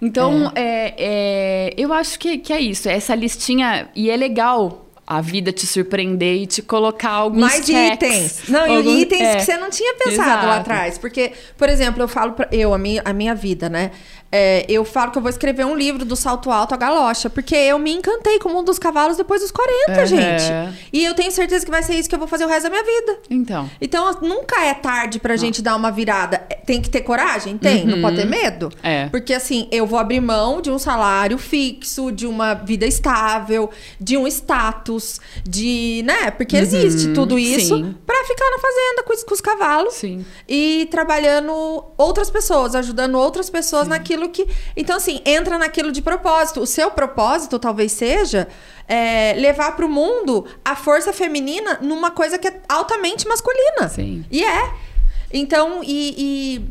Então, 0.00 0.52
é. 0.54 0.64
É, 0.64 0.94
é, 0.98 1.74
eu 1.76 1.92
acho 1.92 2.18
que, 2.18 2.38
que 2.38 2.52
é 2.52 2.60
isso. 2.60 2.88
Essa 2.88 3.14
listinha. 3.14 3.88
E 3.94 4.10
é 4.10 4.16
legal 4.16 4.84
a 5.06 5.20
vida 5.20 5.52
te 5.52 5.66
surpreender 5.66 6.42
e 6.42 6.46
te 6.46 6.62
colocar 6.62 7.10
alguns 7.10 7.40
Mais 7.40 7.66
checks, 7.66 8.08
itens. 8.08 8.48
Não, 8.48 8.76
alguns, 8.76 9.02
itens 9.02 9.20
é. 9.20 9.36
que 9.36 9.42
você 9.42 9.56
não 9.58 9.68
tinha 9.68 9.94
pensado 9.94 10.30
Exato. 10.30 10.46
lá 10.46 10.56
atrás. 10.56 10.98
Porque, 10.98 11.32
por 11.58 11.68
exemplo, 11.68 12.02
eu 12.02 12.08
falo 12.08 12.32
pra 12.32 12.48
eu, 12.50 12.72
a 12.72 12.78
minha, 12.78 13.02
a 13.04 13.12
minha 13.12 13.34
vida, 13.34 13.68
né? 13.68 13.90
É, 14.30 14.66
eu 14.68 14.84
falo 14.84 15.12
que 15.12 15.18
eu 15.18 15.22
vou 15.22 15.30
escrever 15.30 15.64
um 15.64 15.76
livro 15.76 16.04
do 16.04 16.16
salto 16.16 16.50
alto 16.50 16.74
à 16.74 16.76
galocha, 16.76 17.30
porque 17.30 17.54
eu 17.54 17.78
me 17.78 17.92
encantei 17.92 18.40
como 18.40 18.58
um 18.58 18.64
dos 18.64 18.80
cavalos 18.80 19.16
depois 19.16 19.40
dos 19.40 19.52
40, 19.52 20.00
uhum. 20.00 20.06
gente. 20.06 20.44
E 20.92 21.04
eu 21.04 21.14
tenho 21.14 21.30
certeza 21.30 21.64
que 21.64 21.70
vai 21.70 21.84
ser 21.84 21.94
isso 21.94 22.08
que 22.08 22.14
eu 22.14 22.18
vou 22.18 22.26
fazer 22.26 22.44
o 22.44 22.48
resto 22.48 22.64
da 22.64 22.70
minha 22.70 22.82
vida. 22.82 23.18
Então. 23.30 23.70
Então, 23.80 24.18
nunca 24.22 24.64
é 24.64 24.74
tarde 24.74 25.20
pra 25.20 25.36
gente 25.36 25.62
dar 25.62 25.76
uma 25.76 25.92
virada. 25.92 26.44
É, 26.50 26.56
tem 26.56 26.80
que 26.80 26.90
ter 26.90 27.02
coragem? 27.02 27.56
Tem. 27.56 27.82
Uhum. 27.82 27.90
Não 27.90 28.00
pode 28.00 28.16
ter 28.16 28.26
medo? 28.26 28.72
É. 28.82 29.06
Porque, 29.08 29.32
assim, 29.32 29.68
eu 29.70 29.86
vou 29.86 30.00
abrir 30.00 30.20
mão 30.20 30.60
de 30.60 30.70
um 30.70 30.78
salário 30.80 31.38
fixo, 31.38 32.10
de 32.10 32.26
uma 32.26 32.54
vida 32.54 32.86
estável, 32.86 33.70
de 34.00 34.16
um 34.16 34.26
status, 34.26 35.20
de. 35.44 36.02
né? 36.04 36.32
Porque 36.32 36.56
uhum. 36.56 36.62
existe 36.62 37.12
tudo 37.12 37.38
isso 37.38 37.76
Sim. 37.76 37.94
pra 38.04 38.24
ficar 38.24 38.50
na 38.50 38.58
fazenda 38.58 39.02
com, 39.04 39.26
com 39.26 39.34
os 39.34 39.40
cavalos. 39.40 39.94
Sim. 39.94 40.24
E 40.48 40.88
trabalhando 40.90 41.84
outras 41.96 42.30
pessoas, 42.30 42.74
ajudando 42.74 43.14
outras 43.16 43.48
pessoas 43.48 43.84
Sim. 43.84 43.90
naquilo 43.90 44.13
naquilo 44.16 44.28
que. 44.28 44.46
Então, 44.76 44.96
assim, 44.96 45.20
entra 45.24 45.58
naquilo 45.58 45.90
de 45.92 46.00
propósito. 46.00 46.60
O 46.60 46.66
seu 46.66 46.90
propósito 46.90 47.58
talvez 47.58 47.92
seja 47.92 48.48
é, 48.88 49.34
levar 49.34 49.76
para 49.76 49.84
o 49.84 49.88
mundo 49.88 50.46
a 50.64 50.76
força 50.76 51.12
feminina 51.12 51.78
numa 51.82 52.10
coisa 52.10 52.38
que 52.38 52.48
é 52.48 52.60
altamente 52.68 53.26
masculina. 53.26 53.88
Sim. 53.88 54.24
E 54.30 54.44
é. 54.44 54.72
Então, 55.32 55.80
e, 55.82 56.62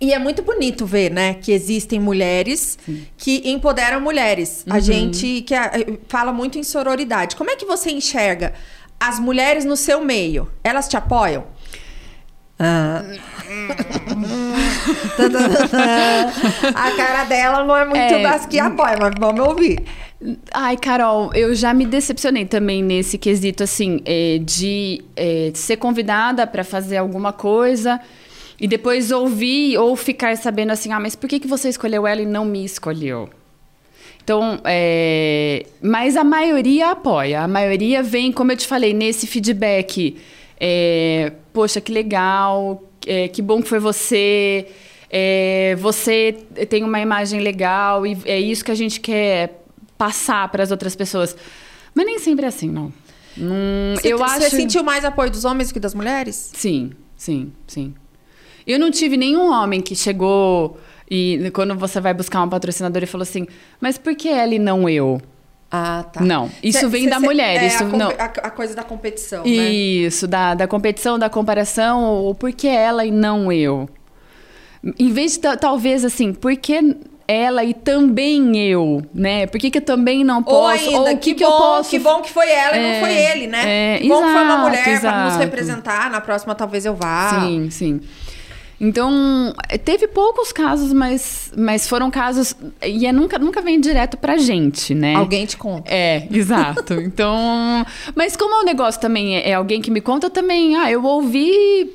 E 0.00 0.12
é 0.12 0.18
muito 0.18 0.42
bonito 0.42 0.84
ver, 0.84 1.10
né, 1.10 1.34
que 1.34 1.50
existem 1.52 1.98
mulheres 1.98 2.78
Sim. 2.84 3.06
que 3.16 3.42
empoderam 3.48 4.00
mulheres. 4.00 4.64
Uhum. 4.66 4.76
A 4.76 4.80
gente 4.80 5.42
que 5.42 5.54
fala 6.08 6.32
muito 6.32 6.58
em 6.58 6.62
sororidade. 6.62 7.36
Como 7.36 7.50
é 7.50 7.56
que 7.56 7.64
você 7.64 7.90
enxerga 7.90 8.52
as 9.00 9.18
mulheres 9.18 9.64
no 9.64 9.76
seu 9.76 10.04
meio? 10.04 10.50
Elas 10.62 10.88
te 10.88 10.96
apoiam? 10.96 11.44
Ah. 12.58 13.02
a 16.74 16.90
cara 16.96 17.24
dela 17.24 17.64
não 17.64 17.76
é 17.76 17.84
muito 17.84 17.98
é, 17.98 18.22
das 18.22 18.46
que 18.46 18.58
apoia, 18.58 18.96
mas 19.00 19.12
vamos 19.18 19.46
ouvir. 19.46 19.82
Ai, 20.52 20.76
Carol, 20.76 21.32
eu 21.34 21.54
já 21.54 21.74
me 21.74 21.84
decepcionei 21.84 22.46
também 22.46 22.82
nesse 22.82 23.18
quesito, 23.18 23.62
assim, 23.62 24.00
é, 24.04 24.38
de 24.38 25.02
é, 25.16 25.50
ser 25.54 25.76
convidada 25.76 26.46
para 26.46 26.64
fazer 26.64 26.96
alguma 26.96 27.32
coisa 27.32 28.00
e 28.58 28.68
depois 28.68 29.10
ouvir 29.10 29.76
ou 29.76 29.96
ficar 29.96 30.36
sabendo 30.36 30.70
assim, 30.70 30.92
ah, 30.92 31.00
mas 31.00 31.16
por 31.16 31.28
que, 31.28 31.40
que 31.40 31.48
você 31.48 31.68
escolheu 31.68 32.06
ela 32.06 32.22
e 32.22 32.26
não 32.26 32.44
me 32.44 32.64
escolheu? 32.64 33.28
Então, 34.22 34.60
é... 34.64 35.66
mas 35.82 36.16
a 36.16 36.24
maioria 36.24 36.92
apoia. 36.92 37.42
A 37.42 37.48
maioria 37.48 38.02
vem, 38.02 38.32
como 38.32 38.52
eu 38.52 38.56
te 38.56 38.66
falei, 38.66 38.94
nesse 38.94 39.26
feedback. 39.26 40.16
É... 40.58 41.32
Poxa, 41.52 41.80
que 41.80 41.92
legal, 41.92 42.82
é... 43.06 43.28
que 43.28 43.40
bom 43.42 43.62
que 43.62 43.68
foi 43.68 43.78
você. 43.78 44.66
É, 45.16 45.76
você 45.78 46.32
tem 46.68 46.82
uma 46.82 46.98
imagem 46.98 47.38
legal 47.38 48.04
e 48.04 48.18
é 48.24 48.40
isso 48.40 48.64
que 48.64 48.72
a 48.72 48.74
gente 48.74 48.98
quer 48.98 49.64
passar 49.96 50.50
para 50.50 50.62
as 50.62 50.72
outras 50.72 50.96
pessoas. 50.96 51.36
Mas 51.94 52.04
nem 52.04 52.18
sempre 52.18 52.46
é 52.46 52.48
assim, 52.48 52.68
não. 52.68 52.92
Hum, 53.38 53.94
você, 53.94 54.12
eu 54.12 54.22
acho... 54.24 54.40
você 54.40 54.50
sentiu 54.50 54.82
mais 54.82 55.04
apoio 55.04 55.30
dos 55.30 55.44
homens 55.44 55.68
do 55.68 55.74
que 55.74 55.78
das 55.78 55.94
mulheres? 55.94 56.50
Sim, 56.54 56.90
sim, 57.16 57.52
sim. 57.66 57.94
Eu 58.66 58.78
não 58.78 58.90
tive 58.90 59.16
nenhum 59.16 59.52
homem 59.52 59.80
que 59.80 59.94
chegou 59.94 60.80
e 61.08 61.50
quando 61.52 61.76
você 61.76 62.00
vai 62.00 62.14
buscar 62.14 62.40
uma 62.40 62.48
patrocinadora 62.48 63.04
e 63.04 63.06
falou 63.06 63.22
assim, 63.22 63.46
mas 63.80 63.96
por 63.96 64.14
que 64.16 64.28
ela 64.28 64.54
e 64.54 64.58
não 64.58 64.88
eu? 64.88 65.20
Ah, 65.76 66.04
tá. 66.04 66.20
Não, 66.20 66.48
isso 66.62 66.78
cê, 66.78 66.86
vem 66.86 67.04
cê, 67.04 67.10
da 67.10 67.18
cê, 67.18 67.26
mulher. 67.26 67.62
É, 67.62 67.66
isso, 67.66 67.82
a, 67.82 67.86
não. 67.86 68.10
A, 68.10 68.24
a, 68.24 68.50
coisa 68.50 68.76
da 68.76 68.84
competição, 68.84 69.42
né? 69.42 69.50
Isso, 69.50 70.28
da, 70.28 70.54
da 70.54 70.68
competição, 70.68 71.18
da 71.18 71.28
comparação, 71.28 72.28
o 72.28 72.32
por 72.32 72.52
que 72.52 72.68
ela 72.68 73.04
e 73.04 73.10
não 73.10 73.50
eu? 73.50 73.88
Em 74.96 75.10
vez 75.12 75.36
de, 75.36 75.56
talvez, 75.56 76.04
assim, 76.04 76.32
por 76.32 76.54
que 76.56 76.96
ela 77.26 77.64
e 77.64 77.74
também 77.74 78.56
eu, 78.56 79.02
né? 79.12 79.48
Por 79.48 79.58
que, 79.58 79.70
que 79.70 79.78
eu 79.78 79.82
também 79.82 80.22
não 80.22 80.42
posso? 80.44 80.56
Ou 80.56 80.66
ainda, 80.66 81.10
Ou 81.10 81.16
que, 81.16 81.16
que, 81.16 81.34
que 81.34 81.44
bom, 81.44 81.50
eu 81.50 81.58
posso... 81.58 81.90
que 81.90 81.98
bom 81.98 82.20
que 82.20 82.30
foi 82.30 82.48
ela 82.50 82.76
é, 82.76 82.78
e 82.78 82.92
não 82.92 83.00
foi 83.00 83.12
é, 83.12 83.32
ele, 83.32 83.46
né? 83.48 83.62
É, 83.96 83.98
que 83.98 84.08
bom 84.08 84.14
exato, 84.14 84.26
que 84.26 84.32
foi 84.32 84.42
uma 84.44 84.58
mulher 84.58 85.00
para 85.00 85.24
nos 85.24 85.36
representar. 85.36 86.10
Na 86.10 86.20
próxima 86.20 86.54
talvez 86.54 86.86
eu 86.86 86.94
vá. 86.94 87.40
Sim, 87.40 87.70
sim. 87.70 88.00
Então, 88.80 89.54
teve 89.84 90.08
poucos 90.08 90.52
casos, 90.52 90.92
mas, 90.92 91.52
mas 91.56 91.88
foram 91.88 92.10
casos. 92.10 92.56
E 92.82 93.06
é 93.06 93.12
nunca, 93.12 93.38
nunca 93.38 93.60
vem 93.60 93.80
direto 93.80 94.16
pra 94.16 94.36
gente, 94.36 94.94
né? 94.94 95.14
Alguém 95.14 95.46
te 95.46 95.56
conta. 95.56 95.90
É, 95.92 96.26
exato. 96.30 96.94
Então. 97.04 97.86
Mas 98.14 98.36
como 98.36 98.62
o 98.62 98.64
negócio 98.64 99.00
também 99.00 99.36
é, 99.36 99.50
é 99.50 99.54
alguém 99.54 99.80
que 99.80 99.90
me 99.90 100.00
conta, 100.00 100.28
também. 100.28 100.76
Ah, 100.76 100.90
eu 100.90 101.04
ouvi 101.04 101.90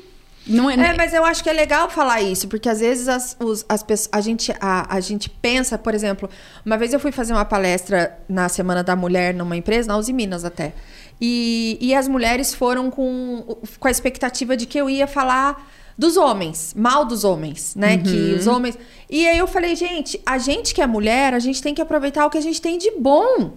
não 0.50 0.70
é, 0.70 0.74
é, 0.74 0.94
mas 0.96 1.14
eu 1.14 1.24
acho 1.24 1.44
que 1.44 1.50
é 1.50 1.54
legal 1.54 1.90
falar 1.90 2.22
isso, 2.22 2.48
porque 2.48 2.68
às 2.68 2.80
vezes 2.80 3.08
as, 3.08 3.38
os, 3.40 3.64
as 3.70 3.84
pessoas, 3.84 4.10
a, 4.12 4.20
gente, 4.20 4.52
a, 4.60 4.96
a 4.96 5.00
gente 5.00 5.30
pensa, 5.30 5.78
por 5.78 5.94
exemplo, 5.94 6.28
uma 6.66 6.76
vez 6.76 6.92
eu 6.92 7.00
fui 7.00 7.12
fazer 7.12 7.34
uma 7.34 7.46
palestra 7.46 8.18
na 8.28 8.50
Semana 8.50 8.84
da 8.84 8.96
Mulher 8.96 9.34
numa 9.34 9.56
empresa, 9.56 9.88
na 9.88 9.98
Uzi 9.98 10.12
Minas 10.12 10.44
até. 10.44 10.74
E, 11.22 11.78
e 11.80 11.94
as 11.94 12.08
mulheres 12.08 12.54
foram 12.54 12.90
com, 12.90 13.58
com 13.80 13.88
a 13.88 13.92
expectativa 13.92 14.58
de 14.58 14.66
que 14.66 14.78
eu 14.78 14.90
ia 14.90 15.06
falar 15.06 15.70
dos 16.00 16.16
homens, 16.16 16.74
mal 16.78 17.04
dos 17.04 17.26
homens, 17.26 17.76
né? 17.76 17.96
Uhum. 17.96 18.04
Que 18.04 18.34
os 18.40 18.48
homens. 18.48 18.78
E 19.10 19.28
aí 19.28 19.38
eu 19.38 19.46
falei, 19.46 19.76
gente, 19.76 20.18
a 20.26 20.38
gente 20.38 20.74
que 20.74 20.82
é 20.82 20.88
mulher, 20.88 21.34
a 21.34 21.40
gente 21.40 21.62
tem 21.62 21.74
que 21.74 21.82
aproveitar 21.82 22.26
o 22.26 22.30
que 22.30 22.38
a 22.38 22.42
gente 22.42 22.62
tem 22.62 22.78
de 22.78 22.90
bom. 22.92 23.52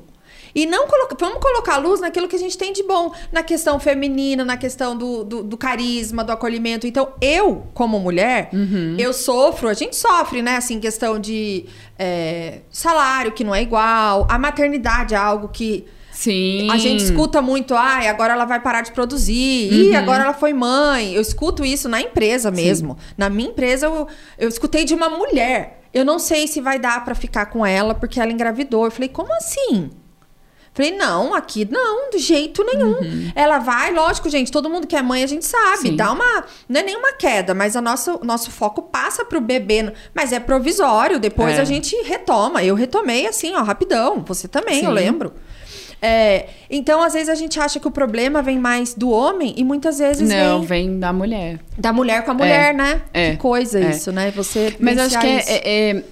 E 0.53 0.67
não 0.67 0.89
colocar. 0.89 1.15
Vamos 1.21 1.39
colocar 1.39 1.77
luz 1.77 2.01
naquilo 2.01 2.27
que 2.27 2.35
a 2.35 2.39
gente 2.41 2.59
tem 2.59 2.73
de 2.73 2.83
bom. 2.83 3.15
Na 3.31 3.45
questão 3.45 3.79
feminina, 3.79 4.45
na 4.45 4.57
questão 4.57 4.99
do, 4.99 5.23
do, 5.23 5.45
do 5.45 5.57
carisma, 5.57 6.25
do 6.25 6.33
acolhimento. 6.33 6.85
Então, 6.85 7.13
eu, 7.21 7.69
como 7.73 8.01
mulher, 8.01 8.51
uhum. 8.53 8.97
eu 8.99 9.13
sofro, 9.13 9.69
a 9.69 9.75
gente 9.75 9.95
sofre, 9.95 10.43
né? 10.43 10.57
Assim, 10.57 10.81
questão 10.81 11.21
de 11.21 11.67
é, 11.97 12.63
salário 12.73 13.31
que 13.31 13.45
não 13.45 13.55
é 13.55 13.63
igual. 13.63 14.27
A 14.29 14.37
maternidade 14.37 15.15
é 15.15 15.17
algo 15.17 15.47
que 15.47 15.87
Sim. 16.23 16.71
A 16.71 16.79
gente 16.79 17.03
escuta 17.03 17.43
muito, 17.43 17.75
ai, 17.75 18.07
ah, 18.07 18.11
agora 18.11 18.35
ela 18.35 18.45
vai 18.45 18.61
parar 18.61 18.83
de 18.83 18.93
produzir. 18.93 19.73
Uhum. 19.73 19.79
Ih, 19.81 19.97
agora 19.97 20.23
ela 20.23 20.33
foi 20.33 20.53
mãe. 20.53 21.15
Eu 21.15 21.21
escuto 21.21 21.65
isso 21.65 21.89
na 21.89 22.01
empresa 22.01 22.49
mesmo. 22.49 22.97
Sim. 22.97 23.15
Na 23.19 23.29
minha 23.29 23.49
empresa, 23.49 23.87
eu, 23.87 24.07
eu 24.39 24.49
escutei 24.49 24.85
de 24.85 24.95
uma 24.95 25.11
mulher. 25.11 25.83
Eu 25.93 26.05
não 26.05 26.21
sei 26.21 26.47
se 26.47 26.61
vai 26.61 26.79
dar 26.79 27.05
para 27.05 27.17
ficar 27.17 27.47
com 27.47 27.67
ela 27.67 27.93
porque 27.93 28.21
ela 28.21 28.31
engravidou. 28.31 28.85
Eu 28.85 28.93
falei, 28.93 29.09
como 29.09 29.35
assim? 29.35 29.91
Falei, 30.73 30.93
não, 30.93 31.35
aqui 31.35 31.69
não, 31.69 32.11
de 32.11 32.19
jeito 32.19 32.65
nenhum. 32.65 33.01
Uhum. 33.01 33.33
Ela 33.35 33.59
vai, 33.59 33.93
lógico, 33.93 34.31
gente, 34.31 34.53
todo 34.53 34.71
mundo 34.71 34.87
que 34.87 34.95
é 34.95 35.03
mãe, 35.03 35.25
a 35.25 35.27
gente 35.27 35.45
sabe. 35.45 35.89
Sim. 35.89 35.97
Dá 35.97 36.13
uma. 36.13 36.45
Não 36.69 36.81
é 36.81 36.85
nenhuma 36.85 37.13
queda, 37.15 37.53
mas 37.53 37.75
o 37.75 37.81
nosso, 37.81 38.21
nosso 38.23 38.53
foco 38.53 38.81
passa 38.83 39.25
pro 39.25 39.41
bebê. 39.41 39.93
Mas 40.15 40.33
é 40.33 40.39
provisório, 40.39 41.19
depois 41.19 41.59
é. 41.59 41.61
a 41.61 41.65
gente 41.65 41.97
retoma. 42.05 42.63
Eu 42.63 42.77
retomei 42.77 43.27
assim, 43.27 43.53
ó, 43.55 43.63
rapidão. 43.63 44.23
Você 44.25 44.47
também, 44.47 44.79
Sim. 44.79 44.87
eu 44.87 44.93
lembro. 44.93 45.33
É, 46.05 46.47
então, 46.69 47.01
às 47.01 47.13
vezes, 47.13 47.29
a 47.29 47.35
gente 47.37 47.61
acha 47.61 47.79
que 47.79 47.87
o 47.87 47.91
problema 47.91 48.43
vem 48.43 48.59
mais 48.59 48.93
do 48.93 49.09
homem 49.09 49.55
e 49.57 49.63
muitas 49.63 50.01
vezes 50.01 50.29
Não, 50.29 50.63
vem... 50.63 50.89
vem 50.89 50.99
da 50.99 51.13
mulher. 51.13 51.61
Da 51.79 51.93
mulher 51.93 52.25
com 52.25 52.33
a 52.33 52.35
mulher, 52.35 52.71
é, 52.71 52.77
né? 52.77 53.03
É, 53.15 53.31
que 53.31 53.37
coisa 53.37 53.79
é. 53.79 53.91
isso, 53.91 54.11
né? 54.11 54.33
Você 54.33 54.77
Mas 54.81 54.99
acho 54.99 55.21
que 55.21 55.27
é, 55.27 55.45
é, 55.47 55.91
é, 55.91 56.03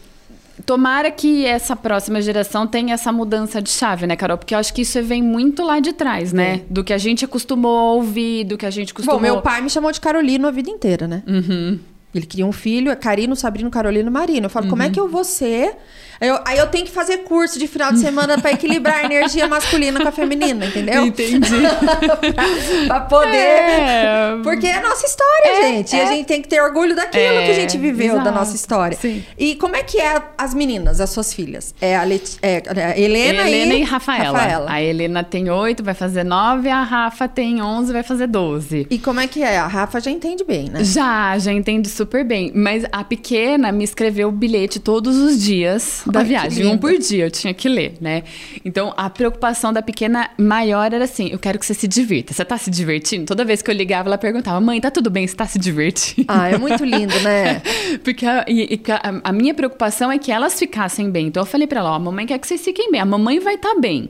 Tomara 0.64 1.11
que 1.11 1.44
essa 1.44 1.74
próxima 1.74 2.20
geração 2.20 2.66
tenha 2.66 2.94
essa 2.94 3.11
mudança 3.11 3.61
de 3.61 3.70
chave, 3.70 4.07
né, 4.07 4.14
Carol? 4.14 4.38
Porque 4.38 4.55
eu 4.55 4.59
acho 4.59 4.72
que 4.72 4.83
isso 4.83 5.03
vem 5.03 5.22
muito 5.22 5.64
lá 5.64 5.81
de 5.81 5.92
trás, 5.92 6.33
né? 6.33 6.62
Do 6.70 6.85
que 6.85 6.92
a 6.92 6.98
gente 6.98 7.24
acostumou 7.24 7.76
a 7.76 7.92
ouvir, 7.94 8.44
do 8.44 8.57
que 8.57 8.66
a 8.66 8.70
gente 8.70 8.94
costumou... 8.94 9.18
Bom, 9.18 9.22
meu 9.22 9.42
pai 9.42 9.61
me 9.61 9.70
chamou 9.70 9.90
de 9.90 10.00
Carolino 10.00 10.46
a 10.46 10.50
vida 10.50 10.70
inteira, 10.70 11.09
né? 11.09 11.22
Uhum. 11.26 11.79
Ele 12.14 12.26
queria 12.26 12.46
um 12.46 12.53
filho, 12.53 12.90
é 12.90 12.96
Carino, 12.96 13.35
Sabrino, 13.37 13.70
Carolino, 13.70 14.11
Marino. 14.11 14.46
Eu 14.46 14.50
falo, 14.50 14.66
uhum. 14.66 14.70
como 14.70 14.83
é 14.83 14.87
uhum. 14.87 14.92
que 14.92 15.00
eu 15.00 15.09
vou 15.09 15.24
ser 15.24 15.76
eu, 16.20 16.38
aí 16.44 16.59
eu 16.59 16.66
tenho 16.66 16.85
que 16.85 16.90
fazer 16.90 17.18
curso 17.18 17.59
de 17.59 17.66
final 17.66 17.92
de 17.92 17.98
semana 17.98 18.38
para 18.38 18.52
equilibrar 18.52 18.98
a 18.98 19.04
energia 19.04 19.48
masculina 19.48 20.00
com 20.02 20.09
a 20.09 20.12
feminina, 20.12 20.66
entendeu? 20.66 21.06
Entendi. 21.06 21.40
pra, 22.87 22.87
pra, 22.87 23.00
poder. 23.00 23.37
É... 23.37 24.37
Porque 24.42 24.66
é 24.66 24.76
a 24.76 24.83
nossa 24.83 25.06
história, 25.06 25.48
é, 25.48 25.62
gente. 25.62 25.96
É. 25.96 25.98
E 25.98 26.02
a 26.02 26.06
gente 26.06 26.26
tem 26.26 26.42
que 26.42 26.48
ter 26.48 26.61
orgulho 26.61 26.94
daquilo 26.94 27.22
é, 27.22 27.46
que 27.46 27.50
a 27.52 27.54
gente 27.54 27.78
viveu, 27.78 28.12
exato. 28.12 28.24
da 28.24 28.33
nossa 28.33 28.54
história. 28.54 28.98
Sim. 29.00 29.24
E 29.38 29.54
como 29.54 29.74
é 29.76 29.83
que 29.83 29.98
é 29.98 30.20
as 30.37 30.52
meninas, 30.52 31.00
as 31.00 31.09
suas 31.09 31.33
filhas? 31.33 31.74
É 31.80 31.96
a, 31.96 32.04
Let... 32.04 32.37
é 32.42 32.62
a 32.68 32.98
Helena, 32.98 33.48
Helena 33.48 33.74
e, 33.74 33.80
e 33.80 33.83
Rafaela. 33.83 34.38
Rafaela. 34.38 34.70
A 34.70 34.83
Helena 34.83 35.24
tem 35.24 35.48
oito, 35.48 35.83
vai 35.83 35.94
fazer 35.94 36.22
nove. 36.22 36.68
A 36.68 36.83
Rafa 36.83 37.26
tem 37.28 37.62
onze, 37.62 37.94
vai 37.94 38.02
fazer 38.02 38.26
doze. 38.26 38.87
E 38.90 38.98
como 38.98 39.20
é 39.20 39.26
que 39.26 39.42
é? 39.42 39.56
A 39.56 39.66
Rafa 39.66 39.98
já 40.00 40.11
entende 40.11 40.44
bem, 40.44 40.68
né? 40.68 40.85
Já, 40.85 41.38
já 41.38 41.50
entende 41.50 41.88
super 41.88 42.24
bem. 42.24 42.52
Mas 42.54 42.85
a 42.92 43.02
pequena 43.02 43.72
me 43.72 43.85
escreveu 43.85 44.28
o 44.28 44.33
bilhete 44.33 44.78
todos 44.78 45.16
os 45.16 45.42
dias 45.42 46.02
da 46.11 46.20
Ai, 46.20 46.27
viagem, 46.27 46.66
um 46.66 46.79
por 46.79 46.96
dia, 46.99 47.27
eu 47.27 47.31
tinha 47.31 47.53
que 47.55 47.68
ler, 47.68 47.94
né? 48.01 48.23
Então, 48.64 48.92
a 48.96 49.09
preocupação 49.11 49.73
da 49.73 49.83
pequena 49.83 50.31
maior 50.38 50.92
era 50.92 51.05
assim: 51.05 51.29
eu 51.31 51.38
quero 51.38 51.59
que 51.59 51.66
você 51.66 51.75
se 51.75 51.87
divirta. 51.87 52.33
Você 52.33 52.44
tá 52.44 52.59
se 52.59 52.70
divertindo? 52.70 53.27
Toda 53.27 53.44
vez 53.44 53.62
que 53.62 53.70
eu 53.70 53.75
ligava, 53.75 54.09
ela 54.09 54.18
perguntava: 54.18 54.61
mãe, 54.61 54.81
tá 54.81 54.90
tudo 54.90 55.11
bem? 55.11 55.27
Você 55.27 55.37
tá 55.37 55.46
se 55.46 55.59
divertindo? 55.59 56.27
Ah, 56.29 56.49
é 56.49 56.59
muito 56.59 56.85
lindo, 56.85 57.18
né? 57.20 57.62
Porque 58.03 58.27
a, 58.27 58.44
e, 58.49 58.81
a, 58.88 59.31
a, 59.31 59.33
minha 59.33 59.55
preocupação 59.55 60.11
é 60.11 60.18
que 60.18 60.31
elas 60.31 60.59
ficassem 60.59 61.11
bem. 61.11 61.29
Então, 61.29 61.42
eu 61.42 61.46
falei 61.46 61.66
para 61.66 61.81
ela: 61.81 61.92
ó, 61.92 61.94
a 61.94 61.99
mamãe 61.99 62.27
quer 62.27 62.38
que 62.38 62.46
vocês 62.46 62.62
fiquem 62.62 62.90
bem. 62.90 63.01
A 63.01 63.07
mamãe 63.07 63.38
vai 63.40 63.55
estar 63.55 63.75
tá 63.75 63.81
bem. 63.81 64.09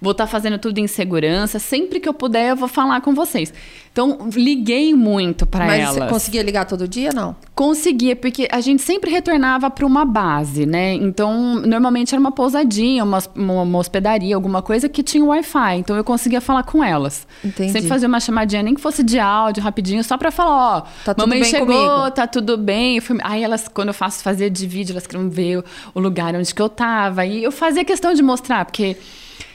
Vou 0.00 0.12
estar 0.12 0.24
tá 0.24 0.30
fazendo 0.30 0.58
tudo 0.58 0.78
em 0.78 0.86
segurança. 0.86 1.58
Sempre 1.58 2.00
que 2.00 2.08
eu 2.08 2.14
puder, 2.14 2.50
eu 2.50 2.56
vou 2.56 2.68
falar 2.68 3.00
com 3.00 3.14
vocês. 3.14 3.52
Então, 3.94 4.28
liguei 4.34 4.92
muito 4.92 5.46
para 5.46 5.66
elas. 5.66 5.96
Mas 5.96 6.04
você 6.04 6.12
conseguia 6.12 6.42
ligar 6.42 6.64
todo 6.64 6.88
dia, 6.88 7.12
não? 7.12 7.36
Conseguia, 7.54 8.16
porque 8.16 8.48
a 8.50 8.60
gente 8.60 8.82
sempre 8.82 9.08
retornava 9.08 9.70
para 9.70 9.86
uma 9.86 10.04
base, 10.04 10.66
né? 10.66 10.94
Então, 10.94 11.62
normalmente 11.64 12.12
era 12.12 12.20
uma 12.20 12.32
pousadinha, 12.32 13.04
uma, 13.04 13.22
uma 13.36 13.78
hospedaria, 13.78 14.34
alguma 14.34 14.62
coisa 14.62 14.88
que 14.88 15.00
tinha 15.00 15.24
Wi-Fi. 15.24 15.76
Então, 15.76 15.96
eu 15.96 16.02
conseguia 16.02 16.40
falar 16.40 16.64
com 16.64 16.82
elas. 16.82 17.24
Entendi. 17.44 17.70
Sempre 17.70 17.88
fazia 17.88 18.08
uma 18.08 18.18
chamadinha, 18.18 18.64
nem 18.64 18.74
que 18.74 18.80
fosse 18.80 19.04
de 19.04 19.20
áudio, 19.20 19.62
rapidinho, 19.62 20.02
só 20.02 20.18
para 20.18 20.32
falar, 20.32 20.78
ó, 20.78 20.80
tá 21.04 21.14
mamãe 21.16 21.44
chegou, 21.44 21.66
comigo. 21.66 22.10
tá 22.10 22.26
tudo 22.26 22.58
bem. 22.58 23.00
Fui... 23.00 23.16
Aí 23.22 23.44
elas, 23.44 23.68
quando 23.68 23.88
eu 23.88 23.94
faço 23.94 24.24
fazer 24.24 24.50
de 24.50 24.66
vídeo, 24.66 24.92
elas 24.92 25.06
queriam 25.06 25.30
ver 25.30 25.62
o 25.94 26.00
lugar 26.00 26.34
onde 26.34 26.52
que 26.52 26.60
eu 26.60 26.68
tava. 26.68 27.24
E 27.24 27.44
eu 27.44 27.52
fazia 27.52 27.84
questão 27.84 28.12
de 28.12 28.24
mostrar, 28.24 28.64
porque 28.64 28.96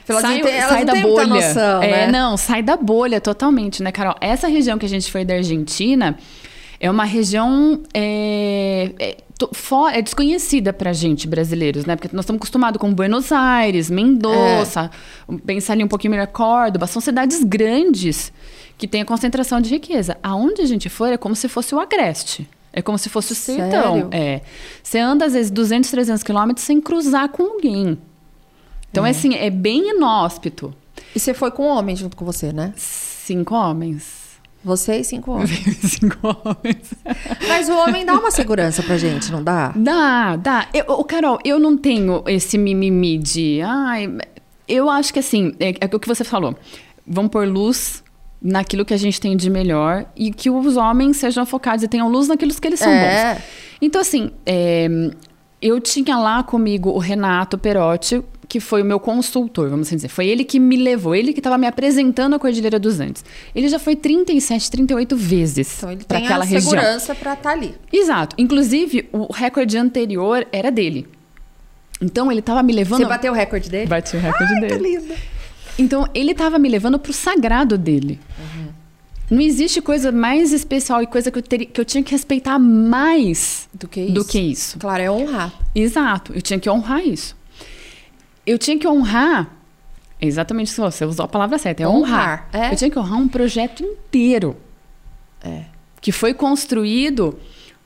elas 0.08 0.22
sai, 0.22 0.40
tem, 0.40 0.60
sai 0.60 0.84
da 0.84 0.94
bolha. 0.96 1.26
Noção, 1.26 1.82
é, 1.82 1.90
né? 1.90 2.06
não, 2.06 2.36
sai 2.36 2.62
da 2.62 2.76
bolha 2.76 3.20
totalmente, 3.20 3.82
né, 3.82 3.92
Carol? 3.92 4.14
Essa 4.20 4.48
região 4.48 4.78
que 4.78 4.86
a 4.86 4.88
gente 4.88 5.10
foi 5.10 5.24
da 5.24 5.34
Argentina 5.34 6.16
é 6.80 6.90
uma 6.90 7.04
região 7.04 7.82
é, 7.92 8.90
é, 8.98 9.16
é 9.92 10.02
desconhecida 10.02 10.72
pra 10.72 10.92
gente, 10.92 11.28
brasileiros, 11.28 11.84
né? 11.84 11.94
Porque 11.94 12.14
nós 12.14 12.24
estamos 12.24 12.40
acostumados 12.40 12.80
com 12.80 12.92
Buenos 12.92 13.30
Aires, 13.30 13.90
Mendoza, 13.90 14.90
é. 15.28 15.36
pensar 15.44 15.74
ali 15.74 15.84
um 15.84 15.88
pouquinho 15.88 16.12
melhor, 16.12 16.26
Córdoba, 16.28 16.86
são 16.86 17.02
cidades 17.02 17.44
grandes 17.44 18.32
que 18.78 18.88
têm 18.88 19.02
a 19.02 19.04
concentração 19.04 19.60
de 19.60 19.68
riqueza. 19.68 20.16
Aonde 20.22 20.62
a 20.62 20.66
gente 20.66 20.88
for 20.88 21.12
é 21.12 21.18
como 21.18 21.36
se 21.36 21.48
fosse 21.48 21.74
o 21.74 21.80
Agreste. 21.80 22.48
É 22.72 22.80
como 22.80 22.96
se 22.96 23.08
fosse 23.08 23.32
o 23.32 23.34
sertão. 23.34 24.08
É. 24.12 24.40
Você 24.82 24.98
anda, 24.98 25.24
às 25.24 25.32
vezes, 25.32 25.50
200, 25.50 25.90
300 25.90 26.22
quilômetros 26.22 26.64
sem 26.64 26.80
cruzar 26.80 27.28
com 27.28 27.42
alguém. 27.42 27.98
Então, 28.90 29.06
é. 29.06 29.10
assim, 29.10 29.34
é 29.34 29.50
bem 29.50 29.90
inóspito. 29.90 30.74
E 31.14 31.20
você 31.20 31.32
foi 31.32 31.50
com 31.50 31.66
homem 31.66 31.96
junto 31.96 32.16
com 32.16 32.24
você, 32.24 32.52
né? 32.52 32.72
Cinco 32.76 33.54
homens. 33.54 34.20
Você 34.62 34.98
e 34.98 35.04
cinco 35.04 35.30
homens. 35.32 35.60
cinco 35.82 36.18
homens. 36.22 36.92
Mas 37.48 37.68
o 37.68 37.76
homem 37.76 38.04
dá 38.04 38.14
uma 38.14 38.30
segurança 38.30 38.82
pra 38.82 38.98
gente, 38.98 39.32
não 39.32 39.42
dá? 39.42 39.72
Dá, 39.74 40.36
dá. 40.36 40.68
Eu, 40.74 41.02
Carol, 41.04 41.38
eu 41.44 41.58
não 41.58 41.76
tenho 41.76 42.22
esse 42.26 42.58
mimimi 42.58 43.18
de. 43.18 43.60
Ai, 43.62 44.12
eu 44.68 44.90
acho 44.90 45.12
que 45.12 45.18
assim, 45.18 45.54
é, 45.58 45.74
é 45.80 45.96
o 45.96 45.98
que 45.98 46.08
você 46.08 46.24
falou. 46.24 46.54
Vamos 47.06 47.30
pôr 47.30 47.48
luz 47.48 48.04
naquilo 48.40 48.84
que 48.84 48.94
a 48.94 48.96
gente 48.96 49.20
tem 49.20 49.36
de 49.36 49.50
melhor 49.50 50.06
e 50.16 50.30
que 50.30 50.48
os 50.48 50.76
homens 50.76 51.18
sejam 51.18 51.44
focados 51.44 51.82
e 51.82 51.88
tenham 51.88 52.08
luz 52.08 52.28
naquilo 52.28 52.54
que 52.54 52.66
eles 52.66 52.80
são 52.80 52.90
é. 52.90 53.34
bons. 53.34 53.42
Então, 53.82 54.00
assim, 54.00 54.30
é, 54.46 54.88
eu 55.60 55.80
tinha 55.80 56.16
lá 56.18 56.42
comigo 56.42 56.90
o 56.90 56.98
Renato 56.98 57.58
Perotti, 57.58 58.22
que 58.50 58.58
foi 58.58 58.82
o 58.82 58.84
meu 58.84 58.98
consultor, 58.98 59.70
vamos 59.70 59.86
assim 59.86 59.94
dizer. 59.94 60.08
Foi 60.08 60.26
ele 60.26 60.42
que 60.42 60.58
me 60.58 60.76
levou, 60.76 61.14
ele 61.14 61.32
que 61.32 61.38
estava 61.38 61.56
me 61.56 61.68
apresentando 61.68 62.34
a 62.34 62.38
Cordilheira 62.38 62.80
dos 62.80 62.98
Andes. 62.98 63.24
Ele 63.54 63.68
já 63.68 63.78
foi 63.78 63.94
37, 63.94 64.68
38 64.72 65.16
vezes 65.16 65.78
então, 65.78 65.96
para 65.98 66.18
aquela 66.18 66.44
região. 66.44 66.58
Ele 66.58 66.80
tem 66.80 66.80
segurança 66.80 67.14
para 67.14 67.34
estar 67.34 67.50
tá 67.50 67.56
ali. 67.56 67.74
Exato. 67.92 68.34
Inclusive, 68.36 69.08
o 69.12 69.32
recorde 69.32 69.78
anterior 69.78 70.44
era 70.50 70.68
dele. 70.68 71.06
Então 72.02 72.28
ele 72.28 72.40
estava 72.40 72.60
me 72.60 72.72
levando. 72.72 73.02
Você 73.02 73.06
bateu 73.06 73.32
o 73.32 73.36
recorde 73.36 73.70
dele? 73.70 73.86
Bati 73.86 74.16
o 74.16 74.20
recorde 74.20 74.52
Ai, 74.52 74.60
dele. 74.60 74.74
Que 74.74 74.82
lindo. 74.82 75.14
Então, 75.78 76.08
ele 76.12 76.32
estava 76.32 76.58
me 76.58 76.68
levando 76.68 76.98
para 76.98 77.10
o 77.10 77.14
sagrado 77.14 77.78
dele. 77.78 78.18
Uhum. 78.36 78.66
Não 79.30 79.40
existe 79.40 79.80
coisa 79.80 80.10
mais 80.10 80.52
especial 80.52 81.02
e 81.02 81.06
coisa 81.06 81.30
que 81.30 81.38
eu, 81.38 81.42
teria, 81.42 81.66
que 81.66 81.80
eu 81.80 81.84
tinha 81.84 82.02
que 82.02 82.10
respeitar 82.10 82.58
mais 82.58 83.68
do 83.72 83.86
que, 83.86 84.00
isso. 84.00 84.12
do 84.12 84.24
que 84.24 84.40
isso. 84.40 84.78
Claro, 84.78 85.02
é 85.02 85.10
honrar. 85.10 85.54
Exato, 85.72 86.32
eu 86.34 86.42
tinha 86.42 86.58
que 86.58 86.68
honrar 86.68 87.06
isso. 87.06 87.38
Eu 88.50 88.58
tinha 88.58 88.76
que 88.76 88.88
honrar. 88.88 89.48
Exatamente 90.20 90.72
isso, 90.72 90.82
você 90.82 91.04
usou 91.04 91.24
a 91.24 91.28
palavra 91.28 91.56
certa, 91.56 91.84
é 91.84 91.88
honrar. 91.88 92.48
honrar. 92.52 92.70
É. 92.70 92.72
Eu 92.72 92.76
tinha 92.76 92.90
que 92.90 92.98
honrar 92.98 93.16
um 93.16 93.28
projeto 93.28 93.84
inteiro. 93.84 94.56
É. 95.40 95.66
Que 96.00 96.10
foi 96.10 96.34
construído 96.34 97.38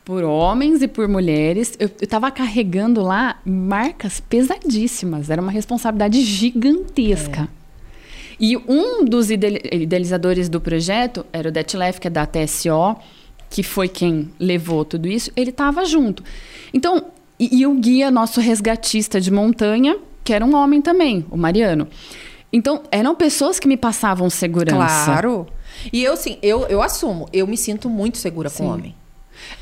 por 0.06 0.24
homens 0.24 0.80
e 0.80 0.88
por 0.88 1.06
mulheres. 1.06 1.74
Eu 1.78 1.90
estava 2.00 2.30
carregando 2.30 3.02
lá 3.02 3.38
marcas 3.44 4.20
pesadíssimas. 4.20 5.28
Era 5.28 5.42
uma 5.42 5.52
responsabilidade 5.52 6.22
gigantesca. 6.22 7.42
É. 7.42 7.64
E 8.40 8.56
um 8.56 9.04
dos 9.04 9.30
idealizadores 9.30 10.48
do 10.48 10.62
projeto 10.62 11.26
era 11.30 11.50
o 11.50 11.52
Detlef, 11.52 12.00
que 12.00 12.08
é 12.08 12.10
da 12.10 12.24
TSO, 12.24 12.96
que 13.50 13.62
foi 13.62 13.86
quem 13.86 14.30
levou 14.40 14.82
tudo 14.82 15.08
isso. 15.08 15.30
Ele 15.36 15.50
estava 15.50 15.84
junto. 15.84 16.24
Então, 16.72 17.04
e, 17.38 17.60
e 17.60 17.66
o 17.66 17.74
guia, 17.74 18.10
nosso 18.10 18.40
resgatista 18.40 19.20
de 19.20 19.30
montanha, 19.30 19.98
que 20.24 20.32
era 20.32 20.44
um 20.44 20.56
homem 20.56 20.80
também, 20.80 21.24
o 21.30 21.36
Mariano. 21.36 21.86
Então, 22.52 22.82
eram 22.90 23.14
pessoas 23.14 23.60
que 23.60 23.68
me 23.68 23.76
passavam 23.76 24.30
segurança. 24.30 25.04
Claro. 25.04 25.46
E 25.92 26.02
eu, 26.02 26.16
sim, 26.16 26.38
eu, 26.40 26.66
eu 26.68 26.80
assumo, 26.80 27.28
eu 27.32 27.46
me 27.46 27.56
sinto 27.56 27.90
muito 27.90 28.16
segura 28.16 28.48
Sim. 28.48 28.64
com 28.64 28.70
homem. 28.70 28.94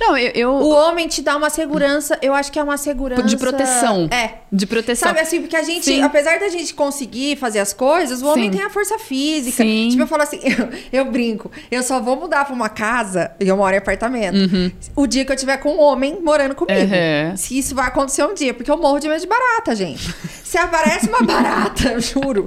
Não, 0.01 0.17
eu, 0.17 0.31
eu, 0.35 0.51
O 0.51 0.71
homem 0.71 1.09
te 1.09 1.23
dá 1.23 1.37
uma 1.37 1.51
segurança, 1.51 2.19
eu 2.23 2.35
acho 2.35 2.51
que 2.51 2.59
é 2.59 2.63
uma 2.63 2.77
segurança. 2.77 3.23
De 3.23 3.37
proteção. 3.37 4.09
É. 4.11 4.39
De 4.51 4.67
proteção. 4.67 5.09
Sabe 5.09 5.21
assim, 5.21 5.41
porque 5.41 5.57
a 5.57 5.63
gente, 5.63 5.85
Sim. 5.85 6.03
apesar 6.03 6.39
da 6.39 6.49
gente 6.49 6.75
conseguir 6.75 7.37
fazer 7.37 7.59
as 7.59 7.73
coisas, 7.73 8.23
o 8.23 8.27
homem 8.27 8.51
Sim. 8.51 8.59
tem 8.59 8.67
a 8.67 8.71
força 8.71 8.99
física. 8.99 9.63
Sim. 9.63 9.89
Tipo, 9.91 10.03
eu 10.03 10.07
falo 10.07 10.23
assim, 10.23 10.41
eu, 10.43 10.69
eu, 11.01 11.05
brinco, 11.11 11.51
eu 11.71 11.83
só 11.83 12.01
vou 12.01 12.17
mudar 12.17 12.45
pra 12.45 12.55
uma 12.55 12.69
casa, 12.69 13.33
e 13.41 13.49
eu 13.49 13.57
moro 13.57 13.75
em 13.75 13.79
apartamento, 13.79 14.37
uhum. 14.37 14.71
o 14.97 15.07
dia 15.07 15.25
que 15.25 15.33
eu 15.33 15.37
tiver 15.37 15.57
com 15.59 15.71
um 15.71 15.81
homem 15.81 16.21
morando 16.21 16.55
comigo. 16.55 16.81
Uhum. 16.81 17.37
Se 17.37 17.59
isso 17.59 17.75
vai 17.75 17.87
acontecer 17.87 18.25
um 18.25 18.35
dia, 18.35 18.53
porque 18.55 18.71
eu 18.71 18.77
morro 18.77 18.99
de 18.99 19.09
medo 19.09 19.21
de 19.21 19.27
barata, 19.27 19.75
gente. 19.75 20.15
Se 20.43 20.59
aparece 20.59 21.09
uma 21.09 21.23
barata, 21.23 21.99
juro. 22.01 22.47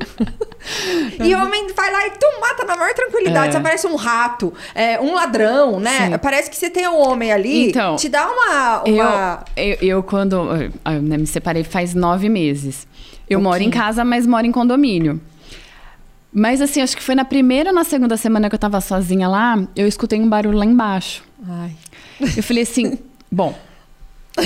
e 1.24 1.34
o 1.34 1.42
homem 1.42 1.74
vai 1.74 1.85
na 2.66 2.76
maior 2.76 2.94
tranquilidade. 2.94 3.50
É. 3.50 3.52
Se 3.52 3.58
aparece 3.58 3.88
um 3.88 3.96
rato, 3.96 4.54
é, 4.74 5.00
um 5.00 5.14
ladrão, 5.14 5.80
né? 5.80 6.18
Parece 6.18 6.50
que 6.50 6.56
você 6.56 6.70
tem 6.70 6.88
um 6.88 7.00
homem 7.00 7.32
ali, 7.32 7.70
então, 7.70 7.96
te 7.96 8.10
dá 8.10 8.28
uma. 8.28 8.84
uma... 8.84 9.44
Eu, 9.56 9.66
eu, 9.66 9.78
eu, 9.82 10.04
quando 10.04 10.36
eu, 10.36 11.02
né, 11.02 11.18
me 11.18 11.28
separei 11.28 11.64
faz 11.64 11.94
nove 11.94 12.30
meses. 12.30 12.88
Eu 13.30 13.42
moro 13.42 13.62
em 13.62 13.70
casa, 13.70 14.06
mas 14.06 14.26
moro 14.28 14.46
em 14.46 14.52
condomínio. 14.52 15.20
Mas 16.32 16.60
assim, 16.60 16.82
acho 16.82 16.98
que 16.98 17.02
foi 17.02 17.16
na 17.16 17.24
primeira 17.24 17.70
ou 17.70 17.76
na 17.76 17.86
segunda 17.86 18.18
semana 18.18 18.50
que 18.50 18.56
eu 18.56 18.60
tava 18.60 18.82
sozinha 18.82 19.26
lá, 19.28 19.58
eu 19.74 19.88
escutei 19.88 20.20
um 20.20 20.28
barulho 20.28 20.58
lá 20.58 20.66
embaixo. 20.66 21.24
Ai. 21.48 21.72
Eu 22.36 22.44
falei 22.44 22.64
assim, 22.64 23.00
bom, 23.32 23.56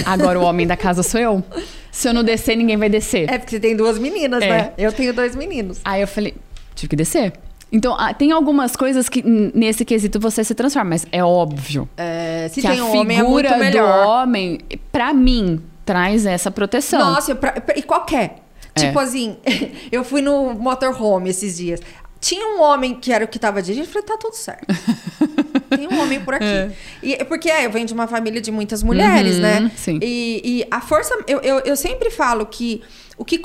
agora 0.06 0.40
o 0.40 0.44
homem 0.44 0.68
da 0.68 0.78
casa 0.78 1.02
sou 1.02 1.20
eu. 1.20 1.44
Se 1.92 2.08
eu 2.08 2.14
não 2.14 2.24
descer, 2.24 2.56
ninguém 2.56 2.78
vai 2.78 2.90
descer. 2.90 3.28
É 3.28 3.40
porque 3.40 3.56
você 3.56 3.60
tem 3.60 3.76
duas 3.76 3.98
meninas, 3.98 4.44
é. 4.44 4.50
né? 4.50 4.74
Eu 4.78 4.94
tenho 4.94 5.14
dois 5.14 5.36
meninos. 5.36 5.82
Aí 5.84 6.02
eu 6.02 6.08
falei, 6.08 6.36
tive 6.76 6.90
que 6.90 6.96
descer. 6.96 7.34
Então, 7.72 7.96
ah, 8.00 8.14
tem 8.14 8.32
algumas 8.32 8.76
coisas 8.76 9.08
que 9.08 9.22
nesse 9.22 9.86
quesito 9.86 10.20
você 10.20 10.44
se 10.44 10.56
transforma, 10.56 10.92
mas 10.92 11.06
é 11.12 11.24
óbvio. 11.24 11.88
É, 11.96 12.48
se 12.50 12.62
que 12.62 12.68
tem 12.68 12.80
a 12.80 12.84
um 12.84 12.88
figura 12.88 13.00
homem 13.02 13.18
é 13.18 13.24
muito 13.24 13.58
melhor. 13.58 14.04
do 14.04 14.10
homem, 14.10 14.60
pra 14.92 15.14
mim, 15.14 15.62
traz 15.86 16.26
essa 16.26 16.50
proteção. 16.50 17.00
Nossa, 17.00 17.36
pra, 17.36 17.54
pra, 17.54 17.78
e 17.78 17.84
qualquer. 17.84 18.44
É. 18.76 18.80
Tipo 18.80 19.00
assim, 19.00 19.38
eu 19.92 20.04
fui 20.04 20.22
no 20.22 20.54
motorhome 20.54 21.30
esses 21.30 21.58
dias. 21.58 21.80
Tinha 22.20 22.46
um 22.46 22.62
homem 22.62 22.96
que 22.96 23.14
era 23.14 23.24
o 23.24 23.28
que 23.28 23.40
tava 23.40 23.62
dirigindo, 23.62 23.88
eu 23.88 23.92
falei, 23.92 24.08
tá 24.08 24.18
tudo 24.18 24.36
certo. 24.36 24.66
Tem 25.70 25.88
um 25.88 26.02
homem 26.02 26.20
por 26.20 26.34
aqui. 26.34 26.46
É. 26.46 26.72
E, 27.02 27.24
porque 27.26 27.50
é, 27.50 27.66
eu 27.66 27.72
venho 27.72 27.86
de 27.86 27.94
uma 27.94 28.08
família 28.08 28.42
de 28.42 28.52
muitas 28.52 28.84
mulheres, 28.84 29.36
uhum, 29.36 29.42
né? 29.42 29.72
Sim. 29.78 30.00
E, 30.02 30.42
e 30.44 30.68
a 30.70 30.82
força, 30.82 31.18
eu, 31.28 31.40
eu, 31.40 31.60
eu 31.60 31.76
sempre 31.78 32.10
falo 32.10 32.46
que 32.46 32.82
o 33.20 33.26
que 33.26 33.42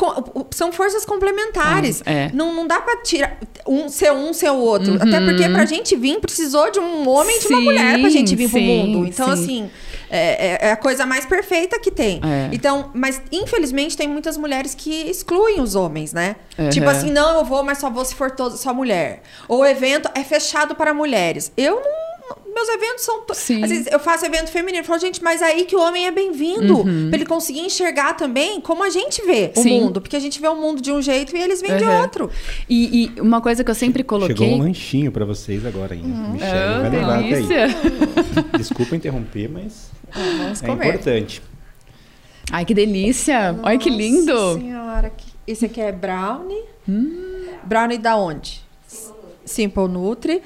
são 0.52 0.70
forças 0.70 1.04
complementares. 1.04 2.00
É. 2.06 2.30
Não, 2.32 2.54
não 2.54 2.64
dá 2.64 2.80
para 2.80 3.02
tirar 3.02 3.36
um 3.66 3.88
ser 3.88 4.12
um 4.12 4.32
ser 4.32 4.50
o 4.50 4.56
outro. 4.56 4.92
Uhum. 4.92 5.02
Até 5.02 5.20
porque 5.20 5.48
pra 5.48 5.64
gente 5.66 5.96
vir 5.96 6.20
precisou 6.20 6.70
de 6.70 6.78
um 6.78 7.08
homem 7.08 7.36
e 7.36 7.40
de 7.40 7.48
uma 7.48 7.60
mulher 7.60 8.00
pra 8.00 8.08
gente 8.08 8.36
vir 8.36 8.48
sim, 8.48 8.52
pro 8.52 8.60
mundo. 8.60 9.06
Então, 9.06 9.26
sim. 9.26 9.32
assim, 9.32 9.70
é, 10.08 10.18
é, 10.18 10.68
é, 10.68 10.70
a 10.70 10.76
coisa 10.76 11.04
mais 11.04 11.26
perfeita 11.26 11.80
que 11.80 11.90
tem. 11.90 12.20
É. 12.22 12.54
Então, 12.54 12.92
mas 12.94 13.20
infelizmente 13.32 13.96
tem 13.96 14.06
muitas 14.06 14.36
mulheres 14.36 14.76
que 14.76 15.10
excluem 15.10 15.60
os 15.60 15.74
homens, 15.74 16.12
né? 16.12 16.36
Uhum. 16.56 16.70
Tipo 16.70 16.88
assim, 16.88 17.10
não, 17.10 17.38
eu 17.40 17.44
vou, 17.44 17.64
mas 17.64 17.78
só 17.78 17.90
vou 17.90 18.04
se 18.04 18.14
for 18.14 18.30
todo, 18.30 18.56
só 18.56 18.72
mulher. 18.72 19.22
Ou 19.48 19.62
o 19.62 19.66
evento 19.66 20.08
é 20.14 20.22
fechado 20.22 20.76
para 20.76 20.94
mulheres. 20.94 21.50
Eu 21.56 21.80
não 21.80 22.13
meus 22.54 22.68
eventos 22.68 23.04
são. 23.04 23.22
Sim. 23.32 23.64
Às 23.64 23.70
vezes 23.70 23.86
eu 23.90 23.98
faço 23.98 24.24
evento 24.24 24.50
feminino. 24.50 24.82
Eu 24.82 24.84
falo, 24.84 25.00
gente, 25.00 25.22
mas 25.22 25.42
aí 25.42 25.64
que 25.64 25.74
o 25.74 25.80
homem 25.80 26.06
é 26.06 26.10
bem-vindo. 26.10 26.78
Uhum. 26.78 27.08
Pra 27.08 27.18
ele 27.18 27.26
conseguir 27.26 27.60
enxergar 27.60 28.14
também 28.14 28.60
como 28.60 28.84
a 28.84 28.90
gente 28.90 29.24
vê 29.26 29.52
o 29.56 29.60
Sim. 29.60 29.80
mundo. 29.80 30.00
Porque 30.00 30.16
a 30.16 30.20
gente 30.20 30.40
vê 30.40 30.48
o 30.48 30.56
mundo 30.56 30.80
de 30.80 30.92
um 30.92 31.02
jeito 31.02 31.36
e 31.36 31.40
eles 31.40 31.60
vêm 31.60 31.72
uhum. 31.72 31.78
de 31.78 31.84
outro. 31.84 32.30
E, 32.68 33.12
e, 33.16 33.20
uma 33.20 33.40
coisa 33.40 33.64
que 33.64 33.70
eu 33.70 33.74
sempre 33.74 34.02
coloquei. 34.04 34.36
Chegou 34.36 34.54
um 34.54 34.62
lanchinho 34.62 35.10
pra 35.10 35.24
vocês 35.24 35.66
agora, 35.66 35.94
hein? 35.94 36.02
Uhum. 36.04 36.32
Michelle 36.32 36.78
oh, 36.78 36.80
vai 36.82 36.90
levar 36.90 37.22
delícia. 37.22 37.66
até 37.66 37.74
aí. 37.74 38.44
Desculpa 38.58 38.96
interromper, 38.96 39.48
mas 39.48 39.90
vamos 40.12 40.62
é 40.62 40.66
comer. 40.66 40.88
importante. 40.88 41.42
Ai, 42.50 42.64
que 42.64 42.74
delícia! 42.74 43.52
Nossa 43.52 43.68
Olha 43.68 43.78
que 43.78 43.90
lindo! 43.90 44.54
Senhora, 44.54 45.12
esse 45.46 45.64
aqui 45.64 45.80
é 45.80 45.90
brownie. 45.90 46.62
Hum. 46.88 47.46
Brownie 47.64 47.98
da 47.98 48.16
onde? 48.16 48.62
Simple 49.44 49.88
Nutri. 49.88 50.42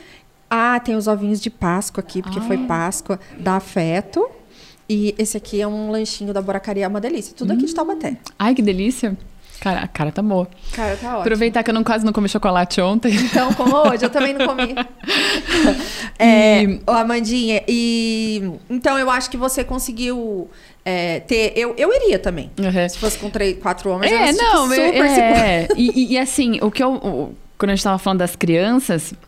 Ah, 0.51 0.81
tem 0.81 0.97
os 0.97 1.07
ovinhos 1.07 1.41
de 1.41 1.51
Páscoa 1.51 2.01
aqui, 2.01 2.23
porque 2.23 2.41
foi 2.41 2.59
Páscoa, 2.59 3.19
da 3.39 3.57
afeto. 3.57 4.29
E 4.89 5.15
esse 5.19 5.37
aqui 5.37 5.61
é 5.61 5.67
um 5.67 5.91
lanchinho 5.91 6.33
da 6.33 6.41
Boracaria, 6.41 6.85
é 6.85 6.89
uma 6.89 7.01
delícia. 7.01 7.35
Tudo 7.37 7.53
aqui 7.53 7.67
de 7.67 7.73
hum. 7.73 7.75
Taubaté. 7.75 8.17
Ai, 8.39 8.55
que 8.55 8.63
delícia. 8.63 9.17
Cara, 9.61 9.81
a 9.81 9.89
cara 9.89 10.13
tá 10.13 10.23
boa. 10.23 10.49
Cara, 10.73 10.97
tá 10.97 11.09
ótimo. 11.09 11.21
Aproveitar 11.23 11.63
que 11.63 11.71
eu 11.71 11.75
não, 11.75 11.83
quase 11.83 12.05
não 12.05 12.13
comi 12.13 12.29
chocolate 12.29 12.81
ontem. 12.81 13.13
Então, 13.13 13.53
como 13.55 13.77
hoje, 13.77 14.05
eu 14.05 14.11
também 14.11 14.33
não 14.33 14.47
comi. 14.47 14.75
é, 16.19 16.63
e... 16.63 16.81
Amandinha, 16.87 17.63
e... 17.67 18.53
Então, 18.71 18.97
eu 18.99 19.11
acho 19.11 19.29
que 19.29 19.37
você 19.37 19.65
conseguiu 19.65 20.49
é, 20.85 21.21
ter... 21.21 21.53
Eu, 21.57 21.75
eu 21.77 21.93
iria 21.93 22.19
também. 22.19 22.51
Uhum. 22.59 22.89
Se 22.89 22.99
fosse 22.99 23.19
com 23.19 23.29
três, 23.29 23.59
quatro 23.59 23.91
homens, 23.91 24.13
é, 24.13 24.31
eu 24.31 24.37
não, 24.37 24.69
super 24.69 24.81
é, 24.81 25.69
e, 25.77 26.15
e, 26.15 26.19
assim, 26.19 26.61
o 26.63 26.71
que 26.71 26.83
eu... 26.83 26.95
O, 26.95 27.35
quando 27.59 27.71
a 27.71 27.75
gente 27.75 27.83
tava 27.83 27.99
falando 27.99 28.21
das 28.21 28.37
crianças, 28.37 29.13
é, 29.13 29.28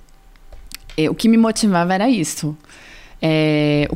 o 1.09 1.15
que 1.15 1.29
me 1.29 1.37
motivava 1.37 1.95
era 1.95 2.09
isso. 2.09 2.57
É, 3.23 3.89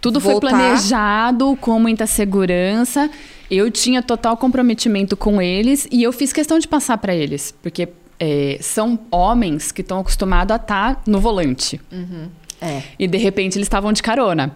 tudo 0.00 0.20
Voltar. 0.20 0.48
foi 0.48 0.50
planejado 0.50 1.56
com 1.60 1.78
muita 1.78 2.06
segurança. 2.06 3.10
Eu 3.50 3.70
tinha 3.70 4.02
total 4.02 4.36
comprometimento 4.36 5.16
com 5.16 5.40
eles 5.40 5.88
e 5.90 6.02
eu 6.02 6.12
fiz 6.12 6.32
questão 6.32 6.58
de 6.58 6.68
passar 6.68 6.98
para 6.98 7.14
eles, 7.14 7.54
porque 7.62 7.88
é, 8.20 8.58
são 8.60 8.98
homens 9.10 9.72
que 9.72 9.80
estão 9.80 10.00
acostumados 10.00 10.52
a 10.52 10.56
estar 10.56 10.96
tá 10.96 11.00
no 11.06 11.20
volante. 11.20 11.80
Uhum. 11.90 12.28
É. 12.60 12.82
E 12.98 13.06
de 13.06 13.18
repente 13.18 13.56
eles 13.56 13.66
estavam 13.66 13.92
de 13.92 14.02
carona. 14.02 14.54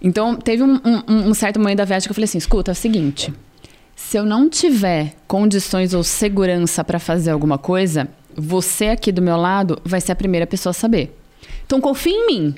Então 0.00 0.36
teve 0.36 0.62
um, 0.62 0.80
um, 0.84 1.28
um, 1.30 1.34
certo 1.34 1.58
momento 1.58 1.78
da 1.78 1.84
viagem 1.84 2.06
que 2.06 2.10
eu 2.12 2.14
falei 2.14 2.26
assim: 2.26 2.38
escuta, 2.38 2.70
é 2.70 2.72
o 2.72 2.74
seguinte. 2.74 3.32
Se 3.96 4.16
eu 4.16 4.24
não 4.24 4.48
tiver 4.48 5.14
condições 5.26 5.94
ou 5.94 6.02
segurança 6.04 6.84
para 6.84 6.98
fazer 6.98 7.30
alguma 7.30 7.58
coisa, 7.58 8.08
você 8.36 8.88
aqui 8.88 9.12
do 9.12 9.22
meu 9.22 9.36
lado 9.36 9.80
vai 9.84 10.00
ser 10.00 10.12
a 10.12 10.16
primeira 10.16 10.46
pessoa 10.46 10.70
a 10.70 10.74
saber. 10.74 11.16
Então 11.66 11.80
confia 11.80 12.12
em 12.12 12.26
mim. 12.26 12.54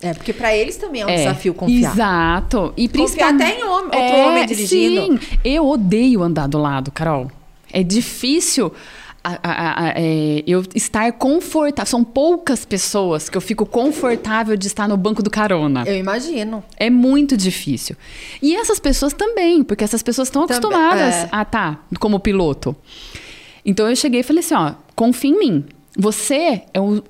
É, 0.00 0.12
porque 0.12 0.32
para 0.32 0.54
eles 0.54 0.76
também 0.76 1.02
é 1.02 1.06
um 1.06 1.08
é, 1.08 1.16
desafio 1.16 1.54
confiar. 1.54 1.92
Exato. 1.92 2.74
E 2.76 2.88
confiar 2.88 3.34
até 3.34 3.58
em 3.58 3.64
homem, 3.64 3.84
outro 3.84 3.98
é, 3.98 4.26
homem 4.26 4.46
dirigindo. 4.46 5.18
Sim, 5.18 5.38
eu 5.44 5.66
odeio 5.66 6.22
andar 6.22 6.46
do 6.46 6.58
lado, 6.58 6.90
Carol. 6.90 7.30
É 7.72 7.82
difícil 7.82 8.72
a, 9.24 9.38
a, 9.42 9.84
a, 9.84 9.88
é, 9.96 10.44
eu 10.46 10.62
estar 10.74 11.10
confortável. 11.12 11.90
São 11.90 12.04
poucas 12.04 12.66
pessoas 12.66 13.30
que 13.30 13.36
eu 13.36 13.40
fico 13.40 13.64
confortável 13.64 14.56
de 14.56 14.66
estar 14.66 14.86
no 14.86 14.96
banco 14.96 15.22
do 15.22 15.30
carona. 15.30 15.84
Eu 15.86 15.96
imagino. 15.96 16.62
É 16.76 16.90
muito 16.90 17.34
difícil. 17.34 17.96
E 18.42 18.54
essas 18.54 18.78
pessoas 18.78 19.14
também, 19.14 19.64
porque 19.64 19.82
essas 19.82 20.02
pessoas 20.02 20.28
estão 20.28 20.42
acostumadas 20.42 21.14
é. 21.14 21.28
a 21.32 21.42
estar 21.42 21.46
tá 21.46 21.78
como 21.98 22.20
piloto. 22.20 22.76
Então 23.64 23.88
eu 23.88 23.96
cheguei 23.96 24.20
e 24.20 24.22
falei 24.22 24.40
assim: 24.40 24.54
ó, 24.54 24.74
confia 24.94 25.30
em 25.30 25.38
mim. 25.38 25.64
Você 25.96 26.62
é 26.72 26.80
o, 26.80 27.02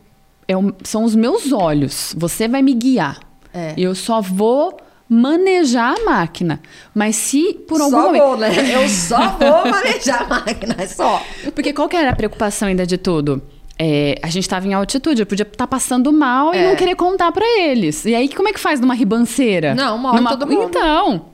é 0.47 0.57
o, 0.57 0.74
são 0.82 1.05
os 1.05 1.14
meus 1.14 1.53
olhos. 1.53 2.14
Você 2.16 2.49
vai 2.49 2.62
me 2.62 2.74
guiar. 2.74 3.20
É. 3.53 3.74
Eu 3.76 3.95
só 3.95 4.20
vou 4.20 4.76
manejar 5.09 5.95
a 5.99 6.05
máquina. 6.05 6.61
Mas 6.95 7.16
se 7.16 7.55
por 7.68 7.80
algum 7.80 7.97
só 7.97 8.03
momento... 8.07 8.22
vou, 8.22 8.37
né? 8.37 8.51
Eu 8.74 8.89
só 8.89 9.37
vou 9.39 9.70
manejar 9.70 10.22
a 10.22 10.26
máquina, 10.26 10.74
é 10.78 10.87
só. 10.87 11.22
Porque 11.55 11.72
qual 11.72 11.89
que 11.89 11.97
era 11.97 12.11
a 12.11 12.16
preocupação 12.16 12.68
ainda 12.68 12.87
de 12.87 12.99
tudo? 12.99 13.43
É, 13.78 14.18
a 14.22 14.28
gente 14.28 14.45
estava 14.45 14.66
em 14.66 14.72
altitude, 14.72 15.22
eu 15.22 15.26
podia 15.26 15.43
estar 15.43 15.57
tá 15.57 15.66
passando 15.66 16.12
mal 16.12 16.55
é. 16.55 16.61
e 16.61 16.68
não 16.68 16.76
querer 16.76 16.95
contar 16.95 17.32
para 17.32 17.45
eles. 17.61 18.05
E 18.05 18.14
aí, 18.14 18.28
como 18.28 18.49
é 18.49 18.53
que 18.53 18.61
faz 18.61 18.78
numa 18.78 18.95
ribanceira? 18.95 19.74
Não, 19.74 19.99
morre 19.99 20.18
numa... 20.18 20.30
todo 20.30 20.47
mundo. 20.47 20.68
Então, 20.68 21.26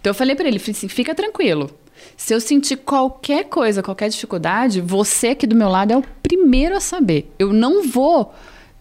então 0.00 0.10
eu 0.10 0.14
falei 0.14 0.34
para 0.34 0.48
ele, 0.48 0.58
fica 0.58 1.14
tranquilo. 1.14 1.70
Se 2.16 2.34
eu 2.34 2.40
sentir 2.40 2.76
qualquer 2.76 3.44
coisa, 3.44 3.82
qualquer 3.82 4.08
dificuldade, 4.08 4.80
você 4.80 5.28
aqui 5.28 5.46
do 5.46 5.56
meu 5.56 5.68
lado 5.68 5.92
é 5.92 5.96
o 5.96 6.04
primeiro 6.22 6.76
a 6.76 6.80
saber. 6.80 7.32
Eu 7.38 7.52
não 7.52 7.82
vou 7.86 8.34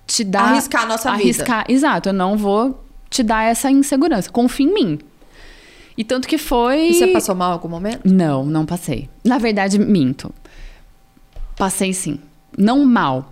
te 0.06 0.24
dar... 0.24 0.52
Arriscar 0.52 0.84
a 0.84 0.86
nossa 0.86 1.10
arriscar, 1.10 1.66
vida. 1.68 1.74
Exato, 1.74 2.10
eu 2.10 2.14
não 2.14 2.38
vou 2.38 2.84
te 3.10 3.24
dar 3.24 3.44
essa 3.44 3.70
insegurança. 3.70 4.30
Confia 4.30 4.66
em 4.66 4.74
mim. 4.74 5.00
E 5.98 6.04
tanto 6.04 6.28
que 6.28 6.38
foi. 6.38 6.90
E 6.90 6.94
você 6.94 7.08
passou 7.08 7.36
mal 7.36 7.50
em 7.50 7.54
algum 7.54 7.68
momento? 7.68 8.02
Não, 8.06 8.46
não 8.46 8.66
passei. 8.66 9.10
Na 9.24 9.38
verdade, 9.38 9.78
minto. 9.78 10.34
Passei 11.58 11.94
sim. 11.94 12.20
Não 12.58 12.84
mal. 12.86 13.30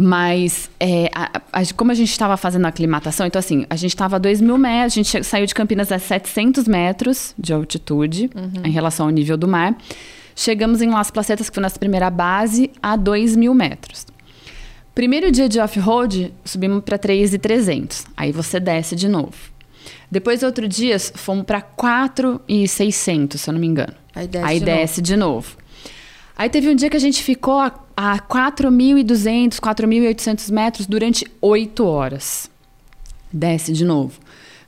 Mas, 0.00 0.70
é, 0.78 1.10
a, 1.12 1.40
a, 1.52 1.74
como 1.74 1.90
a 1.90 1.94
gente 1.94 2.12
estava 2.12 2.36
fazendo 2.36 2.66
a 2.66 2.68
aclimatação, 2.68 3.26
então 3.26 3.40
assim, 3.40 3.66
a 3.68 3.74
gente 3.74 3.90
estava 3.90 4.14
a 4.14 4.18
2 4.20 4.40
mil 4.40 4.56
metros, 4.56 4.92
a 4.92 5.02
gente 5.02 5.24
saiu 5.24 5.44
de 5.44 5.52
Campinas 5.52 5.90
a 5.90 5.98
700 5.98 6.68
metros 6.68 7.34
de 7.36 7.52
altitude 7.52 8.30
uhum. 8.32 8.62
em 8.64 8.70
relação 8.70 9.06
ao 9.06 9.10
nível 9.10 9.36
do 9.36 9.48
mar. 9.48 9.76
Chegamos 10.36 10.80
em 10.80 10.88
Las 10.88 11.10
Placetas, 11.10 11.50
que 11.50 11.54
foi 11.54 11.60
nossa 11.60 11.80
primeira 11.80 12.10
base, 12.10 12.70
a 12.80 12.94
2 12.94 13.34
mil 13.34 13.52
metros. 13.52 14.06
Primeiro 14.94 15.32
dia 15.32 15.48
de 15.48 15.58
off-road, 15.58 16.32
subimos 16.44 16.84
para 16.84 16.96
3,300. 16.96 18.06
Aí 18.16 18.30
você 18.30 18.60
desce 18.60 18.94
de 18.94 19.08
novo. 19.08 19.34
Depois, 20.08 20.44
outro 20.44 20.68
dia, 20.68 20.96
fomos 21.00 21.44
para 21.44 21.60
4,600, 21.60 23.40
se 23.40 23.50
eu 23.50 23.52
não 23.52 23.60
me 23.60 23.66
engano. 23.66 23.94
Aí 24.14 24.28
desce, 24.28 24.46
Aí 24.46 24.58
de, 24.60 24.64
desce 24.64 25.00
novo. 25.00 25.02
de 25.02 25.16
novo. 25.16 25.56
Aí 26.38 26.48
teve 26.48 26.70
um 26.70 26.74
dia 26.76 26.88
que 26.88 26.96
a 26.96 27.00
gente 27.00 27.20
ficou 27.20 27.58
a, 27.58 27.74
a 27.96 28.20
4.200, 28.20 29.56
4.800 29.56 30.52
metros 30.52 30.86
durante 30.86 31.26
8 31.42 31.84
horas. 31.84 32.48
Desce 33.32 33.72
de 33.72 33.84
novo. 33.84 34.20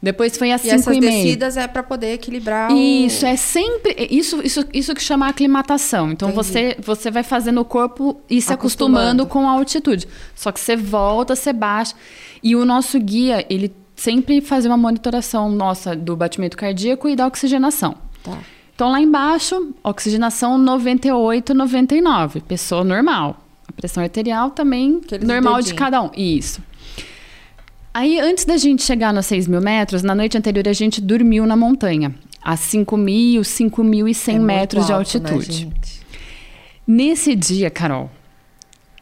Depois 0.03 0.37
foi 0.37 0.51
a 0.51 0.59
5,5. 0.59 0.65
E 0.65 0.71
essas 0.71 0.99
descidas 0.99 1.57
é 1.57 1.69
para 1.69 1.83
poder 1.83 2.15
equilibrar 2.15 2.73
Isso, 2.73 3.25
é 3.25 3.37
sempre... 3.37 3.95
Isso, 4.11 4.41
isso, 4.43 4.67
isso 4.73 4.95
que 4.95 5.03
chama 5.03 5.29
aclimatação. 5.29 6.11
Então, 6.11 6.33
você, 6.33 6.77
você 6.81 7.11
vai 7.11 7.23
fazendo 7.23 7.61
o 7.61 7.65
corpo 7.65 8.21
e 8.29 8.41
se 8.41 8.53
acostumando. 8.53 9.21
acostumando 9.21 9.27
com 9.27 9.49
a 9.49 9.53
altitude. 9.53 10.09
Só 10.35 10.51
que 10.51 10.59
você 10.59 10.75
volta, 10.75 11.37
você 11.37 11.53
baixa. 11.53 11.95
E 12.43 12.57
o 12.57 12.65
nosso 12.65 12.99
guia, 12.99 13.47
ele 13.49 13.73
sempre 13.95 14.41
fazia 14.41 14.71
uma 14.71 14.77
monitoração 14.77 15.51
nossa 15.51 15.95
do 15.95 16.17
batimento 16.17 16.57
cardíaco 16.57 17.09
e 17.09 17.15
da 17.15 17.27
oxigenação. 17.27 17.95
Tá. 18.25 18.39
Então, 18.81 18.91
lá 18.91 18.99
embaixo, 18.99 19.75
oxigenação 19.85 20.57
98, 20.57 21.53
99. 21.53 22.41
Pessoa 22.41 22.83
normal. 22.83 23.37
A 23.69 23.73
pressão 23.73 24.03
arterial 24.03 24.53
também 24.53 25.03
Aqueles 25.05 25.29
normal 25.29 25.57
dedinho. 25.57 25.75
de 25.75 25.79
cada 25.79 26.03
um. 26.03 26.11
Isso. 26.17 26.63
Aí, 27.93 28.19
antes 28.19 28.47
da 28.47 28.57
gente 28.57 28.83
chegar 28.83 29.13
nos 29.13 29.27
6 29.27 29.49
mil 29.49 29.61
metros, 29.61 30.03
na 30.03 30.15
noite 30.15 30.39
anterior 30.39 30.67
a 30.67 30.73
gente 30.73 30.99
dormiu 30.99 31.45
na 31.45 31.57
montanha, 31.57 32.15
a 32.43 32.57
5 32.57 32.97
mil, 32.97 33.43
5.100 33.43 34.35
é 34.35 34.39
metros 34.39 34.87
de 34.87 34.93
né, 34.93 34.99
altitude. 34.99 35.67
Né, 35.67 35.73
Nesse 36.87 37.37
dia, 37.37 37.69
Carol, 37.69 38.11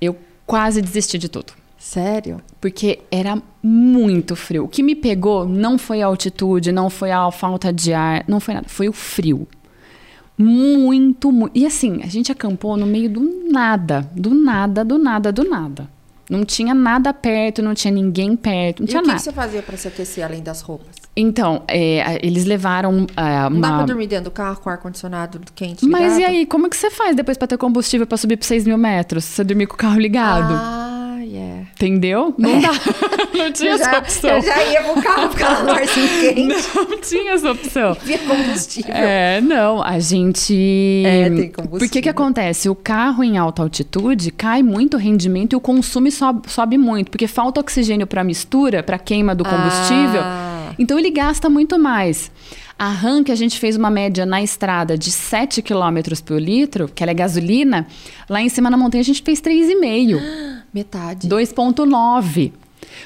eu 0.01 0.19
quase 0.45 0.83
desisti 0.83 1.19
de 1.19 1.29
tudo. 1.29 1.53
Sério? 1.79 2.41
Porque 2.61 2.99
era 3.13 3.41
muito 3.63 4.35
frio. 4.35 4.65
O 4.65 4.69
que 4.69 4.83
me 4.83 4.97
pegou 4.97 5.47
não 5.47 5.79
foi 5.79 6.03
a 6.03 6.07
altitude, 6.07 6.73
não 6.73 6.91
foi 6.91 7.13
a 7.13 7.31
falta 7.31 7.73
de 7.73 7.93
ar, 7.93 8.25
não 8.27 8.41
foi 8.41 8.55
nada, 8.55 8.69
foi 8.69 8.89
o 8.89 8.93
frio. 8.93 9.47
Muito, 10.39 11.33
muito. 11.33 11.59
E 11.59 11.67
assim, 11.67 12.01
a 12.03 12.07
gente 12.07 12.31
acampou 12.31 12.77
no 12.77 12.87
meio 12.87 13.11
do 13.11 13.51
nada, 13.51 14.09
do 14.15 14.33
nada, 14.33 14.85
do 14.85 14.97
nada, 14.97 15.33
do 15.33 15.43
nada. 15.43 15.89
Não 16.31 16.45
tinha 16.45 16.75
nada 16.75 17.13
perto, 17.13 17.63
não 17.63 17.75
tinha 17.75 17.93
ninguém 17.93 18.37
perto, 18.37 18.81
não 18.81 18.87
e 18.87 18.89
tinha 18.89 19.01
nada. 19.01 19.13
E 19.13 19.15
o 19.15 19.17
que 19.17 19.23
você 19.23 19.33
fazia 19.33 19.63
para 19.63 19.77
se 19.77 19.89
aquecer 19.89 20.25
além 20.25 20.43
das 20.43 20.61
roupas? 20.61 20.95
Então, 21.17 21.63
é, 21.67 22.25
eles 22.25 22.45
levaram. 22.45 23.05
Uh, 23.05 23.51
não 23.51 23.61
dá 23.61 23.77
pra 23.79 23.87
dormir 23.87 24.07
dentro 24.07 24.27
do 24.27 24.31
carro 24.31 24.61
com 24.61 24.71
ar-condicionado 24.71 25.41
quente 25.55 25.85
ligado? 25.85 26.01
Mas 26.01 26.19
e 26.19 26.25
aí, 26.25 26.47
como 26.47 26.67
é 26.67 26.71
que 26.71 26.77
você 26.77 26.91
faz 26.91 27.17
depois 27.17 27.37
para 27.37 27.49
ter 27.49 27.57
combustível 27.57 28.07
para 28.07 28.17
subir 28.17 28.37
para 28.37 28.47
6 28.47 28.67
mil 28.67 28.79
metros? 28.79 29.25
Você 29.25 29.43
dormir 29.43 29.67
com 29.67 29.75
o 29.75 29.79
carro 29.79 29.99
ligado? 29.99 30.53
Ah, 30.53 30.98
yeah. 31.29 31.67
Entendeu? 31.75 32.35
Não 32.39 32.61
dá. 32.61 32.71
não 33.37 33.53
tinha 33.53 33.77
já, 33.77 33.85
essa 33.85 33.99
opção. 33.99 34.31
Eu 34.31 34.43
já 34.43 34.65
ia 34.65 34.83
pro 34.83 35.03
carro 35.03 35.31
ficar 35.31 35.65
no 35.65 35.71
arzinho 35.71 36.09
quente. 36.21 36.69
Não 36.75 37.01
tinha 37.01 37.33
essa 37.33 37.51
opção. 37.53 37.97
Via 38.03 38.19
combustível. 38.19 38.95
É, 38.95 39.41
não. 39.41 39.83
A 39.83 39.99
gente. 39.99 41.03
É, 41.05 41.29
tem 41.29 41.51
combustível. 41.51 41.79
Por 41.79 41.89
que 41.89 42.03
que 42.03 42.09
acontece? 42.09 42.69
O 42.69 42.75
carro 42.75 43.23
em 43.23 43.37
alta 43.37 43.63
altitude 43.63 44.31
cai 44.31 44.63
muito 44.63 44.95
o 44.95 45.01
rendimento 45.01 45.53
e 45.53 45.57
o 45.57 45.61
consumo 45.61 46.11
sobe, 46.11 46.51
sobe 46.51 46.79
muito, 46.79 47.11
porque 47.11 47.27
falta 47.27 47.61
oxigênio 47.61 48.07
para 48.07 48.25
mistura, 48.25 48.83
para 48.83 48.99
queima 48.99 49.35
do 49.35 49.45
combustível. 49.45 50.23
Ah. 50.23 50.73
Então 50.79 50.99
ele 50.99 51.11
gasta 51.11 51.51
muito 51.51 51.79
mais. 51.79 52.31
A 52.79 52.91
RAM, 52.91 53.25
que 53.25 53.33
a 53.33 53.35
gente 53.35 53.59
fez 53.59 53.77
uma 53.77 53.91
média 53.91 54.25
na 54.25 54.41
estrada 54.41 54.97
de 54.97 55.11
7 55.11 55.61
km 55.63 55.99
por 56.25 56.41
litro, 56.41 56.89
que 56.89 57.03
ela 57.03 57.11
é 57.11 57.15
gasolina, 57.15 57.89
lá 58.31 58.41
em 58.41 58.49
cima 58.49 58.71
na 58.71 58.77
montanha 58.77 59.01
a 59.01 59.05
gente 59.05 59.21
fez 59.23 59.41
3,5. 59.41 60.21
Metade. 60.73 61.29
2,9. 61.29 62.53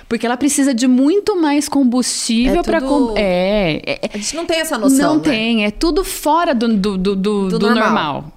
Porque 0.08 0.26
ela 0.26 0.36
precisa 0.36 0.74
de 0.74 0.86
muito 0.86 1.40
mais 1.40 1.68
combustível 1.68 2.60
é 2.60 2.62
para. 2.62 2.80
Tudo... 2.80 3.14
É, 3.16 3.82
é, 3.84 4.10
A 4.12 4.16
gente 4.16 4.36
não 4.36 4.46
tem 4.46 4.60
essa 4.60 4.78
noção. 4.78 5.14
Não 5.14 5.16
né? 5.16 5.22
tem, 5.22 5.64
é 5.64 5.70
tudo 5.70 6.04
fora 6.04 6.54
do, 6.54 6.68
do, 6.76 6.98
do, 6.98 7.16
do, 7.16 7.48
do 7.48 7.58
normal. 7.58 7.84
normal. 7.84 8.32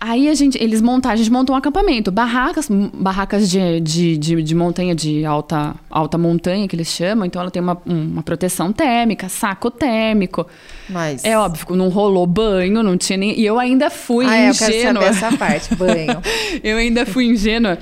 Aí 0.00 0.28
a 0.28 0.34
gente, 0.34 0.56
eles 0.62 0.80
montaram, 0.80 1.14
a 1.14 1.16
gente 1.16 1.30
montou 1.30 1.54
um 1.54 1.58
acampamento, 1.58 2.12
barracas, 2.12 2.68
barracas 2.94 3.50
de, 3.50 3.80
de, 3.80 4.16
de, 4.16 4.42
de, 4.42 4.54
montanha, 4.54 4.94
de 4.94 5.24
alta, 5.24 5.74
alta 5.90 6.16
montanha, 6.16 6.68
que 6.68 6.76
eles 6.76 6.86
chamam. 6.86 7.24
Então 7.26 7.42
ela 7.42 7.50
tem 7.50 7.60
uma, 7.60 7.76
uma 7.84 8.22
proteção 8.22 8.72
térmica, 8.72 9.28
saco 9.28 9.72
térmico. 9.72 10.46
Mas... 10.88 11.24
É 11.24 11.36
óbvio, 11.36 11.74
não 11.74 11.88
rolou 11.88 12.26
banho, 12.28 12.80
não 12.80 12.96
tinha 12.96 13.16
nem. 13.16 13.38
E 13.38 13.44
eu 13.44 13.58
ainda 13.58 13.90
fui 13.90 14.24
ah, 14.24 14.48
ingênua. 14.48 14.48
É, 14.48 14.50
eu 14.50 14.54
quero 14.54 14.94
saber 14.94 15.04
essa 15.04 15.36
parte, 15.36 15.74
banho. 15.74 16.22
eu 16.62 16.76
ainda 16.76 17.04
fui 17.04 17.26
ingênua. 17.26 17.76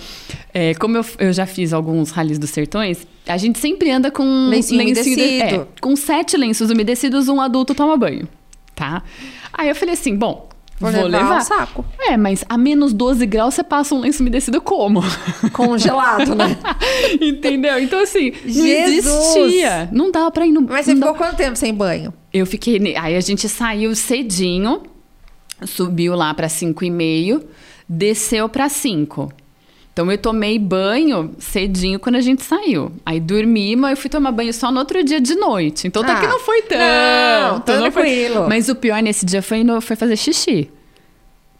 É, 0.54 0.72
como 0.74 0.96
eu, 0.96 1.04
eu 1.18 1.34
já 1.34 1.44
fiz 1.44 1.74
alguns 1.74 2.10
ralis 2.10 2.38
dos 2.38 2.48
sertões, 2.48 3.06
a 3.26 3.36
gente 3.36 3.58
sempre 3.58 3.90
anda 3.90 4.10
com 4.10 4.48
lencinho, 4.48 4.78
lencinho 4.78 5.16
umedecido. 5.16 5.48
De, 5.48 5.54
é, 5.54 5.66
com 5.82 5.94
sete 5.94 6.34
lenços 6.34 6.70
umedecidos, 6.70 7.28
um 7.28 7.42
adulto 7.42 7.74
toma 7.74 7.94
banho. 7.94 8.26
Tá? 8.74 9.02
Aí 9.52 9.68
eu 9.68 9.74
falei 9.74 9.92
assim: 9.92 10.16
bom, 10.16 10.45
Vou, 10.78 10.92
Vou 10.92 11.04
levar, 11.04 11.22
levar. 11.22 11.40
saco. 11.40 11.84
É, 11.98 12.16
mas 12.18 12.44
a 12.48 12.58
menos 12.58 12.92
12 12.92 13.24
graus 13.24 13.54
você 13.54 13.64
passa 13.64 13.94
um 13.94 14.00
lenço 14.00 14.22
umedecido 14.22 14.60
como? 14.60 15.02
Congelado, 15.52 16.34
né? 16.34 16.56
Entendeu? 17.20 17.78
Então, 17.80 18.00
assim, 18.00 18.32
não 18.44 18.66
existia. 18.66 19.88
Não 19.90 20.10
dava 20.10 20.30
pra 20.30 20.46
ir 20.46 20.52
no. 20.52 20.60
Mas 20.62 20.84
você 20.84 20.94
ficou 20.94 21.12
dava... 21.12 21.18
quanto 21.18 21.36
tempo 21.36 21.56
sem 21.56 21.72
banho? 21.72 22.12
Eu 22.32 22.44
fiquei. 22.44 22.94
Aí 22.96 23.16
a 23.16 23.20
gente 23.20 23.48
saiu 23.48 23.94
cedinho, 23.94 24.82
subiu 25.64 26.14
lá 26.14 26.34
pra 26.34 26.46
5,5, 26.48 27.42
desceu 27.88 28.48
pra 28.48 28.68
5. 28.68 29.32
Então 29.96 30.12
eu 30.12 30.18
tomei 30.18 30.58
banho 30.58 31.34
cedinho 31.38 31.98
quando 31.98 32.16
a 32.16 32.20
gente 32.20 32.42
saiu. 32.42 32.92
Aí 33.04 33.18
dormi, 33.18 33.74
mas 33.74 33.92
eu 33.92 33.96
fui 33.96 34.10
tomar 34.10 34.30
banho 34.30 34.52
só 34.52 34.70
no 34.70 34.78
outro 34.78 35.02
dia 35.02 35.18
de 35.18 35.34
noite. 35.34 35.86
Então 35.86 36.02
ah, 36.02 36.12
até 36.12 36.20
que 36.20 36.26
não 36.26 36.38
foi 36.38 36.60
tanto. 36.60 36.82
Não, 37.54 37.60
tranquilo. 37.60 38.34
Foi... 38.40 38.46
Mas 38.46 38.68
o 38.68 38.74
pior 38.74 39.00
nesse 39.02 39.24
dia 39.24 39.40
foi, 39.40 39.64
no... 39.64 39.80
foi 39.80 39.96
fazer 39.96 40.18
xixi. 40.18 40.70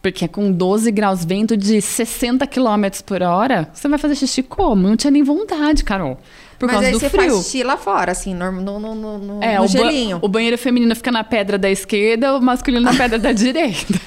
Porque 0.03 0.29
com 0.29 0.53
12 0.53 0.91
graus, 0.91 1.25
vento 1.25 1.57
de 1.57 1.81
60 1.81 2.47
km 2.47 2.85
por 3.07 3.23
hora, 3.23 3.71
você 3.73 3.89
vai 3.89 3.99
fazer 3.99 4.15
xixi 4.17 4.43
como? 4.43 4.87
Não 4.87 4.99
tinha 4.99 5.11
nem 5.11 5.23
vontade, 5.23 5.83
Carol. 5.83 6.21
Por 6.59 6.67
Mas 6.67 6.77
causa 6.77 6.91
do 6.91 6.99
frio. 6.99 7.21
Aí 7.23 7.29
você 7.29 7.35
faz 7.35 7.45
xixi 7.45 7.63
lá 7.63 7.77
fora, 7.77 8.13
assim, 8.13 8.35
no, 8.35 8.51
no, 8.51 8.79
no, 8.79 9.19
no, 9.19 9.43
é, 9.43 9.59
no 9.59 9.65
o 9.65 9.69
gelinho. 9.69 10.19
Ba 10.19 10.27
o 10.27 10.29
banheiro 10.29 10.57
feminino 10.57 10.95
fica 10.97 11.13
na 11.13 11.23
pedra 11.23 11.59
da 11.59 11.71
esquerda, 11.71 12.35
o 12.37 12.41
masculino 12.41 12.83
na 12.83 12.95
pedra 12.95 13.19
da 13.19 13.33
direita. 13.33 14.01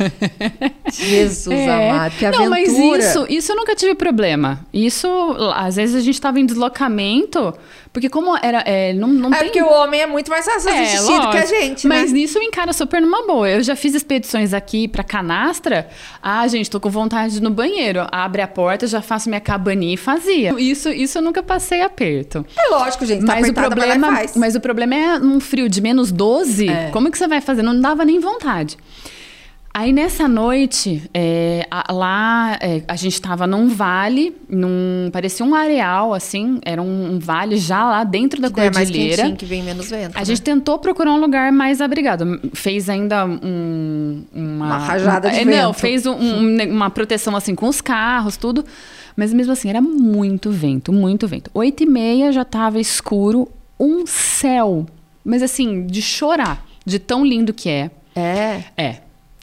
Jesus 0.91 1.55
é. 1.55 1.91
amado, 1.91 2.15
que 2.17 2.25
aventura. 2.25 2.43
Não, 2.43 2.49
mas 2.49 2.69
isso, 2.69 3.25
isso 3.29 3.51
eu 3.51 3.55
nunca 3.55 3.75
tive 3.75 3.93
problema. 3.93 4.65
Isso, 4.73 5.07
às 5.55 5.75
vezes 5.75 5.95
a 5.95 5.99
gente 5.99 6.15
estava 6.15 6.39
em 6.39 6.45
deslocamento, 6.45 7.53
porque 7.93 8.09
como 8.09 8.35
era... 8.37 8.63
É, 8.65 8.93
não, 8.93 9.07
não 9.07 9.29
é 9.33 9.37
tem... 9.37 9.47
porque 9.47 9.61
o 9.61 9.71
homem 9.71 10.01
é 10.01 10.07
muito 10.07 10.29
mais 10.31 10.45
fácil 10.45 10.69
é, 10.69 10.85
que 11.31 11.37
a 11.37 11.45
gente, 11.45 11.87
né? 11.87 12.01
Mas 12.01 12.11
nisso 12.11 12.37
eu 12.37 12.43
encaro 12.43 12.73
super 12.73 13.01
numa 13.01 13.25
boa. 13.25 13.49
Eu 13.49 13.63
já 13.63 13.75
fiz 13.75 13.93
expedições 13.93 14.53
aqui 14.53 14.87
pra 14.87 15.03
canastra. 15.03 15.89
Ah, 16.21 16.47
gente, 16.47 16.69
tô 16.69 16.79
com 16.79 16.89
vontade 16.89 17.41
no 17.41 17.49
banheiro. 17.49 18.07
Abre 18.11 18.41
a 18.41 18.47
porta, 18.47 18.87
já 18.87 19.01
faço 19.01 19.29
minha 19.29 19.41
cabaninha 19.41 19.93
e 19.93 19.97
fazia. 19.97 20.53
Isso, 20.59 20.89
isso 20.89 21.17
eu 21.17 21.21
nunca 21.21 21.43
passei 21.43 21.81
aperto. 21.81 22.38
É 22.57 22.69
lógico, 22.69 23.05
gente. 23.05 23.25
Tá 23.25 23.35
mas, 23.35 23.49
o 23.49 23.53
problema, 23.53 24.21
mas 24.35 24.55
o 24.55 24.59
problema 24.59 24.95
é 24.95 25.19
um 25.19 25.39
frio 25.39 25.69
de 25.69 25.81
menos 25.81 26.11
12. 26.11 26.69
É. 26.69 26.89
Como 26.91 27.11
que 27.11 27.17
você 27.17 27.27
vai 27.27 27.41
fazer? 27.41 27.61
Não 27.61 27.79
dava 27.79 28.05
nem 28.05 28.19
vontade. 28.19 28.77
Aí 29.71 29.93
nessa 29.93 30.27
noite, 30.27 31.03
é, 31.13 31.65
a, 31.69 31.93
lá 31.93 32.57
é, 32.59 32.81
a 32.87 32.95
gente 32.95 33.13
estava 33.13 33.45
num 33.45 33.69
vale, 33.69 34.35
num 34.49 35.09
parecia 35.13 35.45
um 35.45 35.53
areal 35.53 36.13
assim, 36.13 36.59
era 36.65 36.81
um, 36.81 37.13
um 37.13 37.19
vale 37.19 37.55
já 37.55 37.85
lá 37.85 38.03
dentro 38.03 38.41
da 38.41 38.49
que 38.49 38.55
cordilheira. 38.55 39.21
É 39.21 39.25
mais 39.25 39.37
que 39.37 39.45
vem 39.45 39.61
menos 39.61 39.89
vento. 39.89 40.15
A 40.17 40.19
né? 40.19 40.25
gente 40.25 40.41
tentou 40.41 40.79
procurar 40.79 41.13
um 41.13 41.19
lugar 41.19 41.51
mais 41.51 41.81
abrigado, 41.81 42.41
fez 42.53 42.89
ainda 42.89 43.25
um, 43.25 44.23
uma, 44.33 44.65
uma 44.65 44.77
rajada 44.79 45.29
de 45.29 45.35
é, 45.39 45.45
vento. 45.45 45.55
Não, 45.55 45.71
fez 45.71 46.05
um, 46.05 46.13
um, 46.13 46.71
uma 46.71 46.89
proteção 46.89 47.35
assim 47.35 47.53
com 47.53 47.67
os 47.67 47.79
carros, 47.79 48.37
tudo. 48.37 48.65
Mas 49.19 49.33
mesmo 49.33 49.51
assim 49.51 49.69
era 49.69 49.81
muito 49.81 50.49
vento, 50.49 50.93
muito 50.93 51.27
vento. 51.27 51.51
Oito 51.53 51.83
e 51.83 51.85
meia 51.85 52.31
já 52.31 52.43
estava 52.43 52.79
escuro, 52.79 53.49
um 53.77 54.07
céu, 54.07 54.85
mas 55.25 55.43
assim 55.43 55.85
de 55.85 56.01
chorar, 56.01 56.65
de 56.85 56.99
tão 56.99 57.25
lindo 57.25 57.53
que 57.53 57.67
é. 57.67 57.91
É. 58.15 58.63
É. 58.77 58.95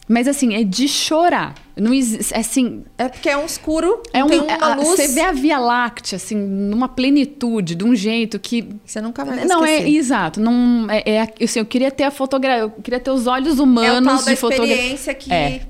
Mas 0.08 0.28
assim, 0.28 0.54
é 0.54 0.64
de 0.64 0.88
chorar. 0.88 1.54
Não 1.76 1.92
existe, 1.92 2.32
é 2.32 2.38
assim, 2.38 2.84
é 2.96 3.06
porque 3.06 3.28
é 3.28 3.36
um 3.36 3.44
escuro, 3.44 4.02
é 4.14 4.24
um, 4.24 4.28
tem 4.28 4.40
uma 4.40 4.54
a, 4.54 4.76
luz. 4.76 4.88
Você 4.88 5.08
vê 5.08 5.20
a 5.20 5.32
Via 5.32 5.58
Láctea 5.58 6.16
assim, 6.16 6.36
numa 6.36 6.88
plenitude, 6.88 7.74
de 7.74 7.84
um 7.84 7.94
jeito 7.94 8.38
que 8.38 8.66
você 8.82 9.02
nunca 9.02 9.26
vai 9.26 9.44
Não 9.44 9.62
esquecer. 9.62 9.88
é 9.88 9.90
exato, 9.90 10.40
não 10.40 10.86
é, 10.88 11.02
é 11.06 11.44
assim, 11.44 11.58
eu 11.58 11.66
queria 11.66 11.90
ter 11.90 12.04
a 12.04 12.10
fotografia, 12.10 12.62
eu 12.62 12.70
queria 12.70 12.98
ter 12.98 13.10
os 13.10 13.26
olhos 13.26 13.58
humanos 13.58 13.94
é 13.94 14.00
o 14.00 14.16
tal 14.16 14.24
de 14.24 14.36
fotografia. 14.36 14.74
experiência 14.74 15.12
que 15.12 15.30
é. 15.30 15.66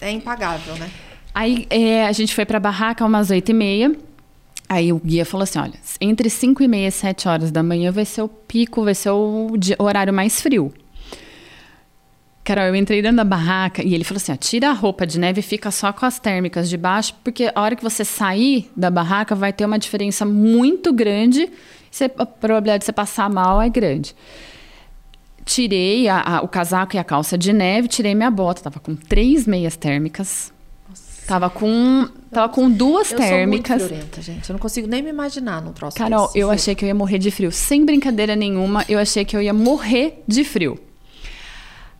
é 0.00 0.12
impagável, 0.12 0.76
né? 0.76 0.88
Aí 1.40 1.66
é, 1.70 2.04
a 2.06 2.12
gente 2.12 2.34
foi 2.34 2.44
para 2.44 2.58
a 2.58 2.60
barraca 2.60 3.02
umas 3.02 3.30
oito 3.30 3.48
e 3.48 3.54
meia. 3.54 3.96
Aí 4.68 4.92
o 4.92 4.98
guia 4.98 5.24
falou 5.24 5.44
assim: 5.44 5.58
olha, 5.58 5.72
entre 5.98 6.28
5 6.28 6.62
e 6.62 6.68
meia 6.68 6.88
e 6.88 6.92
7 6.92 7.26
horas 7.28 7.50
da 7.50 7.62
manhã 7.62 7.90
vai 7.90 8.04
ser 8.04 8.20
o 8.20 8.28
pico, 8.28 8.84
vai 8.84 8.94
ser 8.94 9.08
o, 9.08 9.46
o 9.78 9.82
horário 9.82 10.12
mais 10.12 10.38
frio. 10.42 10.70
Carol, 12.44 12.66
eu 12.66 12.76
entrei 12.76 13.00
dentro 13.00 13.16
da 13.16 13.24
barraca 13.24 13.82
e 13.82 13.94
ele 13.94 14.04
falou 14.04 14.18
assim: 14.18 14.32
ó, 14.32 14.36
tira 14.36 14.68
a 14.68 14.72
roupa 14.74 15.06
de 15.06 15.18
neve 15.18 15.40
e 15.40 15.42
fica 15.42 15.70
só 15.70 15.94
com 15.94 16.04
as 16.04 16.18
térmicas 16.18 16.68
de 16.68 16.76
baixo, 16.76 17.14
porque 17.24 17.50
a 17.54 17.58
hora 17.58 17.74
que 17.74 17.82
você 17.82 18.04
sair 18.04 18.70
da 18.76 18.90
barraca 18.90 19.34
vai 19.34 19.50
ter 19.50 19.64
uma 19.64 19.78
diferença 19.78 20.26
muito 20.26 20.92
grande. 20.92 21.50
Você, 21.90 22.04
a 22.18 22.26
probabilidade 22.26 22.80
de 22.80 22.84
você 22.84 22.92
passar 22.92 23.30
mal 23.30 23.62
é 23.62 23.70
grande. 23.70 24.14
Tirei 25.46 26.06
a, 26.06 26.20
a, 26.20 26.42
o 26.42 26.48
casaco 26.48 26.96
e 26.96 26.98
a 26.98 27.04
calça 27.04 27.38
de 27.38 27.50
neve, 27.50 27.88
tirei 27.88 28.14
minha 28.14 28.30
bota, 28.30 28.60
tava 28.60 28.78
com 28.78 28.94
três 28.94 29.46
meias 29.46 29.74
térmicas. 29.74 30.52
Tava 31.30 31.48
com, 31.48 32.08
tava 32.32 32.52
com 32.52 32.68
duas 32.68 33.12
eu 33.12 33.16
térmicas. 33.16 33.82
Eu 33.82 33.86
sou 33.86 33.96
muito 33.96 34.08
friorenta, 34.08 34.20
gente. 34.20 34.50
Eu 34.50 34.54
não 34.54 34.58
consigo 34.58 34.88
nem 34.88 35.00
me 35.00 35.10
imaginar 35.10 35.62
num 35.62 35.72
troço 35.72 35.96
Carol, 35.96 36.26
desse. 36.26 36.40
eu 36.40 36.50
achei 36.50 36.74
que 36.74 36.84
eu 36.84 36.88
ia 36.88 36.94
morrer 36.94 37.18
de 37.18 37.30
frio. 37.30 37.52
Sem 37.52 37.84
brincadeira 37.84 38.34
nenhuma, 38.34 38.84
eu 38.88 38.98
achei 38.98 39.24
que 39.24 39.36
eu 39.36 39.40
ia 39.40 39.54
morrer 39.54 40.24
de 40.26 40.42
frio. 40.42 40.76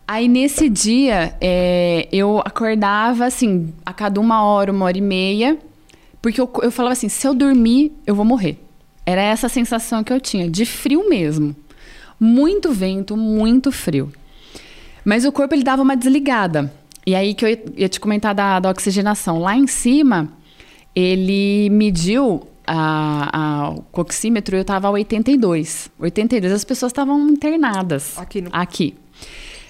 Aí 0.04 0.26
nesse 0.26 0.68
dia, 0.68 1.36
é, 1.40 2.08
eu 2.10 2.40
acordava 2.40 3.24
assim, 3.24 3.72
a 3.86 3.92
cada 3.92 4.20
uma 4.20 4.42
hora, 4.42 4.72
uma 4.72 4.84
hora 4.84 4.98
e 4.98 5.00
meia, 5.00 5.56
porque 6.20 6.40
eu, 6.40 6.50
eu 6.60 6.72
falava 6.72 6.94
assim: 6.94 7.08
se 7.08 7.24
eu 7.24 7.32
dormir, 7.32 7.92
eu 8.04 8.16
vou 8.16 8.24
morrer. 8.24 8.58
Era 9.06 9.22
essa 9.22 9.48
sensação 9.48 10.02
que 10.02 10.12
eu 10.12 10.20
tinha, 10.20 10.50
de 10.50 10.66
frio 10.66 11.08
mesmo. 11.08 11.54
Muito 12.18 12.72
vento, 12.72 13.16
muito 13.16 13.70
frio. 13.70 14.12
Mas 15.04 15.24
o 15.24 15.30
corpo 15.30 15.54
ele 15.54 15.62
dava 15.62 15.82
uma 15.82 15.96
desligada. 15.96 16.79
E 17.06 17.14
aí 17.14 17.34
que 17.34 17.44
eu 17.44 17.48
ia, 17.76 17.88
te 17.88 17.98
comentar 17.98 18.34
da, 18.34 18.60
da 18.60 18.70
oxigenação. 18.70 19.38
Lá 19.38 19.56
em 19.56 19.66
cima, 19.66 20.28
ele 20.94 21.68
mediu 21.70 22.46
a, 22.66 23.30
a, 23.32 23.70
o 23.70 23.82
coxímetro, 23.90 24.56
eu 24.56 24.62
estava 24.62 24.88
a 24.88 24.90
82. 24.90 25.90
82, 25.98 26.52
as 26.52 26.64
pessoas 26.64 26.90
estavam 26.90 27.28
internadas. 27.28 28.18
Aqui. 28.18 28.42
No... 28.42 28.50
Aqui. 28.52 28.94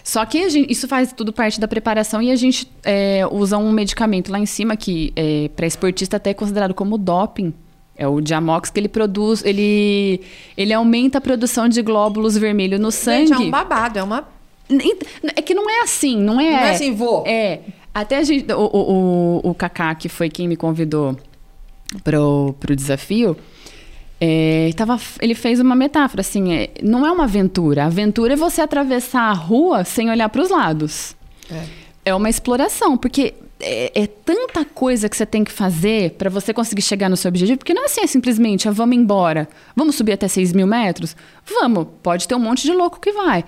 Só 0.03 0.25
que 0.25 0.49
gente, 0.49 0.73
isso 0.73 0.89
faz 0.89 1.13
tudo 1.13 1.33
parte 1.33 1.61
da 1.61 1.69
preparação 1.69 2.21
e 2.21 2.31
a 2.31 2.37
gente 2.37 2.71
é, 2.83 3.27
usa 3.31 3.59
um 3.59 3.71
medicamento 3.71 4.33
lá 4.33 4.39
em 4.39 4.47
cima 4.47 4.77
que 4.77 5.13
é, 5.15 5.49
para 5.55 5.67
esportista 5.67 6.17
até 6.17 6.31
é 6.31 6.35
considerado 6.35 6.75
como 6.75 6.99
doping. 6.99 7.55
É 7.97 8.09
o 8.09 8.19
Diamox 8.21 8.71
que 8.71 8.81
ele 8.81 8.89
produz, 8.89 9.45
ele, 9.45 10.23
ele 10.57 10.73
aumenta 10.73 11.19
a 11.19 11.21
produção 11.21 11.69
de 11.69 11.83
glóbulos 11.83 12.37
vermelhos 12.37 12.81
no 12.81 12.91
sangue. 12.91 13.27
Gente, 13.27 13.43
é 13.43 13.47
um 13.47 13.51
babado, 13.51 13.99
é 13.99 14.03
uma. 14.03 14.27
É 15.37 15.43
que 15.43 15.55
não 15.55 15.69
é 15.69 15.83
assim, 15.83 16.17
não 16.17 16.41
é. 16.41 16.51
Não 16.51 16.59
é 16.59 16.71
assim, 16.71 16.95
vou. 16.95 17.25
É. 17.27 17.61
Até 17.93 18.19
a 18.19 18.23
gente, 18.23 18.53
o, 18.53 18.61
o, 18.61 19.51
o, 19.51 19.55
Kaká, 19.55 19.95
que 19.95 20.09
foi 20.09 20.29
quem 20.29 20.47
me 20.47 20.57
convidou 20.57 21.17
pro, 22.05 22.55
pro 22.61 22.77
desafio, 22.77 23.37
é, 24.21 24.71
tava, 24.77 25.01
ele 25.21 25.35
fez 25.35 25.59
uma 25.59 25.75
metáfora, 25.75 26.21
assim, 26.21 26.53
é, 26.53 26.71
não 26.83 27.05
é 27.05 27.11
uma 27.11 27.25
aventura. 27.25 27.85
A 27.85 27.87
aventura 27.87 28.35
é 28.35 28.37
você 28.37 28.61
atravessar 28.61 29.23
a 29.23 29.33
rua 29.33 29.83
sem 29.83 30.09
olhar 30.09 30.29
para 30.29 30.43
os 30.43 30.51
lados. 30.51 31.17
É. 31.51 32.11
é 32.11 32.15
uma 32.15 32.31
exploração, 32.31 32.97
porque 32.97 33.35
é, 33.61 34.03
é, 34.03 34.07
tanta 34.07 34.65
coisa 34.65 35.09
que 35.09 35.17
você 35.17 35.27
tem 35.27 35.45
que 35.45 35.53
fazer 35.53 36.13
para 36.13 36.31
você 36.31 36.53
conseguir 36.55 36.83
chegar 36.83 37.09
no 37.09 37.17
seu 37.17 37.29
objetivo, 37.29 37.59
porque 37.59 37.75
não 37.75 37.83
é 37.83 37.87
assim, 37.87 38.03
é 38.03 38.07
simplesmente, 38.07 38.69
ah, 38.69 38.73
vamos 38.73 38.97
embora. 38.97 39.49
Vamos 39.75 39.97
subir 39.97 40.13
até 40.13 40.29
6 40.29 40.53
mil 40.53 40.67
metros? 40.67 41.17
Vamos, 41.45 41.87
pode 42.03 42.27
ter 42.27 42.35
um 42.35 42.39
monte 42.39 42.63
de 42.63 42.73
louco 42.73 43.01
que 43.01 43.13
vai. 43.13 43.45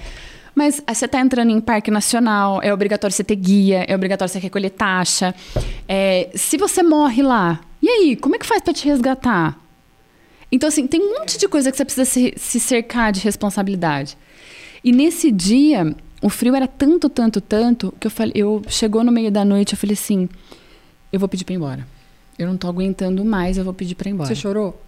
Mas 0.54 0.82
você 0.86 1.06
está 1.06 1.20
entrando 1.20 1.50
em 1.50 1.60
parque 1.60 1.90
nacional, 1.90 2.60
é 2.62 2.72
obrigatório 2.72 3.14
você 3.14 3.24
ter 3.24 3.36
guia, 3.36 3.84
é 3.88 3.94
obrigatório 3.94 4.30
você 4.30 4.38
recolher 4.38 4.70
taxa. 4.70 5.34
É, 5.88 6.30
se 6.34 6.58
você 6.58 6.82
morre 6.82 7.22
lá, 7.22 7.60
e 7.80 7.88
aí, 7.88 8.16
como 8.16 8.36
é 8.36 8.38
que 8.38 8.46
faz 8.46 8.62
para 8.62 8.72
te 8.72 8.86
resgatar? 8.86 9.58
Então, 10.50 10.68
assim, 10.68 10.86
tem 10.86 11.00
um 11.00 11.18
monte 11.18 11.38
de 11.38 11.48
coisa 11.48 11.70
que 11.70 11.76
você 11.76 11.84
precisa 11.84 12.04
se, 12.04 12.34
se 12.36 12.60
cercar 12.60 13.10
de 13.10 13.20
responsabilidade. 13.20 14.18
E 14.84 14.92
nesse 14.92 15.32
dia, 15.32 15.96
o 16.20 16.28
frio 16.28 16.54
era 16.54 16.68
tanto, 16.68 17.08
tanto, 17.08 17.40
tanto, 17.40 17.94
que 17.98 18.06
eu 18.06 18.10
falei, 18.10 18.32
eu 18.36 18.62
chegou 18.68 19.02
no 19.02 19.10
meio 19.10 19.30
da 19.30 19.44
noite, 19.44 19.72
eu 19.72 19.78
falei 19.78 19.94
assim, 19.94 20.28
eu 21.10 21.18
vou 21.18 21.28
pedir 21.28 21.44
para 21.44 21.54
ir 21.54 21.56
embora. 21.56 21.86
Eu 22.38 22.46
não 22.46 22.56
tô 22.56 22.68
aguentando 22.68 23.24
mais, 23.24 23.56
eu 23.56 23.64
vou 23.64 23.72
pedir 23.72 23.94
para 23.94 24.10
ir 24.10 24.12
embora. 24.12 24.28
Você 24.28 24.34
chorou? 24.34 24.80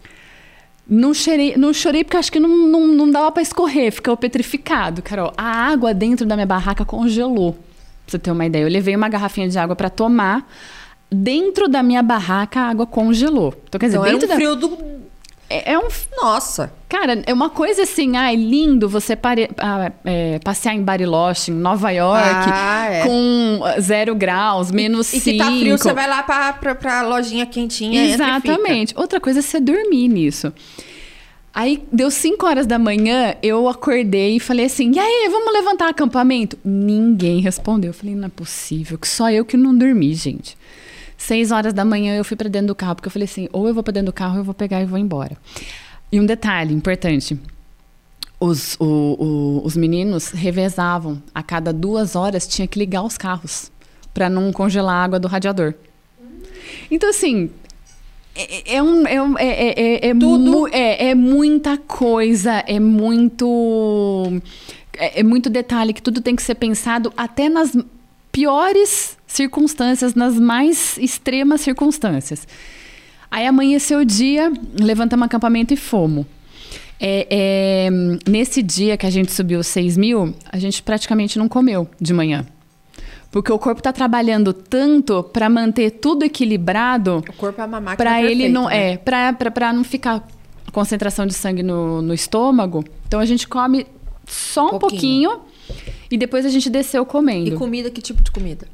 Não 0.89 1.15
chorei, 1.15 1.57
não 1.57 1.73
chorei 1.73 2.05
porque 2.05 2.17
acho 2.17 2.31
que 2.31 2.39
não, 2.39 2.49
não, 2.49 2.87
não 2.89 3.11
dava 3.11 3.33
para 3.33 3.43
escorrer, 3.43 3.91
ficou 3.91 4.17
petrificado, 4.17 5.01
Carol. 5.01 5.33
A 5.37 5.45
água 5.45 5.95
dentro 5.95 6.27
da 6.27 6.37
minha 6.37 6.47
barraca 6.47 6.85
congelou. 6.85 7.53
Pra 7.53 7.63
você 8.07 8.19
ter 8.19 8.31
uma 8.31 8.45
ideia. 8.45 8.65
Eu 8.65 8.69
levei 8.69 8.95
uma 8.95 9.09
garrafinha 9.09 9.49
de 9.49 9.59
água 9.59 9.75
para 9.75 9.89
tomar. 9.89 10.47
Dentro 11.11 11.69
da 11.69 11.83
minha 11.83 12.03
barraca, 12.03 12.61
a 12.61 12.69
água 12.69 12.87
congelou. 12.87 13.55
Então, 13.69 13.79
quer 13.79 13.87
dizer, 13.87 13.99
então, 13.99 14.11
dentro 14.11 14.27
era 14.27 14.35
um 14.35 14.37
frio 14.37 14.57
do 14.57 14.77
é, 15.55 15.73
é, 15.73 15.79
um. 15.79 15.89
Nossa! 16.17 16.73
Cara, 16.89 17.23
é 17.27 17.33
uma 17.33 17.51
coisa 17.51 17.83
assim, 17.83 18.17
ai, 18.17 18.35
lindo 18.35 18.89
você 18.89 19.15
pare, 19.15 19.49
ah, 19.59 19.93
é, 20.05 20.39
passear 20.41 20.75
em 20.75 20.83
Bariloche, 20.83 21.51
em 21.51 21.55
Nova 21.55 21.91
York, 21.91 22.51
ah, 22.53 22.87
é. 22.91 23.03
com 23.05 23.61
zero 23.81 24.15
graus, 24.15 24.71
menos 24.71 25.13
e, 25.13 25.21
cinco. 25.21 25.29
E 25.29 25.33
que 25.33 25.39
tá 25.39 25.47
frio, 25.47 25.79
você 25.79 25.93
vai 25.93 26.09
lá 26.09 26.23
pra, 26.23 26.53
pra, 26.55 26.75
pra 26.75 27.03
lojinha 27.03 27.47
quentinha 27.47 28.05
Exatamente. 28.05 28.95
Outra 28.97 29.21
coisa 29.21 29.39
é 29.39 29.43
você 29.43 29.61
dormir 29.61 30.09
nisso. 30.09 30.53
Aí 31.55 31.85
deu 31.93 32.11
5 32.11 32.45
horas 32.45 32.67
da 32.67 32.81
manhã, 32.81 33.37
eu 33.41 33.69
acordei 33.69 34.37
e 34.37 34.41
falei 34.41 34.67
assim: 34.67 34.91
e 34.93 34.99
aí, 34.99 35.29
vamos 35.31 35.53
levantar 35.53 35.89
acampamento? 35.89 36.59
Ninguém 36.65 37.41
respondeu. 37.41 37.91
Eu 37.91 37.95
falei: 37.95 38.17
não 38.17 38.27
é 38.27 38.29
possível, 38.29 38.99
que 38.99 39.07
só 39.07 39.31
eu 39.31 39.45
que 39.45 39.57
não 39.57 39.77
dormi, 39.77 40.13
gente. 40.15 40.57
Seis 41.27 41.51
horas 41.51 41.73
da 41.73 41.87
manhã 41.87 42.15
eu 42.15 42.23
fui 42.23 42.37
para 42.37 42.51
dentro 42.51 42.69
do 42.69 42.75
carro, 42.75 42.97
porque 42.97 43.07
eu 43.07 43.11
falei 43.11 43.25
assim: 43.25 43.49
ou 43.51 43.67
eu 43.67 43.73
vou 43.73 43.83
para 43.83 43.93
dentro 43.93 44.07
do 44.07 44.13
carro, 44.13 44.35
ou 44.35 44.39
eu 44.41 44.45
vou 44.45 44.53
pegar 44.53 44.83
e 44.83 44.85
vou 44.85 44.99
embora. 44.99 45.39
E 46.13 46.21
um 46.21 46.27
detalhe 46.27 46.75
importante: 46.75 47.41
os, 48.39 48.77
o, 48.79 48.85
o, 48.85 49.63
os 49.65 49.75
meninos 49.75 50.29
revezavam. 50.29 51.23
A 51.35 51.43
cada 51.43 51.73
duas 51.73 52.15
horas 52.15 52.47
tinha 52.47 52.69
que 52.69 52.79
ligar 52.79 53.03
os 53.03 53.17
carros 53.17 53.73
para 54.13 54.29
não 54.29 54.53
congelar 54.53 54.97
a 54.97 55.05
água 55.05 55.19
do 55.19 55.27
radiador. 55.27 55.73
Então, 56.91 57.09
assim, 57.09 57.51
é, 58.35 58.77
é, 58.77 58.83
um, 58.83 59.07
é, 59.07 59.15
é, 59.39 59.81
é, 59.81 60.09
é, 60.09 60.15
Tudo. 60.15 60.39
Mu, 60.39 60.69
é, 60.69 61.09
é 61.09 61.15
muita 61.15 61.79
coisa, 61.79 62.63
é 62.67 62.79
muito. 62.79 64.43
É, 64.93 65.21
é, 65.21 65.23
muito 65.23 65.49
detalhe 65.49 65.95
que 65.95 66.03
tudo 66.03 66.21
tem 66.21 66.37
que 66.37 66.43
ser 66.43 66.55
pensado 66.55 67.11
até 67.17 67.49
nas 67.49 67.75
piores 68.35 69.17
circunstâncias, 69.29 70.17
nas 70.17 70.39
mais 70.39 70.99
extremas 70.99 71.61
circunstâncias. 71.61 72.49
Aí 73.31 73.47
amanheceu 73.47 74.01
o 74.01 74.05
dia, 74.05 74.53
levantamos 74.79 75.25
acampamento 75.25 75.73
e 75.73 75.77
fomos. 75.77 76.27
É, 77.01 77.27
é, 77.31 77.91
nesse 78.29 78.61
dia 78.61 78.97
que 78.97 79.07
a 79.07 79.11
gente 79.11 79.31
subiu 79.31 79.63
6 79.63 79.97
mil, 79.97 80.35
a 80.51 80.59
gente 80.59 80.83
praticamente 80.83 81.39
não 81.39 81.49
comeu 81.49 81.89
de 82.01 82.13
manhã. 82.13 82.45
Porque 83.31 83.53
o 83.53 83.59
corpo 83.59 83.79
está 83.81 83.93
trabalhando 83.93 84.53
tanto 84.53 85.23
para 85.23 85.49
manter 85.49 85.93
tudo 85.93 86.25
equilibrado. 86.25 87.23
O 87.29 87.33
corpo 87.35 87.61
é 87.61 87.65
uma 87.65 87.81
máquina 87.81 87.97
Para 87.97 88.23
ele 88.23 88.49
não 88.49 88.67
né? 88.67 88.95
é, 88.95 88.97
para 88.97 89.73
não 89.73 89.85
ficar 89.85 90.27
concentração 90.73 91.25
de 91.25 91.35
sangue 91.35 91.63
no, 91.63 92.03
no 92.03 92.15
estômago. 92.15 92.85
Então 93.07 93.21
a 93.21 93.25
gente 93.25 93.47
come 93.47 93.87
só 94.27 94.67
um 94.67 94.79
pouquinho. 94.79 95.31
pouquinho 95.31 95.54
e 96.15 96.17
depois 96.17 96.47
a 96.47 96.49
gente 96.49 96.71
desceu 96.71 97.05
comendo. 97.05 97.49
E 97.49 97.57
comida, 97.57 97.91
que 97.91 98.01
tipo 98.01 98.23
de 98.23 98.31
comida? 98.31 98.69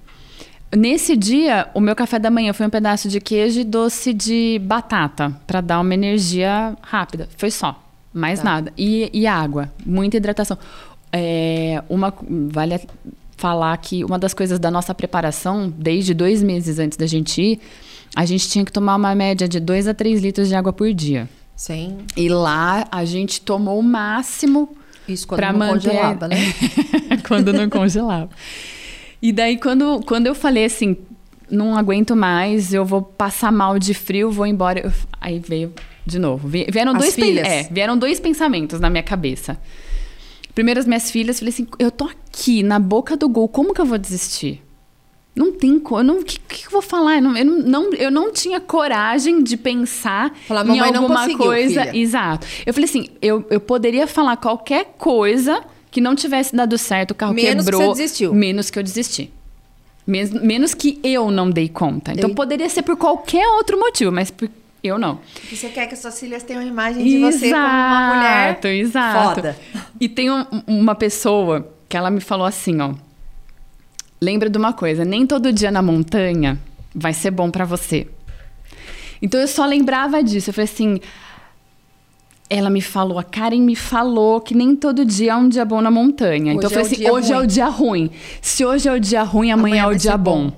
Nesse 0.76 1.16
dia, 1.16 1.68
o 1.72 1.80
meu 1.80 1.96
café 1.96 2.18
da 2.18 2.30
manhã 2.30 2.52
foi 2.52 2.66
um 2.66 2.70
pedaço 2.70 3.08
de 3.08 3.18
queijo 3.18 3.60
e 3.60 3.64
doce 3.64 4.12
de 4.12 4.60
batata, 4.62 5.34
para 5.46 5.62
dar 5.62 5.80
uma 5.80 5.94
energia 5.94 6.76
rápida. 6.82 7.30
Foi 7.38 7.50
só, 7.50 7.82
mais 8.12 8.40
tá. 8.40 8.44
nada. 8.44 8.72
E, 8.76 9.08
e, 9.10 9.26
água, 9.26 9.72
muita 9.86 10.18
hidratação. 10.18 10.58
É, 11.10 11.82
uma, 11.88 12.12
vale 12.52 12.78
falar 13.38 13.74
que 13.78 14.04
uma 14.04 14.18
das 14.18 14.34
coisas 14.34 14.58
da 14.58 14.70
nossa 14.70 14.94
preparação, 14.94 15.72
desde 15.74 16.12
dois 16.12 16.42
meses 16.42 16.78
antes 16.78 16.98
da 16.98 17.06
gente 17.06 17.40
ir, 17.40 17.60
a 18.14 18.26
gente 18.26 18.50
tinha 18.50 18.66
que 18.66 18.70
tomar 18.70 18.96
uma 18.96 19.14
média 19.14 19.48
de 19.48 19.58
2 19.58 19.88
a 19.88 19.94
3 19.94 20.20
litros 20.20 20.46
de 20.46 20.54
água 20.54 20.74
por 20.74 20.92
dia. 20.92 21.26
Sim. 21.56 22.00
E 22.14 22.28
lá 22.28 22.86
a 22.92 23.02
gente 23.06 23.40
tomou 23.40 23.78
o 23.78 23.82
máximo 23.82 24.76
isso 25.08 25.26
quando 25.26 25.40
não 25.40 25.58
manter... 25.58 25.88
congelava, 25.88 26.28
né? 26.28 26.36
quando 27.26 27.52
não 27.52 27.68
congelava. 27.68 28.30
E 29.22 29.32
daí, 29.32 29.58
quando, 29.58 30.00
quando 30.06 30.26
eu 30.26 30.34
falei 30.34 30.64
assim, 30.64 30.96
não 31.50 31.76
aguento 31.76 32.16
mais, 32.16 32.72
eu 32.72 32.84
vou 32.84 33.02
passar 33.02 33.52
mal 33.52 33.78
de 33.78 33.92
frio, 33.92 34.30
vou 34.30 34.46
embora. 34.46 34.80
Eu... 34.80 34.92
Aí 35.20 35.38
veio 35.38 35.72
de 36.06 36.18
novo. 36.18 36.48
Vieram 36.48 36.94
dois, 36.94 37.16
é, 37.18 37.64
vieram 37.64 37.98
dois 37.98 38.18
pensamentos 38.18 38.80
na 38.80 38.88
minha 38.88 39.02
cabeça. 39.02 39.58
Primeiro, 40.54 40.80
as 40.80 40.86
minhas 40.86 41.10
filhas, 41.10 41.38
falei 41.38 41.52
assim: 41.52 41.66
eu 41.78 41.90
tô 41.90 42.04
aqui 42.04 42.62
na 42.62 42.78
boca 42.78 43.16
do 43.16 43.28
gol, 43.28 43.48
como 43.48 43.74
que 43.74 43.80
eu 43.80 43.86
vou 43.86 43.98
desistir? 43.98 44.62
Não 45.34 45.52
tem 45.52 45.78
como. 45.78 46.12
O 46.12 46.24
que, 46.24 46.38
que, 46.40 46.66
eu 46.66 46.70
vou 46.70 46.82
falar? 46.82 47.16
Eu 47.16 47.22
não, 47.22 47.36
eu 47.36 47.44
não, 47.44 47.92
eu 47.94 48.10
não 48.10 48.32
tinha 48.32 48.60
coragem 48.60 49.42
de 49.42 49.56
pensar 49.56 50.34
falar, 50.46 50.66
em 50.66 50.80
alguma 50.80 51.28
coisa. 51.36 51.84
Filha. 51.86 51.96
Exato. 51.96 52.46
Eu 52.66 52.74
falei 52.74 52.88
assim: 52.88 53.08
eu, 53.22 53.46
eu 53.48 53.60
poderia 53.60 54.06
falar 54.06 54.36
qualquer 54.36 54.94
coisa 54.98 55.62
que 55.90 56.00
não 56.00 56.14
tivesse 56.14 56.54
dado 56.54 56.76
certo, 56.78 57.12
o 57.12 57.14
carro 57.14 57.34
menos 57.34 57.64
quebrou. 57.64 57.80
Menos 57.80 57.94
que 57.94 57.98
você 57.98 58.02
desistiu. 58.02 58.34
Menos 58.34 58.70
que 58.70 58.78
eu 58.78 58.82
desisti. 58.82 59.30
Menos, 60.06 60.30
menos 60.30 60.74
que 60.74 60.98
eu 61.02 61.30
não 61.30 61.50
dei 61.50 61.68
conta. 61.68 62.12
Então, 62.12 62.34
poderia 62.34 62.68
ser 62.68 62.82
por 62.82 62.96
qualquer 62.96 63.46
outro 63.48 63.78
motivo, 63.78 64.10
mas 64.10 64.30
por, 64.30 64.48
eu 64.82 64.98
não. 64.98 65.20
E 65.50 65.56
você 65.56 65.68
quer 65.68 65.86
que 65.86 65.96
suas 65.96 66.18
filhas 66.18 66.42
tenham 66.42 66.62
uma 66.62 66.68
imagem 66.68 67.04
de 67.04 67.16
exato, 67.16 67.38
você 67.38 67.50
como 67.50 67.66
uma 67.66 68.14
mulher 68.14 68.66
exato. 68.66 69.34
foda. 69.34 69.56
E 70.00 70.08
tem 70.08 70.30
um, 70.30 70.44
uma 70.66 70.94
pessoa 70.94 71.68
que 71.88 71.96
ela 71.96 72.10
me 72.10 72.20
falou 72.20 72.46
assim, 72.46 72.80
ó. 72.80 72.94
Lembra 74.20 74.50
de 74.50 74.58
uma 74.58 74.72
coisa, 74.72 75.04
nem 75.04 75.26
todo 75.26 75.52
dia 75.52 75.70
na 75.70 75.80
montanha 75.80 76.58
vai 76.94 77.12
ser 77.12 77.30
bom 77.30 77.50
para 77.50 77.64
você. 77.64 78.06
Então 79.22 79.40
eu 79.40 79.48
só 79.48 79.64
lembrava 79.64 80.22
disso. 80.22 80.50
Eu 80.50 80.54
falei 80.54 80.70
assim, 80.70 81.00
ela 82.48 82.68
me 82.68 82.80
falou, 82.80 83.18
a 83.18 83.22
Karen 83.22 83.60
me 83.60 83.76
falou 83.76 84.40
que 84.40 84.54
nem 84.54 84.74
todo 84.74 85.04
dia 85.04 85.32
é 85.32 85.36
um 85.36 85.48
dia 85.48 85.64
bom 85.64 85.80
na 85.80 85.90
montanha. 85.90 86.52
Então, 86.52 86.68
hoje 86.68 86.74
então 86.74 86.82
eu 86.82 86.84
falei 86.84 87.06
é 87.06 87.08
assim: 87.08 87.10
hoje 87.10 87.32
ruim. 87.32 87.40
é 87.40 87.44
o 87.44 87.46
dia 87.46 87.68
ruim. 87.68 88.10
Se 88.42 88.64
hoje 88.64 88.88
é 88.88 88.92
o 88.92 89.00
dia 89.00 89.22
ruim, 89.22 89.50
amanhã, 89.50 89.82
amanhã 89.82 89.92
é 89.92 89.94
o 89.94 89.98
dia 89.98 90.16
bom. 90.16 90.48
bom. 90.48 90.52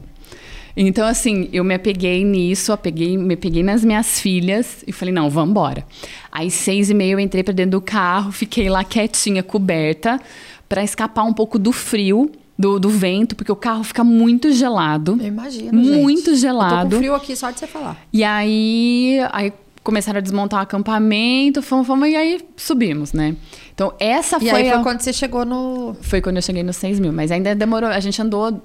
Então, 0.75 1.07
assim, 1.07 1.51
eu 1.53 1.63
me 1.63 1.75
apeguei 1.75 2.25
nisso, 2.25 2.73
apeguei, 2.73 3.19
me 3.19 3.37
peguei 3.37 3.63
nas 3.63 3.85
minhas 3.85 4.19
filhas 4.21 4.83
e 4.87 4.93
falei, 4.93 5.13
não, 5.13 5.29
vamos 5.29 5.51
embora. 5.51 5.85
Aí, 6.31 6.51
seis 6.51 6.89
e 6.89 6.95
meia, 6.95 7.13
eu 7.13 7.21
entrei 7.21 7.43
para 7.43 7.53
dentro 7.53 7.73
do 7.73 7.81
carro, 7.83 8.33
fiquei 8.33 8.71
lá 8.71 8.83
quietinha, 8.83 9.43
coberta, 9.43 10.19
para 10.67 10.83
escapar 10.83 11.25
um 11.25 11.33
pouco 11.35 11.59
do 11.59 11.73
frio. 11.73 12.31
Do, 12.63 12.79
do, 12.79 12.89
vento, 12.89 13.35
porque 13.35 13.51
o 13.51 13.57
carro 13.57 13.83
fica 13.83 14.05
muito 14.05 14.53
gelado. 14.53 15.19
Eu 15.21 15.27
imagino. 15.27 15.73
Muito 15.73 16.31
gente. 16.31 16.41
gelado. 16.41 16.75
Eu 16.75 16.91
tô 16.91 16.91
com 16.91 16.99
frio 16.99 17.15
aqui 17.15 17.35
só 17.35 17.51
de 17.51 17.59
você 17.59 17.67
falar. 17.67 17.97
E 18.13 18.23
aí, 18.23 19.19
aí 19.33 19.53
começaram 19.83 20.19
a 20.19 20.21
desmontar 20.21 20.61
o 20.61 20.63
acampamento, 20.63 21.61
fomos, 21.61 21.87
fomos 21.87 22.09
e 22.09 22.15
aí 22.15 22.41
subimos, 22.57 23.13
né? 23.13 23.35
Então, 23.75 23.93
essa 23.99 24.37
e 24.37 24.49
foi. 24.49 24.61
Aí 24.61 24.69
foi 24.71 24.79
a... 24.79 24.83
quando 24.83 25.01
você 25.01 25.13
chegou 25.13 25.45
no. 25.45 25.97
Foi 26.03 26.21
quando 26.21 26.37
eu 26.37 26.43
cheguei 26.43 26.63
nos 26.63 26.77
6 26.77 27.01
mil, 27.01 27.13
mas 27.13 27.33
ainda 27.33 27.55
demorou. 27.55 27.91
A 27.91 28.01
gente 28.01 28.21
andou. 28.23 28.63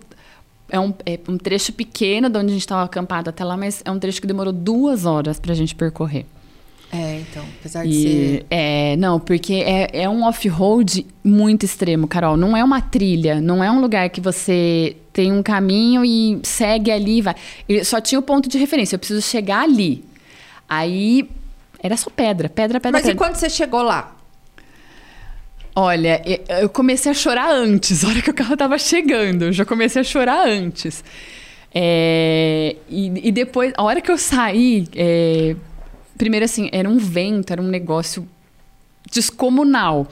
É 0.69 0.79
um, 0.79 0.93
é 1.05 1.17
um 1.29 1.37
trecho 1.37 1.71
pequeno 1.71 2.29
de 2.29 2.37
onde 2.37 2.47
a 2.47 2.53
gente 2.53 2.61
estava 2.61 2.83
acampado 2.83 3.29
até 3.29 3.43
lá, 3.43 3.55
mas 3.55 3.81
é 3.85 3.89
um 3.89 3.97
trecho 3.97 4.19
que 4.19 4.27
demorou 4.27 4.51
duas 4.51 5.05
horas 5.05 5.39
para 5.39 5.53
a 5.53 5.55
gente 5.55 5.73
percorrer. 5.73 6.25
É, 6.91 7.19
então, 7.19 7.43
apesar 7.59 7.85
de 7.85 8.01
ser. 8.01 8.45
É, 8.49 8.95
não, 8.95 9.19
porque 9.19 9.55
é, 9.55 10.03
é 10.03 10.09
um 10.09 10.23
off-road 10.23 11.05
muito 11.23 11.65
extremo, 11.65 12.07
Carol. 12.07 12.37
Não 12.37 12.55
é 12.55 12.63
uma 12.63 12.81
trilha, 12.81 13.41
não 13.41 13.63
é 13.63 13.69
um 13.69 13.81
lugar 13.81 14.09
que 14.09 14.21
você 14.21 14.95
tem 15.11 15.31
um 15.31 15.43
caminho 15.43 16.05
e 16.05 16.39
segue 16.43 16.89
ali 16.89 17.17
e 17.17 17.21
vai. 17.21 17.35
Eu 17.67 17.83
só 17.83 17.99
tinha 17.99 18.17
o 18.17 18.21
ponto 18.21 18.47
de 18.47 18.57
referência, 18.57 18.95
eu 18.95 18.99
preciso 18.99 19.21
chegar 19.21 19.63
ali. 19.63 20.03
Aí 20.67 21.29
era 21.81 21.97
só 21.97 22.09
pedra, 22.09 22.47
pedra, 22.47 22.79
pedra. 22.79 22.91
Mas 22.91 23.01
pedra. 23.01 23.15
e 23.15 23.17
quando 23.17 23.35
você 23.35 23.49
chegou 23.49 23.81
lá? 23.81 24.15
Olha, 25.75 26.21
eu 26.61 26.69
comecei 26.69 27.11
a 27.11 27.15
chorar 27.15 27.51
antes, 27.51 28.01
a 28.05 28.07
hora 28.07 28.21
que 28.21 28.31
o 28.31 28.33
carro 28.33 28.57
tava 28.57 28.79
chegando. 28.79 29.45
Eu 29.45 29.51
já 29.51 29.65
comecei 29.65 30.01
a 30.01 30.05
chorar 30.05 30.47
antes. 30.47 31.03
É, 31.73 32.75
e, 32.89 33.27
e, 33.27 33.31
depois, 33.31 33.73
a 33.77 33.83
hora 33.83 34.01
que 34.01 34.09
eu 34.09 34.17
saí, 34.17 34.87
é, 34.95 35.55
primeiro 36.17 36.45
assim, 36.45 36.69
era 36.71 36.89
um 36.89 36.97
vento, 36.97 37.51
era 37.51 37.61
um 37.61 37.67
negócio 37.67 38.27
descomunal. 39.11 40.07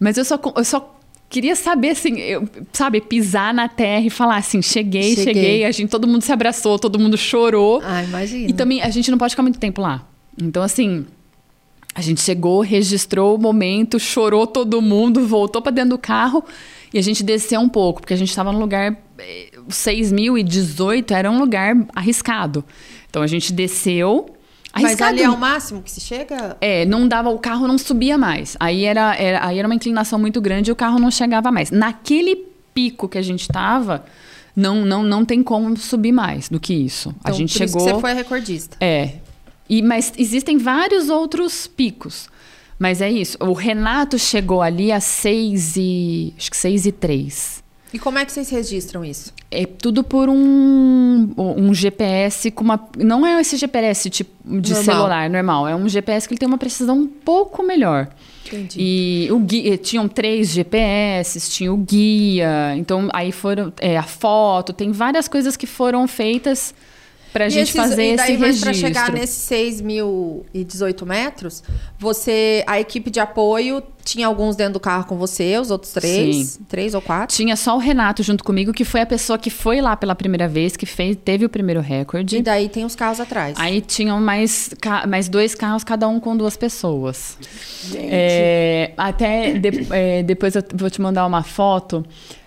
Mas 0.00 0.16
eu 0.16 0.24
só, 0.24 0.40
eu 0.56 0.64
só 0.64 0.96
queria 1.28 1.56
saber, 1.56 1.90
assim, 1.90 2.18
eu, 2.18 2.48
sabe, 2.72 3.00
pisar 3.00 3.52
na 3.52 3.68
terra 3.68 4.06
e 4.06 4.10
falar 4.10 4.36
assim, 4.36 4.62
cheguei, 4.62 5.14
cheguei, 5.14 5.24
cheguei, 5.24 5.64
a 5.64 5.70
gente, 5.70 5.90
todo 5.90 6.06
mundo 6.06 6.22
se 6.22 6.32
abraçou, 6.32 6.78
todo 6.78 6.98
mundo 6.98 7.16
chorou. 7.16 7.80
Ah, 7.84 8.02
imagina. 8.02 8.50
E 8.50 8.52
também, 8.52 8.82
a 8.82 8.90
gente 8.90 9.10
não 9.10 9.18
pode 9.18 9.32
ficar 9.32 9.42
muito 9.42 9.58
tempo 9.58 9.80
lá. 9.80 10.06
Então, 10.40 10.62
assim, 10.62 11.06
a 11.94 12.00
gente 12.00 12.20
chegou, 12.20 12.60
registrou 12.60 13.36
o 13.36 13.38
momento, 13.38 13.98
chorou 13.98 14.46
todo 14.46 14.80
mundo, 14.82 15.26
voltou 15.26 15.62
para 15.62 15.72
dentro 15.72 15.90
do 15.90 15.98
carro 15.98 16.44
e 16.92 16.98
a 16.98 17.02
gente 17.02 17.22
desceu 17.22 17.60
um 17.60 17.68
pouco, 17.68 18.00
porque 18.00 18.14
a 18.14 18.16
gente 18.16 18.28
estava 18.28 18.52
no 18.52 18.58
lugar, 18.58 18.96
6.018 19.68 21.10
eh, 21.10 21.14
era 21.14 21.30
um 21.30 21.38
lugar 21.38 21.74
arriscado. 21.94 22.62
Então, 23.08 23.22
a 23.22 23.26
gente 23.26 23.52
desceu, 23.52 24.35
Arriscado. 24.76 25.00
Mas 25.00 25.20
ali 25.20 25.22
é 25.22 25.30
o 25.30 25.38
máximo 25.38 25.82
que 25.82 25.90
se 25.90 26.00
chega? 26.00 26.56
É, 26.60 26.84
não 26.84 27.08
dava, 27.08 27.30
o 27.30 27.38
carro 27.38 27.66
não 27.66 27.78
subia 27.78 28.18
mais. 28.18 28.56
Aí 28.60 28.84
era, 28.84 29.14
era, 29.16 29.46
aí 29.46 29.58
era 29.58 29.66
uma 29.66 29.74
inclinação 29.74 30.18
muito 30.18 30.40
grande 30.40 30.70
e 30.70 30.72
o 30.72 30.76
carro 30.76 30.98
não 30.98 31.10
chegava 31.10 31.50
mais. 31.50 31.70
Naquele 31.70 32.36
pico 32.74 33.08
que 33.08 33.16
a 33.16 33.22
gente 33.22 33.42
estava, 33.42 34.04
não, 34.54 34.84
não, 34.84 35.02
não 35.02 35.24
tem 35.24 35.42
como 35.42 35.74
subir 35.78 36.12
mais 36.12 36.50
do 36.50 36.60
que 36.60 36.74
isso. 36.74 37.14
Então, 37.20 37.32
a 37.32 37.36
gente 37.36 37.56
chegou. 37.56 37.80
Você 37.80 37.98
foi 37.98 38.12
recordista. 38.12 38.76
É. 38.78 39.14
E, 39.68 39.80
mas 39.80 40.12
existem 40.18 40.58
vários 40.58 41.08
outros 41.08 41.66
picos. 41.66 42.28
Mas 42.78 43.00
é 43.00 43.10
isso. 43.10 43.38
O 43.40 43.54
Renato 43.54 44.18
chegou 44.18 44.60
ali 44.60 44.92
a 44.92 45.00
6 45.00 45.76
e. 45.76 46.34
Acho 46.36 46.50
que 46.50 46.56
6 46.56 46.86
e 46.86 46.92
3. 46.92 47.64
E 47.96 47.98
como 47.98 48.18
é 48.18 48.26
que 48.26 48.30
vocês 48.30 48.50
registram 48.50 49.02
isso? 49.02 49.32
É 49.50 49.64
tudo 49.64 50.04
por 50.04 50.28
um, 50.28 51.32
um 51.34 51.72
GPS 51.72 52.50
com 52.50 52.62
uma. 52.62 52.78
Não 52.98 53.26
é 53.26 53.40
esse 53.40 53.56
GPS 53.56 54.10
tipo 54.10 54.30
de 54.44 54.74
normal. 54.74 54.84
celular 54.84 55.30
normal, 55.30 55.66
é 55.66 55.74
um 55.74 55.88
GPS 55.88 56.28
que 56.28 56.34
ele 56.34 56.38
tem 56.38 56.46
uma 56.46 56.58
precisão 56.58 56.98
um 56.98 57.06
pouco 57.06 57.62
melhor. 57.62 58.08
Entendi. 58.44 58.76
E 58.78 59.32
o 59.32 59.38
guia, 59.38 59.78
tinham 59.78 60.06
três 60.06 60.50
GPS, 60.50 61.48
tinha 61.50 61.72
o 61.72 61.76
guia, 61.78 62.76
então 62.76 63.08
aí 63.14 63.32
foram 63.32 63.72
é, 63.80 63.96
a 63.96 64.02
foto, 64.02 64.74
tem 64.74 64.92
várias 64.92 65.26
coisas 65.26 65.56
que 65.56 65.66
foram 65.66 66.06
feitas 66.06 66.74
para 67.32 67.46
a 67.46 67.48
gente 67.48 67.68
esses, 67.68 67.76
fazer 67.76 68.14
e 68.14 68.16
daí, 68.16 68.32
esse 68.32 68.42
registro. 68.42 68.70
Para 68.70 68.74
chegar 68.74 69.12
nesses 69.12 69.48
6.018 69.50 71.06
metros, 71.06 71.62
você, 71.98 72.64
a 72.66 72.80
equipe 72.80 73.10
de 73.10 73.20
apoio 73.20 73.82
tinha 74.06 74.28
alguns 74.28 74.54
dentro 74.54 74.74
do 74.74 74.80
carro 74.80 75.04
com 75.04 75.16
você, 75.16 75.58
os 75.58 75.70
outros 75.70 75.92
três, 75.92 76.46
Sim. 76.46 76.64
três 76.68 76.94
ou 76.94 77.02
quatro? 77.02 77.34
Tinha 77.34 77.56
só 77.56 77.74
o 77.74 77.78
Renato 77.78 78.22
junto 78.22 78.44
comigo, 78.44 78.72
que 78.72 78.84
foi 78.84 79.00
a 79.00 79.06
pessoa 79.06 79.36
que 79.36 79.50
foi 79.50 79.80
lá 79.80 79.96
pela 79.96 80.14
primeira 80.14 80.46
vez, 80.46 80.76
que 80.76 80.86
fez, 80.86 81.16
teve 81.24 81.44
o 81.44 81.48
primeiro 81.48 81.80
recorde. 81.80 82.36
E 82.36 82.42
daí 82.42 82.68
tem 82.68 82.84
os 82.84 82.94
carros 82.94 83.18
atrás. 83.18 83.56
Aí 83.58 83.80
tinham 83.80 84.20
mais, 84.20 84.70
mais 85.08 85.28
dois 85.28 85.56
carros, 85.56 85.82
cada 85.82 86.06
um 86.06 86.20
com 86.20 86.36
duas 86.36 86.56
pessoas. 86.56 87.36
Gente. 87.82 88.08
É, 88.08 88.92
até 88.96 89.58
de, 89.58 89.86
é, 89.90 90.22
depois 90.22 90.54
eu 90.54 90.62
vou 90.74 90.88
te 90.88 91.00
mandar 91.00 91.26
uma 91.26 91.42
foto. 91.42 92.06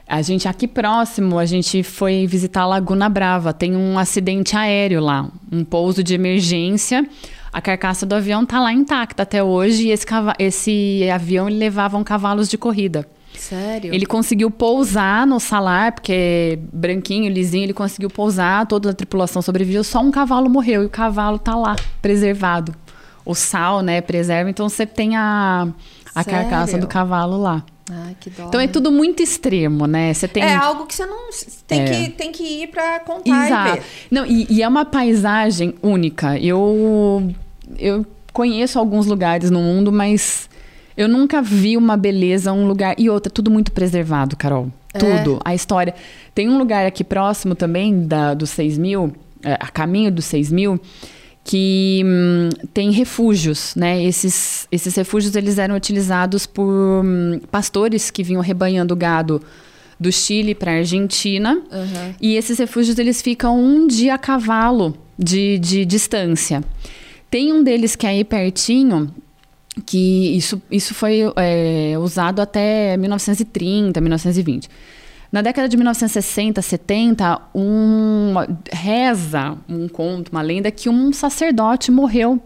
A 0.10 0.24
gente 0.24 0.48
aqui 0.48 0.68
próximo, 0.68 1.38
a 1.38 1.46
gente 1.46 1.84
foi 1.84 2.26
visitar 2.26 2.62
a 2.62 2.66
Laguna 2.66 3.08
Brava. 3.08 3.54
Tem 3.54 3.76
um 3.76 4.00
acidente 4.00 4.58
aéreo 4.58 5.00
lá, 5.00 5.30
um 5.52 5.64
pouso 5.64 6.04
de 6.04 6.16
emergência. 6.16 7.08
A 7.54 7.62
carcaça 7.62 8.08
do 8.08 8.16
avião 8.16 8.44
tá 8.44 8.60
lá 8.60 8.74
intacta 8.74 9.22
até 9.22 9.44
hoje 9.44 9.88
e 9.88 9.92
esse, 9.92 10.08
esse 10.40 11.10
avião 11.14 11.48
levava 11.48 12.04
cavalos 12.04 12.50
de 12.50 12.58
corrida. 12.58 13.08
Sério? 13.36 13.94
Ele 13.94 14.06
conseguiu 14.08 14.50
pousar 14.50 15.28
no 15.28 15.40
salar, 15.40 15.92
porque 15.92 16.58
branquinho, 16.74 17.32
lisinho, 17.32 17.66
ele 17.66 17.74
conseguiu 17.74 18.10
pousar, 18.10 18.66
toda 18.66 18.90
a 18.90 18.94
tripulação 18.94 19.44
sobreviveu, 19.44 19.84
só 19.84 20.02
um 20.02 20.10
cavalo 20.10 20.50
morreu 20.50 20.82
e 20.82 20.86
o 20.88 20.90
cavalo 20.90 21.38
tá 21.38 21.56
lá, 21.56 21.76
preservado. 22.02 22.74
O 23.24 23.36
sal, 23.36 23.84
né, 23.84 24.02
preserva, 24.02 24.50
então 24.50 24.68
você 24.68 24.88
tem 24.88 25.16
a, 25.16 25.68
a 26.16 26.24
carcaça 26.24 26.80
do 26.80 26.88
cavalo 26.88 27.38
lá. 27.38 27.64
Ai, 27.90 28.16
que 28.20 28.30
dó. 28.30 28.48
Então 28.48 28.62
é 28.62 28.68
tudo 28.68 28.92
muito 28.92 29.24
extremo, 29.24 29.88
né? 29.88 30.14
Você 30.14 30.28
tem... 30.28 30.44
É 30.44 30.56
algo 30.56 30.86
que 30.86 30.94
você 30.94 31.06
não 31.06 31.30
tem, 31.68 31.82
é. 31.82 31.86
que, 31.86 32.10
tem 32.12 32.32
que 32.32 32.44
ir 32.44 32.68
para 32.68 33.00
contar 33.00 33.46
Exato. 33.46 33.70
e 33.70 33.80
ver. 33.80 33.84
Não, 34.12 34.26
e, 34.26 34.48
e, 34.50 34.62
é 34.62 34.68
uma 34.68 34.86
paisagem 34.86 35.74
única. 35.82 36.38
Eu, 36.38 37.34
eu 37.78 38.06
conheço 38.32 38.78
alguns 38.78 39.08
lugares 39.08 39.50
no 39.50 39.60
mundo, 39.60 39.92
mas 39.92 40.50
eu 40.96 41.08
nunca 41.08 41.42
vi 41.42 41.76
uma 41.76 41.98
beleza, 41.98 42.54
um 42.54 42.68
lugar. 42.68 42.96
E 42.98 43.10
outra, 43.10 43.32
tudo 43.32 43.50
muito 43.50 43.72
preservado, 43.72 44.36
Carol. 44.38 44.70
É. 44.94 45.00
Tudo. 45.00 45.40
A 45.44 45.56
história. 45.56 45.96
Tem 46.36 46.48
um 46.48 46.58
lugar 46.58 46.86
aqui 46.86 47.04
próximo 47.04 47.56
também 47.56 48.06
da, 48.06 48.34
dos 48.34 48.52
6 48.52 48.78
mil, 48.78 49.14
é, 49.44 49.54
a 49.54 49.68
caminho 49.68 50.12
dos 50.12 50.26
6 50.26 50.52
mil 50.52 50.80
que 51.50 52.04
hum, 52.06 52.50
tem 52.76 52.92
refúgios, 52.92 53.74
né? 53.76 54.04
Esses, 54.04 54.68
esses 54.72 54.94
refúgios 54.94 55.36
eles 55.36 55.58
eram 55.58 55.76
utilizados 55.76 56.46
por 56.46 57.04
hum, 57.04 57.42
pastores 57.50 58.12
que 58.12 58.22
vinham 58.22 58.40
rebanhando 58.40 58.96
gado 58.96 59.42
do 60.00 60.12
Chile 60.12 60.54
para 60.54 60.74
a 60.74 60.76
Argentina. 60.76 61.56
Uhum. 61.56 62.14
E 62.22 62.36
esses 62.36 62.60
refúgios 62.60 63.00
eles 63.00 63.20
ficam 63.20 63.60
um 63.60 63.88
dia 63.88 64.14
a 64.14 64.18
cavalo 64.20 64.96
de, 65.18 65.58
de 65.58 65.86
distância. 65.86 66.64
Tem 67.32 67.52
um 67.52 67.64
deles 67.64 67.96
que 67.96 68.06
é 68.06 68.10
aí 68.10 68.24
pertinho, 68.24 69.12
que 69.88 70.38
isso, 70.38 70.62
isso 70.70 70.94
foi 70.94 71.22
é, 71.36 71.96
usado 71.98 72.44
até 72.44 72.96
1930, 72.96 74.00
1920. 74.00 74.70
Na 75.32 75.42
década 75.42 75.70
de 75.70 75.78
1960, 75.78 76.62
70, 76.62 77.42
um, 77.54 78.34
reza 78.72 79.58
um 79.68 79.88
conto, 79.88 80.30
uma 80.32 80.42
lenda, 80.42 80.72
que 80.72 80.90
um 80.90 81.14
sacerdote 81.14 81.92
morreu 81.92 82.42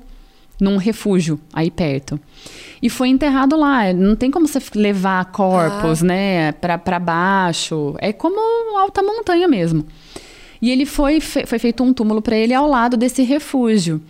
num 0.60 0.78
refúgio 0.78 1.40
aí 1.54 1.72
perto. 1.72 2.20
E 2.82 2.90
foi 2.90 3.08
enterrado 3.08 3.56
lá. 3.56 3.94
Não 3.94 4.16
tem 4.16 4.30
como 4.30 4.48
você 4.48 4.60
levar 4.76 5.24
corpos, 5.32 6.04
ah. 6.04 6.06
né, 6.06 6.52
para 6.52 7.00
baixo. 7.00 7.96
É 8.00 8.12
como 8.12 8.78
alta 8.78 9.02
montanha 9.02 9.48
mesmo. 9.48 9.86
E 10.62 10.70
ele 10.70 10.86
foi, 10.86 11.22
foi 11.22 11.60
feito 11.60 11.84
um 11.84 11.94
túmulo 11.94 12.22
para 12.22 12.36
ele 12.36 12.54
ao 12.54 12.68
lado 12.68 12.98
desse 12.98 13.24
refúgio. 13.24 14.02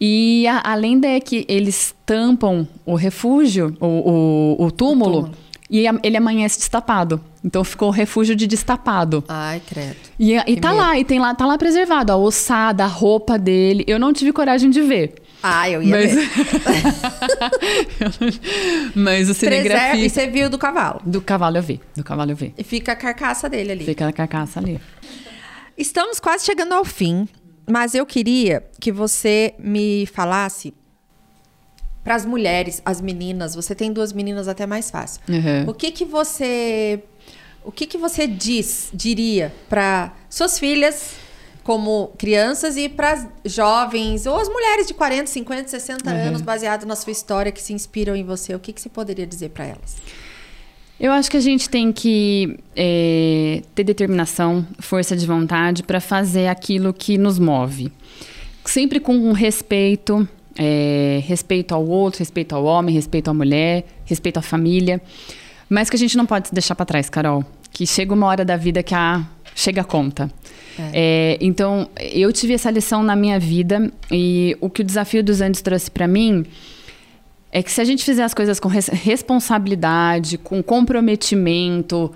E 0.00 0.46
a, 0.46 0.72
a 0.72 0.74
lenda 0.74 1.08
é 1.08 1.18
que 1.18 1.44
eles 1.48 1.94
tampam 2.06 2.66
o 2.84 2.94
refúgio, 2.94 3.76
o, 3.80 3.86
o, 3.86 4.66
o 4.66 4.70
túmulo. 4.70 5.18
O 5.18 5.22
túmulo 5.22 5.44
e 5.70 5.86
ele 6.02 6.16
amanhece 6.16 6.58
destapado. 6.58 7.20
Então 7.44 7.62
ficou 7.62 7.88
o 7.88 7.90
refúgio 7.90 8.34
de 8.34 8.46
destapado. 8.46 9.22
Ai, 9.28 9.60
credo. 9.66 9.96
E, 10.18 10.32
e 10.32 10.56
tá 10.56 10.70
medo. 10.70 10.80
lá, 10.80 10.98
e 10.98 11.04
tem 11.04 11.18
lá, 11.18 11.34
tá 11.34 11.44
lá 11.44 11.58
preservado. 11.58 12.10
A 12.10 12.16
ossada, 12.16 12.84
a 12.84 12.86
roupa 12.86 13.38
dele. 13.38 13.84
Eu 13.86 13.98
não 13.98 14.14
tive 14.14 14.32
coragem 14.32 14.70
de 14.70 14.80
ver. 14.80 15.14
Ah, 15.42 15.68
eu 15.68 15.82
ia 15.82 15.90
mas... 15.90 16.14
ver. 16.14 16.28
mas 18.96 19.28
o 19.28 19.34
cinegrafia... 19.34 20.06
E 20.06 20.08
você 20.08 20.26
viu 20.26 20.48
do 20.48 20.56
cavalo? 20.56 21.02
Do 21.04 21.20
cavalo 21.20 21.58
eu 21.58 21.62
vi. 21.62 21.82
Do 21.94 22.02
cavalo 22.02 22.30
eu 22.30 22.36
vi. 22.36 22.54
E 22.56 22.64
fica 22.64 22.92
a 22.92 22.96
carcaça 22.96 23.46
dele 23.46 23.72
ali. 23.72 23.84
Fica 23.84 24.08
a 24.08 24.12
carcaça 24.12 24.58
ali. 24.58 24.80
Estamos 25.76 26.18
quase 26.18 26.46
chegando 26.46 26.72
ao 26.72 26.84
fim. 26.84 27.28
Mas 27.68 27.94
eu 27.94 28.06
queria 28.06 28.64
que 28.80 28.90
você 28.90 29.54
me 29.58 30.06
falasse 30.06 30.72
para 32.02 32.14
as 32.14 32.26
mulheres, 32.26 32.82
as 32.84 33.00
meninas, 33.00 33.54
você 33.54 33.74
tem 33.74 33.90
duas 33.90 34.12
meninas 34.12 34.46
até 34.46 34.66
mais 34.66 34.90
fácil. 34.90 35.22
Uhum. 35.26 35.70
O 35.70 35.74
que 35.74 35.90
que 35.90 36.04
você 36.04 37.02
o 37.64 37.72
que 37.72 37.86
que 37.86 37.96
você 37.96 38.26
diz, 38.26 38.90
diria 38.92 39.52
para 39.68 40.12
suas 40.28 40.58
filhas 40.58 41.14
como 41.62 42.12
crianças 42.18 42.76
e 42.76 42.90
para 42.90 43.26
jovens 43.44 44.26
ou 44.26 44.36
as 44.38 44.48
mulheres 44.48 44.86
de 44.86 44.92
40, 44.92 45.26
50, 45.26 45.68
60 45.68 46.10
uhum. 46.10 46.16
anos, 46.16 46.42
baseado 46.42 46.84
na 46.84 46.94
sua 46.94 47.10
história 47.10 47.50
que 47.50 47.62
se 47.62 47.72
inspiram 47.72 48.14
em 48.14 48.22
você, 48.22 48.54
o 48.54 48.58
que 48.58 48.72
que 48.72 48.80
você 48.80 48.90
poderia 48.90 49.26
dizer 49.26 49.48
para 49.48 49.64
elas? 49.64 49.96
Eu 51.00 51.10
acho 51.10 51.30
que 51.30 51.36
a 51.36 51.40
gente 51.40 51.68
tem 51.68 51.90
que 51.90 52.56
é, 52.76 53.62
ter 53.74 53.82
determinação, 53.82 54.64
força 54.78 55.16
de 55.16 55.26
vontade 55.26 55.82
para 55.82 56.00
fazer 56.00 56.46
aquilo 56.46 56.92
que 56.92 57.18
nos 57.18 57.38
move. 57.38 57.90
Sempre 58.64 59.00
com 59.00 59.32
respeito, 59.32 60.28
é, 60.56 61.20
respeito 61.24 61.74
ao 61.74 61.84
outro, 61.84 62.20
respeito 62.20 62.54
ao 62.54 62.64
homem, 62.64 62.94
respeito 62.94 63.28
à 63.28 63.34
mulher, 63.34 63.84
respeito 64.04 64.38
à 64.38 64.42
família. 64.42 65.02
Mas 65.68 65.88
que 65.90 65.96
a 65.96 65.98
gente 65.98 66.16
não 66.16 66.26
pode 66.26 66.48
se 66.48 66.54
deixar 66.54 66.74
para 66.74 66.86
trás, 66.86 67.08
Carol. 67.08 67.44
Que 67.70 67.86
chega 67.86 68.14
uma 68.14 68.26
hora 68.26 68.44
da 68.44 68.56
vida 68.56 68.82
que 68.82 68.94
a 68.94 69.24
chega 69.54 69.80
a 69.82 69.84
conta. 69.84 70.30
É. 70.78 70.90
É, 70.92 71.38
então, 71.40 71.88
eu 71.96 72.32
tive 72.32 72.54
essa 72.54 72.70
lição 72.70 73.02
na 73.02 73.14
minha 73.14 73.38
vida 73.38 73.92
e 74.10 74.56
o 74.60 74.68
que 74.68 74.82
o 74.82 74.84
desafio 74.84 75.22
dos 75.22 75.40
Andes 75.40 75.62
trouxe 75.62 75.90
para 75.90 76.08
mim 76.08 76.44
é 77.52 77.62
que 77.62 77.70
se 77.70 77.80
a 77.80 77.84
gente 77.84 78.04
fizer 78.04 78.24
as 78.24 78.34
coisas 78.34 78.58
com 78.58 78.68
res 78.68 78.88
responsabilidade, 78.88 80.36
com 80.36 80.60
comprometimento, 80.60 82.12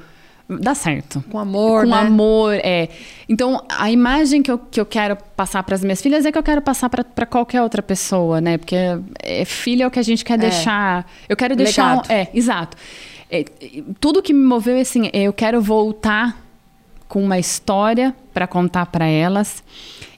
dá 0.49 0.75
certo. 0.75 1.23
Com 1.31 1.39
amor, 1.39 1.85
Com 1.85 1.91
né? 1.91 2.01
amor, 2.01 2.55
é. 2.55 2.89
Então, 3.29 3.65
a 3.69 3.89
imagem 3.89 4.43
que 4.43 4.51
eu, 4.51 4.59
que 4.59 4.81
eu 4.81 4.87
quero 4.87 5.17
passar 5.37 5.63
para 5.63 5.77
as 5.77 5.83
minhas 5.85 6.03
filhas 6.03 6.27
é 6.27 6.33
que 6.33 6.39
eu 6.39 6.43
quero 6.43 6.61
passar 6.61 6.89
para 6.91 7.27
qualquer 7.27 7.63
outra 7.63 7.83
pessoa, 7.83 8.41
né? 8.41 8.59
Porque 8.59 8.77
é, 9.23 9.45
filho 9.45 9.85
é 9.85 9.87
o 9.87 9.91
que 9.93 10.01
a 10.01 10.03
gente 10.03 10.25
quer 10.25 10.35
é. 10.35 10.39
deixar. 10.39 11.07
Eu 11.29 11.37
quero 11.37 11.55
deixar. 11.55 11.99
Um, 11.99 12.03
é, 12.09 12.29
exato. 12.35 12.77
É, 13.31 13.45
tudo 14.01 14.23
que 14.23 14.33
me 14.33 14.43
moveu 14.43 14.77
é 14.77 14.81
assim, 14.81 15.11
eu 15.13 15.33
quero 15.33 15.61
voltar 15.61 16.43
com 17.09 17.23
uma 17.23 17.39
história 17.39 18.15
para 18.33 18.47
contar 18.47 18.87
para 18.87 19.07
elas 19.07 19.63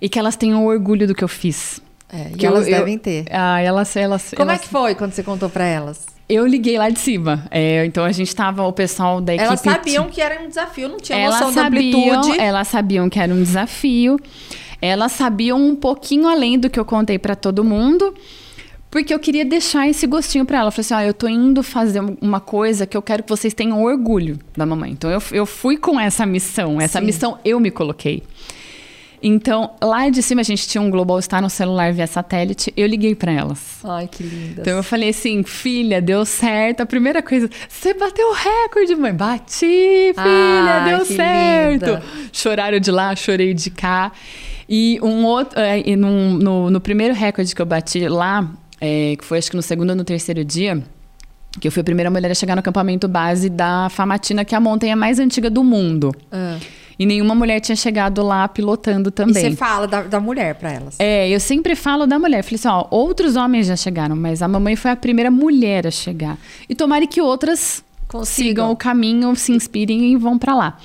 e 0.00 0.08
que 0.08 0.18
elas 0.18 0.36
tenham 0.36 0.66
orgulho 0.66 1.06
do 1.06 1.14
que 1.14 1.22
eu 1.22 1.28
fiz. 1.28 1.80
É, 2.12 2.30
que 2.36 2.44
elas 2.44 2.66
eu, 2.66 2.76
devem 2.76 2.98
ter. 2.98 3.26
Ah, 3.30 3.60
elas, 3.60 3.94
elas. 3.94 4.32
Como 4.36 4.50
é 4.50 4.54
elas... 4.54 4.62
é 4.62 4.64
que 4.64 4.68
foi 4.68 4.94
quando 4.94 5.12
você 5.12 5.22
contou 5.22 5.48
para 5.48 5.64
elas? 5.64 6.06
Eu 6.28 6.46
liguei 6.46 6.78
lá 6.78 6.88
de 6.88 6.98
cima. 6.98 7.44
É, 7.50 7.84
então 7.84 8.04
a 8.04 8.12
gente 8.12 8.34
tava, 8.34 8.62
o 8.62 8.72
pessoal 8.72 9.20
da 9.20 9.34
equipe. 9.34 9.46
Elas 9.46 9.60
sabiam 9.60 10.08
que 10.08 10.20
era 10.20 10.42
um 10.42 10.48
desafio, 10.48 10.88
não 10.88 10.98
tinha 10.98 11.18
elas 11.18 11.40
noção 11.40 11.52
sabiam, 11.52 12.00
da 12.00 12.16
amplitude. 12.18 12.40
Elas 12.40 12.68
sabiam 12.68 13.08
que 13.08 13.18
era 13.18 13.34
um 13.34 13.42
desafio. 13.42 14.18
Elas 14.80 15.12
sabiam 15.12 15.60
um 15.60 15.74
pouquinho 15.74 16.28
além 16.28 16.58
do 16.58 16.70
que 16.70 16.78
eu 16.78 16.84
contei 16.84 17.18
para 17.18 17.34
todo 17.34 17.62
mundo. 17.64 18.14
Porque 18.90 19.14
eu 19.14 19.18
queria 19.20 19.44
deixar 19.44 19.88
esse 19.88 20.06
gostinho 20.06 20.44
para 20.44 20.58
ela. 20.58 20.68
Eu 20.68 20.72
falei 20.72 20.80
assim: 20.80 20.94
ah, 20.94 21.06
eu 21.06 21.14
tô 21.14 21.28
indo 21.28 21.62
fazer 21.62 22.02
uma 22.20 22.40
coisa 22.40 22.86
que 22.86 22.96
eu 22.96 23.02
quero 23.02 23.22
que 23.22 23.28
vocês 23.28 23.54
tenham 23.54 23.82
orgulho 23.82 24.38
da 24.56 24.66
mamãe. 24.66 24.90
Então 24.90 25.08
eu, 25.10 25.22
eu 25.30 25.46
fui 25.46 25.76
com 25.76 25.98
essa 25.98 26.26
missão. 26.26 26.80
Essa 26.80 26.98
Sim. 26.98 27.06
missão 27.06 27.38
eu 27.44 27.60
me 27.60 27.70
coloquei. 27.70 28.22
Então, 29.22 29.72
lá 29.82 30.08
de 30.08 30.22
cima 30.22 30.40
a 30.40 30.44
gente 30.44 30.66
tinha 30.66 30.80
um 30.80 30.90
Global 30.90 31.20
Star 31.20 31.42
no 31.42 31.50
celular 31.50 31.92
via 31.92 32.06
satélite. 32.06 32.72
Eu 32.74 32.86
liguei 32.86 33.14
para 33.14 33.30
elas. 33.30 33.78
Ai, 33.84 34.08
que 34.08 34.22
linda. 34.22 34.62
Então 34.62 34.76
eu 34.78 34.82
falei 34.82 35.10
assim, 35.10 35.42
filha, 35.42 36.00
deu 36.00 36.24
certo. 36.24 36.80
A 36.80 36.86
primeira 36.86 37.22
coisa, 37.22 37.48
você 37.68 37.92
bateu 37.92 38.28
o 38.30 38.32
recorde, 38.32 38.96
mãe. 38.96 39.12
Bati, 39.12 40.14
filha, 40.14 40.84
deu 40.86 41.04
certo. 41.04 41.84
Linda. 41.84 42.02
Choraram 42.32 42.80
de 42.80 42.90
lá, 42.90 43.14
chorei 43.14 43.52
de 43.52 43.70
cá. 43.70 44.10
E 44.66 44.98
um 45.02 45.24
outro, 45.24 45.60
é, 45.60 45.82
no, 45.96 46.70
no 46.70 46.80
primeiro 46.80 47.12
recorde 47.12 47.54
que 47.54 47.60
eu 47.60 47.66
bati 47.66 48.08
lá, 48.08 48.48
é, 48.80 49.16
que 49.16 49.24
foi 49.24 49.38
acho 49.38 49.50
que 49.50 49.56
no 49.56 49.62
segundo 49.62 49.90
ou 49.90 49.96
no 49.96 50.04
terceiro 50.04 50.44
dia, 50.44 50.82
que 51.60 51.68
eu 51.68 51.72
fui 51.72 51.80
a 51.80 51.84
primeira 51.84 52.10
mulher 52.10 52.30
a 52.30 52.34
chegar 52.34 52.54
no 52.54 52.60
acampamento 52.60 53.08
base 53.08 53.50
da 53.50 53.88
Famatina, 53.90 54.44
que 54.44 54.54
é 54.54 54.58
a 54.58 54.60
montanha 54.60 54.96
mais 54.96 55.18
antiga 55.18 55.50
do 55.50 55.64
mundo. 55.64 56.14
Ah. 56.30 56.58
E 56.98 57.06
nenhuma 57.06 57.34
mulher 57.34 57.60
tinha 57.60 57.74
chegado 57.74 58.22
lá 58.22 58.46
pilotando 58.46 59.10
também. 59.10 59.46
E 59.46 59.50
você 59.50 59.56
fala 59.56 59.86
da, 59.88 60.02
da 60.02 60.20
mulher 60.20 60.54
para 60.56 60.70
elas? 60.70 60.96
É, 61.00 61.28
eu 61.30 61.40
sempre 61.40 61.74
falo 61.74 62.06
da 62.06 62.18
mulher. 62.18 62.42
Falei 62.42 62.56
assim, 62.56 62.68
ó, 62.68 62.86
outros 62.90 63.36
homens 63.36 63.66
já 63.66 63.74
chegaram, 63.74 64.14
mas 64.14 64.42
a 64.42 64.48
mamãe 64.48 64.76
foi 64.76 64.90
a 64.90 64.96
primeira 64.96 65.30
mulher 65.30 65.86
a 65.86 65.90
chegar. 65.90 66.36
E 66.68 66.74
tomara 66.74 67.06
que 67.06 67.18
outras 67.18 67.82
Consigam. 68.06 68.48
sigam 68.48 68.70
o 68.70 68.76
caminho, 68.76 69.34
se 69.34 69.50
inspirem 69.50 70.12
e 70.12 70.16
vão 70.16 70.38
para 70.38 70.54
lá. 70.54 70.78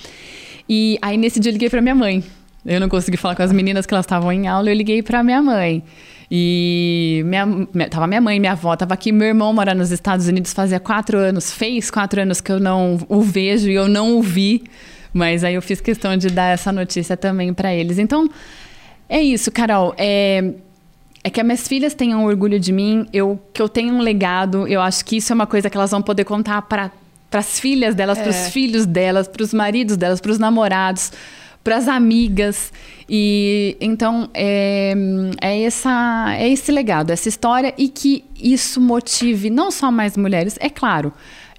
E 0.69 0.97
aí 1.01 1.17
nesse 1.17 1.37
dia 1.37 1.49
eu 1.49 1.53
liguei 1.53 1.69
para 1.69 1.81
minha 1.81 1.95
mãe. 1.95 2.23
Eu 2.65 2.79
não 2.79 2.87
consegui 2.87 3.17
falar 3.17 3.35
com 3.35 3.43
as 3.43 3.51
meninas 3.51 3.85
que 3.85 3.93
elas 3.93 4.05
estavam 4.05 4.31
em 4.31 4.47
aula, 4.47 4.69
eu 4.69 4.73
liguei 4.73 5.03
para 5.03 5.21
minha 5.21 5.41
mãe. 5.41 5.83
E 6.29 7.21
minha, 7.25 7.45
minha, 7.45 7.89
tava 7.89 8.07
minha 8.07 8.21
mãe, 8.21 8.39
minha 8.39 8.53
avó, 8.53 8.75
tava 8.75 8.93
aqui, 8.93 9.11
meu 9.11 9.27
irmão 9.27 9.53
mora 9.53 9.73
nos 9.73 9.91
Estados 9.91 10.27
Unidos 10.27 10.53
fazia 10.53 10.79
quatro 10.79 11.17
anos, 11.17 11.51
fez 11.51 11.91
quatro 11.91 12.21
anos 12.21 12.41
que 12.41 12.51
eu 12.51 12.59
não 12.59 12.99
o 13.07 13.21
vejo 13.21 13.69
e 13.69 13.75
eu 13.75 13.87
não 13.87 14.17
o 14.17 14.21
vi. 14.21 14.63
Mas 15.13 15.45
aí 15.45 15.55
eu 15.55 15.61
fiz 15.61 15.79
questão 15.79 16.17
de 16.17 16.27
dar 16.29 16.47
essa 16.47 16.73
notícia 16.73 17.15
também 17.15 17.53
para 17.53 17.73
eles. 17.73 17.97
Então, 17.97 18.29
é 19.07 19.21
isso, 19.21 19.49
Carol. 19.49 19.95
É, 19.97 20.51
é 21.23 21.29
que 21.29 21.39
as 21.39 21.45
minhas 21.45 21.67
filhas 21.67 21.93
tenham 21.93 22.25
orgulho 22.25 22.59
de 22.59 22.73
mim, 22.73 23.07
eu, 23.13 23.39
que 23.53 23.61
eu 23.61 23.69
tenho 23.69 23.93
um 23.93 24.01
legado. 24.01 24.67
Eu 24.67 24.81
acho 24.81 25.05
que 25.05 25.17
isso 25.17 25.31
é 25.31 25.35
uma 25.35 25.47
coisa 25.47 25.69
que 25.69 25.77
elas 25.77 25.91
vão 25.91 26.01
poder 26.01 26.25
contar 26.25 26.61
para 26.63 26.91
as 27.31 27.59
filhas 27.59 27.95
delas, 27.95 28.17
é. 28.17 28.23
para 28.23 28.29
os 28.29 28.49
filhos 28.49 28.85
delas, 28.85 29.27
para 29.27 29.41
os 29.41 29.53
maridos 29.53 29.95
delas, 29.95 30.19
para 30.19 30.31
os 30.31 30.37
namorados, 30.37 31.13
para 31.65 31.77
as 31.77 31.87
amigas. 31.87 32.71
E 33.09 33.75
então 33.81 34.29
é, 34.33 34.93
é, 35.41 35.63
essa, 35.63 36.27
é 36.37 36.47
esse 36.47 36.71
legado, 36.71 37.09
essa 37.11 37.27
história 37.27 37.73
e 37.77 37.89
que 37.89 38.23
isso 38.35 38.79
motive 38.79 39.49
não 39.49 39.69
só 39.71 39.91
mais 39.91 40.15
mulheres, 40.15 40.55
é 40.61 40.69
claro. 40.69 41.11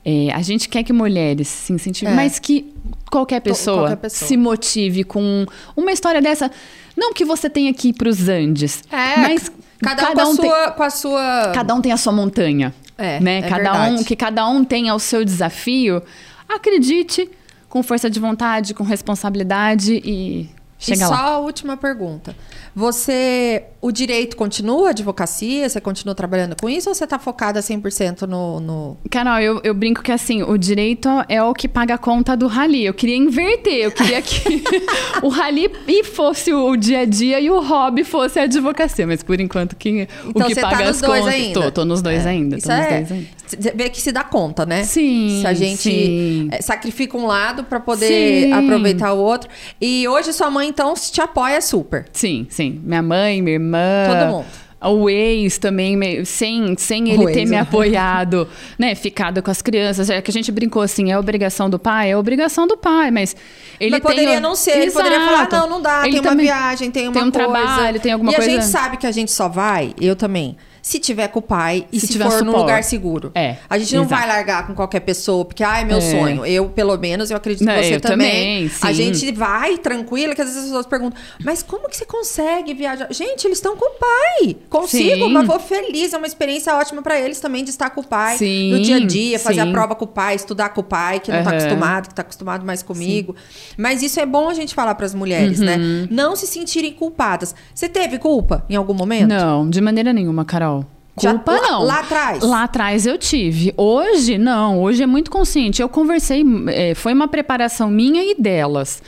É, 0.04 0.32
a 0.32 0.40
gente 0.40 0.68
quer 0.68 0.84
que 0.84 0.92
mulheres 0.92 1.48
se 1.48 1.72
incentivem, 1.72 2.14
é. 2.14 2.16
mas 2.16 2.38
que 2.38 2.72
qualquer 3.10 3.40
pessoa, 3.40 3.78
qualquer 3.78 3.96
pessoa, 3.96 4.28
se 4.28 4.36
motive 4.36 5.02
com 5.02 5.44
uma 5.76 5.90
história 5.90 6.22
dessa. 6.22 6.48
Não 6.96 7.12
que 7.12 7.24
você 7.24 7.50
tenha 7.50 7.74
que 7.74 7.88
ir 7.88 7.92
para 7.92 8.08
os 8.08 8.28
Andes, 8.28 8.84
é, 8.90 9.16
mas 9.18 9.50
cada, 9.82 10.02
cada 10.02 10.28
um, 10.28 10.36
com, 10.36 10.42
a 10.42 10.46
sua, 10.46 10.64
tem, 10.66 10.76
com 10.76 10.82
a 10.84 10.90
sua. 10.90 11.52
Cada 11.52 11.74
um 11.74 11.80
tem 11.80 11.92
a 11.92 11.96
sua 11.96 12.12
montanha. 12.12 12.72
É, 12.96 13.20
né? 13.20 13.38
É 13.38 13.42
cada 13.42 13.72
verdade. 13.72 13.94
um 13.94 14.04
que 14.04 14.14
cada 14.14 14.48
um 14.48 14.64
tenha 14.64 14.94
o 14.94 14.98
seu 15.00 15.24
desafio. 15.24 16.00
Acredite 16.48 17.28
com 17.76 17.82
força 17.82 18.08
de 18.08 18.18
vontade, 18.18 18.72
com 18.72 18.82
responsabilidade 18.82 20.00
e 20.02 20.48
chega 20.78 21.04
e 21.04 21.08
lá. 21.08 21.14
só 21.14 21.22
a 21.34 21.38
última 21.40 21.76
pergunta. 21.76 22.34
Você, 22.74 23.64
o 23.82 23.92
direito 23.92 24.34
continua, 24.34 24.88
a 24.88 24.90
advocacia? 24.90 25.68
Você 25.68 25.78
continua 25.78 26.14
trabalhando 26.14 26.56
com 26.58 26.70
isso 26.70 26.88
ou 26.88 26.94
você 26.94 27.04
está 27.04 27.18
focada 27.18 27.60
100% 27.60 28.22
no, 28.22 28.60
no... 28.60 28.96
Carol, 29.10 29.40
eu, 29.40 29.60
eu 29.62 29.74
brinco 29.74 30.02
que 30.02 30.10
assim, 30.10 30.42
o 30.42 30.56
direito 30.56 31.06
é 31.28 31.42
o 31.42 31.52
que 31.52 31.68
paga 31.68 31.94
a 31.94 31.98
conta 31.98 32.34
do 32.34 32.46
rally. 32.46 32.86
Eu 32.86 32.94
queria 32.94 33.16
inverter, 33.16 33.74
eu 33.74 33.92
queria 33.92 34.22
que 34.22 34.64
o 35.22 35.28
rally 35.28 35.70
fosse 36.02 36.50
o 36.54 36.76
dia 36.76 37.00
a 37.00 37.04
dia 37.04 37.38
e 37.40 37.50
o 37.50 37.60
hobby 37.60 38.04
fosse 38.04 38.38
a 38.38 38.44
advocacia. 38.44 39.06
Mas 39.06 39.22
por 39.22 39.38
enquanto, 39.38 39.76
quem, 39.76 40.08
então, 40.24 40.46
o 40.46 40.48
que 40.48 40.54
paga 40.58 40.84
tá 40.84 40.90
as 40.90 41.00
contas... 41.02 41.26
Ainda. 41.26 41.60
Tô, 41.60 41.72
tô 41.72 41.84
nos 41.84 42.00
dois 42.00 42.24
é. 42.24 42.30
ainda. 42.30 42.56
Isso 42.56 42.72
é, 42.72 42.98
dois 43.00 43.12
ainda. 43.12 43.26
Vê 43.74 43.88
que 43.88 44.00
se 44.00 44.10
dá 44.12 44.24
conta, 44.24 44.66
né? 44.66 44.84
Sim. 44.84 45.40
Se 45.40 45.46
a 45.46 45.54
gente 45.54 45.82
sim. 45.82 46.48
É, 46.50 46.60
sacrifica 46.60 47.16
um 47.16 47.26
lado 47.26 47.64
para 47.64 47.78
poder 47.78 48.44
sim. 48.44 48.52
aproveitar 48.52 49.12
o 49.12 49.18
outro. 49.18 49.48
E 49.80 50.06
hoje 50.08 50.32
sua 50.32 50.50
mãe, 50.50 50.68
então, 50.68 50.94
te 50.94 51.20
apoia 51.20 51.60
super. 51.60 52.06
Sim, 52.12 52.46
sim. 52.50 52.80
Minha 52.82 53.02
mãe, 53.02 53.40
minha 53.42 53.54
irmã. 53.54 54.06
Todo 54.08 54.32
mundo. 54.32 54.46
O 54.78 55.08
ex 55.08 55.56
também, 55.56 55.98
sem, 56.24 56.76
sem 56.76 57.08
ele 57.08 57.32
ter 57.32 57.46
me 57.46 57.56
apoiado, 57.56 58.46
né? 58.78 58.94
Ficado 58.94 59.42
com 59.42 59.50
as 59.50 59.62
crianças. 59.62 60.10
É 60.10 60.20
que 60.20 60.30
a 60.30 60.34
gente 60.34 60.52
brincou 60.52 60.82
assim, 60.82 61.10
é 61.10 61.18
obrigação 61.18 61.70
do 61.70 61.78
pai? 61.78 62.10
É 62.10 62.16
obrigação 62.16 62.66
do 62.66 62.76
pai, 62.76 63.10
mas 63.10 63.34
ele 63.80 63.92
mas 63.92 64.00
poderia 64.00 64.32
tem... 64.32 64.40
não 64.40 64.54
ser, 64.54 64.72
Exato. 64.72 64.82
ele 64.82 64.92
poderia 64.92 65.20
falar, 65.20 65.48
não, 65.50 65.70
não 65.70 65.82
dá, 65.82 66.02
ele 66.06 66.20
tem 66.20 66.30
uma 66.30 66.36
viagem, 66.36 66.90
tem 66.90 67.08
uma 67.08 67.14
tem 67.14 67.22
um 67.22 67.30
coisa. 67.30 67.48
trabalho, 67.48 68.00
tem 68.00 68.12
alguma 68.12 68.32
e 68.32 68.34
coisa. 68.34 68.50
E 68.50 68.54
a 68.54 68.60
gente 68.60 68.70
sabe 68.70 68.96
que 68.98 69.06
a 69.06 69.12
gente 69.12 69.32
só 69.32 69.48
vai, 69.48 69.94
eu 69.98 70.14
também 70.14 70.56
se 70.86 71.00
tiver 71.00 71.26
com 71.26 71.40
o 71.40 71.42
pai 71.42 71.84
e 71.92 71.98
se, 71.98 72.06
se 72.06 72.16
for 72.16 72.44
num 72.44 72.56
lugar 72.56 72.84
seguro. 72.84 73.32
É, 73.34 73.56
a 73.68 73.76
gente 73.76 73.92
não 73.96 74.04
exato. 74.04 74.20
vai 74.20 74.28
largar 74.28 74.68
com 74.68 74.72
qualquer 74.72 75.00
pessoa, 75.00 75.44
porque, 75.44 75.64
ah, 75.64 75.80
é 75.80 75.84
meu 75.84 75.98
é. 75.98 76.00
sonho. 76.00 76.46
Eu, 76.46 76.68
pelo 76.68 76.96
menos, 76.96 77.28
eu 77.28 77.36
acredito 77.36 77.66
não, 77.66 77.74
que 77.74 77.82
você 77.82 77.98
também. 77.98 78.68
também 78.68 78.70
a 78.80 78.92
gente 78.92 79.32
vai 79.32 79.78
tranquila, 79.78 80.32
que 80.32 80.40
às 80.40 80.46
vezes 80.46 80.62
as 80.62 80.68
pessoas 80.68 80.86
perguntam, 80.86 81.20
mas 81.42 81.60
como 81.60 81.88
que 81.88 81.96
você 81.96 82.04
consegue 82.04 82.72
viajar? 82.72 83.12
Gente, 83.12 83.48
eles 83.48 83.58
estão 83.58 83.76
com 83.76 83.84
o 83.84 83.98
pai. 83.98 84.56
Consigo, 84.70 85.24
sim. 85.24 85.32
mas 85.32 85.44
vou 85.44 85.58
feliz. 85.58 86.12
É 86.12 86.18
uma 86.18 86.26
experiência 86.28 86.72
ótima 86.76 87.02
para 87.02 87.18
eles 87.18 87.40
também 87.40 87.64
de 87.64 87.70
estar 87.70 87.90
com 87.90 88.02
o 88.02 88.06
pai 88.06 88.38
sim, 88.38 88.70
no 88.70 88.80
dia 88.80 88.98
a 88.98 89.04
dia, 89.04 89.40
fazer 89.40 89.62
sim. 89.62 89.68
a 89.68 89.72
prova 89.72 89.96
com 89.96 90.04
o 90.04 90.08
pai, 90.08 90.36
estudar 90.36 90.68
com 90.68 90.82
o 90.82 90.84
pai, 90.84 91.18
que 91.18 91.32
não 91.32 91.38
uhum. 91.38 91.44
tá 91.44 91.50
acostumado, 91.50 92.08
que 92.10 92.14
tá 92.14 92.22
acostumado 92.22 92.64
mais 92.64 92.84
comigo. 92.84 93.34
Mas 93.76 94.02
isso 94.02 94.20
é 94.20 94.24
bom 94.24 94.48
a 94.48 94.54
gente 94.54 94.72
falar 94.72 94.94
para 94.94 95.06
as 95.06 95.14
mulheres, 95.14 95.58
né? 95.58 95.74
uhum. 95.74 96.02
né? 96.02 96.08
Não 96.12 96.36
se 96.36 96.46
sentirem 96.46 96.92
culpadas. 96.92 97.56
Você 97.74 97.88
teve 97.88 98.18
culpa 98.20 98.64
em 98.70 98.76
algum 98.76 98.94
momento? 98.94 99.26
Não, 99.26 99.68
de 99.68 99.80
maneira 99.80 100.12
nenhuma, 100.12 100.44
Carol. 100.44 100.75
Culpa 101.16 101.56
Já, 101.56 101.62
não. 101.62 101.82
Lá, 101.82 101.94
lá, 101.94 102.00
atrás? 102.00 102.42
Lá 102.42 102.62
atrás 102.64 103.06
eu 103.06 103.16
tive. 103.16 103.72
Hoje, 103.76 104.36
não. 104.36 104.82
Hoje 104.82 105.02
é 105.02 105.06
muito 105.06 105.30
consciente. 105.30 105.80
Eu 105.80 105.88
conversei, 105.88 106.44
é, 106.68 106.94
foi 106.94 107.14
uma 107.14 107.26
preparação 107.26 107.90
minha 107.90 108.22
e 108.22 108.34
delas. 108.38 109.02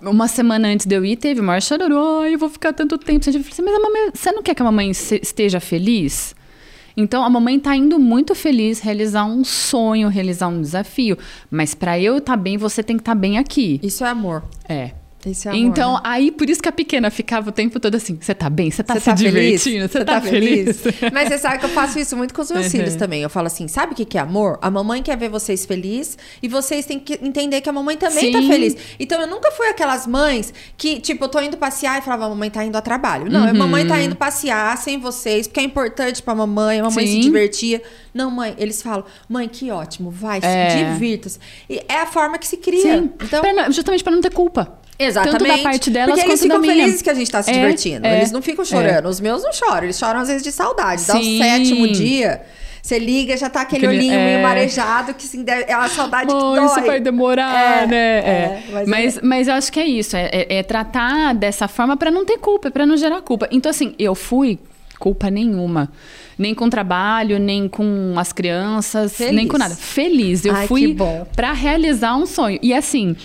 Uma 0.00 0.28
semana 0.28 0.68
antes 0.68 0.86
de 0.86 0.94
eu 0.94 1.04
ir, 1.04 1.16
teve 1.16 1.40
o 1.40 1.44
maior 1.44 1.60
chororô. 1.60 2.20
Ai, 2.20 2.34
eu 2.34 2.38
vou 2.38 2.48
ficar 2.48 2.72
tanto 2.72 2.96
tempo. 2.96 3.28
Eu 3.28 3.32
falei 3.32 3.48
assim, 3.50 3.62
mas 3.62 3.74
a 3.74 3.80
mamãe, 3.80 4.10
você 4.14 4.30
não 4.30 4.42
quer 4.44 4.54
que 4.54 4.62
a 4.62 4.64
mamãe 4.64 4.90
esteja 4.90 5.58
feliz? 5.58 6.36
Então, 6.96 7.24
a 7.24 7.28
mamãe 7.28 7.56
está 7.56 7.74
indo 7.74 7.98
muito 7.98 8.36
feliz 8.36 8.78
realizar 8.78 9.24
um 9.24 9.42
sonho, 9.42 10.08
realizar 10.08 10.46
um 10.46 10.60
desafio. 10.60 11.18
Mas 11.50 11.74
para 11.74 11.98
eu 11.98 12.18
estar 12.18 12.36
tá 12.36 12.36
bem, 12.36 12.56
você 12.56 12.84
tem 12.84 12.96
que 12.96 13.00
estar 13.02 13.16
tá 13.16 13.20
bem 13.20 13.38
aqui. 13.38 13.80
Isso 13.82 14.04
é 14.04 14.08
amor. 14.08 14.44
É. 14.68 14.92
Esse 15.30 15.48
amor, 15.48 15.58
então, 15.58 15.94
né? 15.94 16.00
aí 16.04 16.30
por 16.30 16.48
isso 16.50 16.62
que 16.62 16.68
a 16.68 16.72
pequena 16.72 17.10
ficava 17.10 17.48
o 17.48 17.52
tempo 17.52 17.80
todo 17.80 17.94
assim: 17.94 18.18
você 18.20 18.34
tá 18.34 18.50
bem? 18.50 18.70
Você 18.70 18.82
tá, 18.82 18.94
se 18.94 19.00
tá 19.00 19.12
divertindo? 19.12 19.88
Você 19.88 20.04
tá, 20.04 20.14
tá, 20.14 20.20
feliz? 20.20 20.80
feliz? 20.80 21.00
Mas 21.12 21.28
você 21.28 21.38
sabe 21.38 21.58
que 21.58 21.64
eu 21.64 21.70
faço 21.70 21.98
isso 21.98 22.16
muito 22.16 22.34
com 22.34 22.42
os 22.42 22.50
meus 22.50 22.66
uhum. 22.66 22.70
filhos 22.70 22.94
também. 22.96 23.22
Eu 23.22 23.30
falo 23.30 23.46
assim: 23.46 23.66
sabe 23.68 23.92
o 23.92 23.96
que, 23.96 24.04
que 24.04 24.18
é 24.18 24.20
amor? 24.20 24.58
A 24.60 24.70
mamãe 24.70 25.02
quer 25.02 25.16
ver 25.16 25.28
vocês 25.28 25.64
felizes 25.64 26.18
e 26.42 26.48
vocês 26.48 26.84
têm 26.86 26.98
que 26.98 27.18
entender 27.22 27.60
que 27.60 27.68
a 27.68 27.72
mamãe 27.72 27.96
também 27.96 28.32
tá 28.32 28.40
Sim. 28.40 28.48
tá 28.48 28.54
feliz. 28.54 28.76
Então 28.98 29.20
eu 29.20 29.26
nunca 29.26 29.50
fui 29.52 29.66
aquelas 29.68 30.06
mães 30.06 30.52
que, 30.76 31.00
tipo, 31.00 31.24
eu 31.24 31.28
tô 31.28 31.40
indo 31.40 31.56
passear 31.56 31.98
e 31.98 32.02
falava: 32.02 32.26
a 32.26 32.28
mamãe 32.28 32.50
tá 32.50 32.64
indo 32.64 32.76
a 32.76 32.82
trabalho. 32.82 33.30
Não, 33.30 33.44
uhum. 33.44 33.50
a 33.50 33.54
mamãe 33.54 33.86
tá 33.86 34.00
indo 34.00 34.16
passear 34.16 34.76
sem 34.76 34.98
vocês, 34.98 35.46
porque 35.46 35.60
é 35.60 35.64
importante 35.64 36.22
pra 36.22 36.34
mamãe, 36.34 36.80
a 36.80 36.84
mamãe 36.84 37.06
Sim. 37.06 37.14
se 37.14 37.20
divertia. 37.20 37.82
Não, 38.12 38.30
mãe, 38.30 38.54
eles 38.58 38.82
falam: 38.82 39.04
mãe, 39.28 39.48
que 39.48 39.70
ótimo, 39.70 40.10
vai, 40.10 40.40
é. 40.42 40.92
divirta-se. 40.92 41.38
E 41.68 41.82
é 41.88 42.00
a 42.00 42.06
forma 42.06 42.38
que 42.38 42.46
se 42.46 42.56
cria. 42.56 42.98
Sim. 42.98 43.10
Então, 43.22 43.42
pra, 43.42 43.70
justamente 43.70 44.04
para 44.04 44.12
não 44.12 44.20
ter 44.20 44.32
culpa. 44.32 44.83
Exatamente. 44.98 45.38
Tanto 45.38 45.56
da 45.56 45.62
parte 45.62 45.90
Porque 45.90 46.20
eles 46.20 46.40
ficam 46.40 46.62
felizes 46.62 47.02
que 47.02 47.10
a 47.10 47.14
gente 47.14 47.30
tá 47.30 47.42
se 47.42 47.50
é, 47.50 47.54
divertindo. 47.54 48.06
É, 48.06 48.18
eles 48.18 48.30
não 48.30 48.40
ficam 48.40 48.64
chorando. 48.64 49.06
É. 49.06 49.08
Os 49.08 49.20
meus 49.20 49.42
não 49.42 49.52
choram. 49.52 49.84
Eles 49.84 49.98
choram 49.98 50.20
às 50.20 50.28
vezes 50.28 50.42
de 50.42 50.52
saudade. 50.52 51.00
Sim. 51.00 51.12
Dá 51.12 51.18
o 51.18 51.48
sétimo 51.48 51.88
dia. 51.88 52.42
Você 52.80 52.98
liga, 52.98 53.34
já 53.34 53.48
tá 53.48 53.62
aquele, 53.62 53.86
aquele 53.86 53.98
olhinho 53.98 54.20
meio 54.20 54.38
é. 54.40 54.42
marejado, 54.42 55.14
que 55.14 55.24
assim, 55.24 55.42
é 55.46 55.74
uma 55.74 55.88
saudade 55.88 56.30
oh, 56.30 56.36
que 56.36 56.60
dói. 56.60 56.66
Isso 56.66 56.82
vai 56.82 57.00
demorar, 57.00 57.84
é, 57.84 57.86
né? 57.86 58.18
É. 58.18 58.62
Mas, 58.70 58.88
mas, 58.88 59.20
mas, 59.22 59.48
eu 59.48 59.54
acho 59.54 59.72
que 59.72 59.80
é 59.80 59.86
isso. 59.86 60.14
É, 60.14 60.62
tratar 60.62 61.34
dessa 61.34 61.66
forma 61.66 61.96
para 61.96 62.10
não 62.10 62.26
ter 62.26 62.36
culpa, 62.36 62.70
para 62.70 62.84
não 62.84 62.94
gerar 62.98 63.22
culpa. 63.22 63.48
Então, 63.50 63.70
assim, 63.70 63.94
eu 63.98 64.14
fui 64.14 64.58
culpa 64.98 65.30
nenhuma. 65.30 65.90
Nem 66.38 66.54
com 66.54 66.68
trabalho, 66.68 67.38
nem 67.38 67.68
com 67.68 68.14
as 68.18 68.34
crianças, 68.34 69.16
Feliz. 69.16 69.34
nem 69.34 69.48
com 69.48 69.56
nada. 69.56 69.74
Feliz. 69.74 70.44
Eu 70.44 70.54
Ai, 70.54 70.66
fui 70.66 70.94
para 71.34 71.52
realizar 71.52 72.16
um 72.16 72.26
sonho. 72.26 72.58
E 72.60 72.74
assim, 72.74 73.16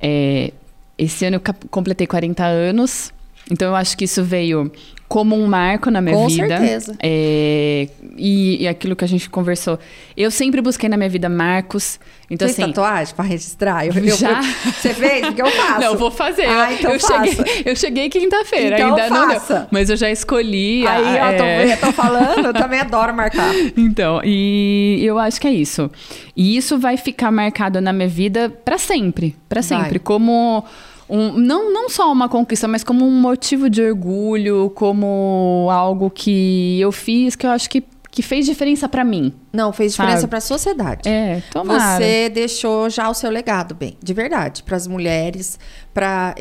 é, 0.00 0.52
esse 0.96 1.24
ano 1.24 1.36
eu 1.36 1.54
completei 1.70 2.06
40 2.06 2.44
anos. 2.44 3.12
Então 3.50 3.68
eu 3.68 3.74
acho 3.74 3.96
que 3.96 4.04
isso 4.04 4.22
veio 4.22 4.70
como 5.12 5.36
um 5.36 5.46
marco 5.46 5.90
na 5.90 6.00
minha 6.00 6.16
Com 6.16 6.26
vida. 6.26 6.42
Com 6.42 6.48
certeza. 6.48 6.96
É, 6.98 7.86
e, 8.16 8.62
e, 8.62 8.66
aquilo 8.66 8.96
que 8.96 9.04
a 9.04 9.06
gente 9.06 9.28
conversou. 9.28 9.78
Eu 10.16 10.30
sempre 10.30 10.62
busquei 10.62 10.88
na 10.88 10.96
minha 10.96 11.10
vida 11.10 11.28
marcos. 11.28 12.00
Então, 12.30 12.48
fez 12.48 12.58
assim, 12.58 12.72
tatuagem 12.72 13.14
pra 13.14 13.22
registrar? 13.22 13.86
Eu, 13.86 13.92
eu, 13.92 14.16
já? 14.16 14.40
Você 14.40 14.94
fez? 14.94 15.28
O 15.28 15.34
que 15.34 15.42
eu 15.42 15.50
faço? 15.50 15.80
Não, 15.82 15.98
vou 15.98 16.10
fazer. 16.10 16.46
Ah, 16.46 16.72
então 16.72 16.92
eu, 16.92 16.98
faça. 16.98 17.26
cheguei, 17.26 17.62
eu 17.66 17.76
cheguei 17.76 18.08
quinta-feira, 18.08 18.76
então 18.76 18.96
ainda 18.96 19.14
faça. 19.14 19.58
não. 19.60 19.66
Mas 19.70 19.90
eu 19.90 19.98
já 19.98 20.10
escolhi. 20.10 20.86
Aí, 20.86 21.18
a, 21.18 21.26
ó, 21.26 21.30
é... 21.30 21.76
tô, 21.76 21.86
tô 21.88 21.92
falando, 21.92 22.46
eu 22.46 22.54
também 22.54 22.80
adoro 22.80 23.12
marcar. 23.12 23.52
Então, 23.76 24.22
e 24.24 25.02
eu 25.04 25.18
acho 25.18 25.38
que 25.38 25.46
é 25.46 25.52
isso. 25.52 25.90
E 26.34 26.56
isso 26.56 26.78
vai 26.78 26.96
ficar 26.96 27.30
marcado 27.30 27.82
na 27.82 27.92
minha 27.92 28.08
vida 28.08 28.48
para 28.48 28.78
sempre. 28.78 29.36
para 29.46 29.60
sempre. 29.60 29.90
Vai. 29.90 29.98
Como 29.98 30.64
um, 31.12 31.32
não, 31.38 31.70
não 31.70 31.90
só 31.90 32.10
uma 32.10 32.26
conquista, 32.26 32.66
mas 32.66 32.82
como 32.82 33.06
um 33.06 33.10
motivo 33.10 33.68
de 33.68 33.82
orgulho, 33.82 34.72
como 34.74 35.68
algo 35.70 36.08
que 36.08 36.80
eu 36.80 36.90
fiz 36.90 37.36
que 37.36 37.46
eu 37.46 37.50
acho 37.50 37.68
que, 37.68 37.84
que 38.10 38.22
fez 38.22 38.46
diferença 38.46 38.88
para 38.88 39.04
mim. 39.04 39.34
Não, 39.52 39.74
fez 39.74 39.92
diferença 39.92 40.26
para 40.26 40.38
a 40.38 40.40
sociedade. 40.40 41.06
É, 41.06 41.42
tomara. 41.52 41.98
Você 41.98 42.30
deixou 42.30 42.88
já 42.88 43.10
o 43.10 43.14
seu 43.14 43.30
legado 43.30 43.74
bem, 43.74 43.98
de 44.02 44.14
verdade, 44.14 44.62
para 44.62 44.74
as 44.74 44.86
mulheres, 44.86 45.58
para 45.92 46.34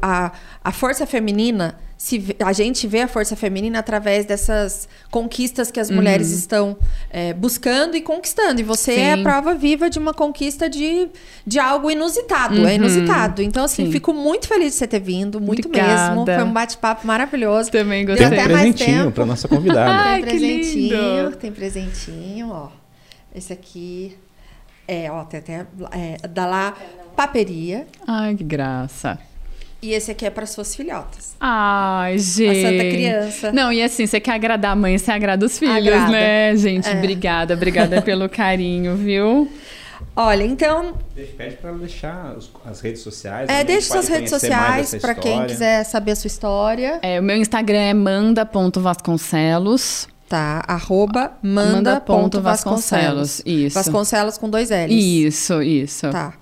a, 0.00 0.32
a 0.62 0.70
força 0.70 1.04
feminina 1.04 1.76
se, 1.96 2.36
a 2.44 2.52
gente 2.52 2.86
vê 2.86 3.02
a 3.02 3.08
força 3.08 3.36
feminina 3.36 3.78
através 3.78 4.26
dessas 4.26 4.88
conquistas 5.10 5.70
que 5.70 5.78
as 5.78 5.88
uhum. 5.88 5.96
mulheres 5.96 6.30
estão 6.30 6.76
é, 7.10 7.32
buscando 7.32 7.96
e 7.96 8.00
conquistando. 8.00 8.60
E 8.60 8.64
você 8.64 8.94
Sim. 8.94 9.00
é 9.00 9.12
a 9.14 9.22
prova 9.22 9.54
viva 9.54 9.88
de 9.88 9.98
uma 9.98 10.12
conquista 10.12 10.68
de, 10.68 11.08
de 11.46 11.58
algo 11.58 11.90
inusitado. 11.90 12.56
É 12.56 12.60
uhum. 12.60 12.68
É 12.68 12.74
inusitado. 12.74 13.42
Então, 13.42 13.64
assim, 13.64 13.86
Sim. 13.86 13.92
fico 13.92 14.12
muito 14.12 14.48
feliz 14.48 14.72
de 14.72 14.78
você 14.78 14.86
ter 14.86 15.00
vindo, 15.00 15.40
muito 15.40 15.68
Obrigada. 15.68 16.14
mesmo. 16.14 16.24
Foi 16.24 16.42
um 16.44 16.52
bate-papo 16.52 17.06
maravilhoso. 17.06 17.70
Também 17.70 18.04
gostei. 18.04 18.28
Tem 18.28 18.40
um 18.40 18.44
presentinho 18.44 19.12
para 19.12 19.26
nossa 19.26 19.48
convidada. 19.48 19.90
Ai, 19.90 20.22
tem 20.22 20.38
presentinho, 20.38 21.32
tem 21.32 21.52
presentinho, 21.52 22.50
ó. 22.50 22.68
Esse 23.34 23.52
aqui 23.52 24.16
é, 24.86 25.10
ó, 25.10 25.24
tem 25.24 25.40
até 25.40 25.66
é, 25.92 26.28
da 26.28 26.46
lá 26.46 26.74
paperia. 27.16 27.86
Ai, 28.06 28.34
que 28.34 28.44
graça. 28.44 29.18
E 29.84 29.92
esse 29.92 30.10
aqui 30.10 30.24
é 30.24 30.30
para 30.30 30.46
suas 30.46 30.74
filhotas. 30.74 31.36
Ai, 31.38 32.16
gente. 32.16 32.64
A 32.64 32.70
Santa 32.70 32.84
Criança. 32.84 33.52
Não, 33.52 33.70
e 33.70 33.82
assim, 33.82 34.06
você 34.06 34.18
quer 34.18 34.32
agradar 34.32 34.72
a 34.72 34.76
mãe, 34.76 34.96
você 34.96 35.12
agrada 35.12 35.44
os 35.44 35.58
filhos, 35.58 35.76
agrada. 35.76 36.10
né, 36.10 36.56
gente? 36.56 36.88
É. 36.88 36.96
Obrigada, 36.96 37.52
obrigada 37.52 38.00
pelo 38.00 38.26
carinho, 38.26 38.96
viu? 38.96 39.46
Olha, 40.16 40.42
então. 40.42 40.94
Pede 41.36 41.56
para 41.56 41.68
ela 41.68 41.78
deixar 41.80 42.34
as 42.64 42.80
redes 42.80 43.02
sociais. 43.02 43.46
É, 43.50 43.62
deixe 43.62 43.88
suas 43.88 44.08
redes 44.08 44.30
sociais 44.30 44.94
para 44.94 45.14
quem 45.14 45.46
quiser 45.46 45.84
saber 45.84 46.12
a 46.12 46.16
sua 46.16 46.28
história. 46.28 46.98
É, 47.02 47.20
o 47.20 47.22
meu 47.22 47.36
Instagram 47.36 47.80
é 47.80 47.92
manda.vasconcelos. 47.92 50.08
Tá, 50.26 50.64
arroba 50.66 51.32
manda.vasconcelos. 51.42 53.42
Manda 53.44 53.50
isso. 53.50 53.74
Vasconcelos 53.74 54.38
com 54.38 54.48
dois 54.48 54.70
L's. 54.70 54.90
Isso, 54.90 55.62
isso. 55.62 56.10
Tá. 56.10 56.32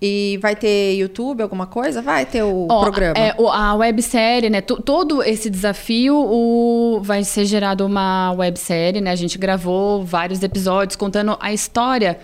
E 0.00 0.38
vai 0.42 0.54
ter 0.54 0.94
YouTube, 0.96 1.42
alguma 1.42 1.66
coisa? 1.66 2.02
Vai 2.02 2.26
ter 2.26 2.42
o 2.42 2.66
oh, 2.70 2.80
programa? 2.80 3.14
É, 3.16 3.34
a 3.50 3.74
websérie, 3.74 4.50
né? 4.50 4.60
todo 4.60 5.22
esse 5.22 5.48
desafio 5.48 6.14
o, 6.14 7.00
vai 7.02 7.24
ser 7.24 7.46
gerado 7.46 7.86
uma 7.86 8.30
websérie, 8.32 9.00
né? 9.00 9.10
A 9.10 9.16
gente 9.16 9.38
gravou 9.38 10.04
vários 10.04 10.42
episódios 10.42 10.96
contando 10.96 11.38
a 11.40 11.50
história 11.50 12.18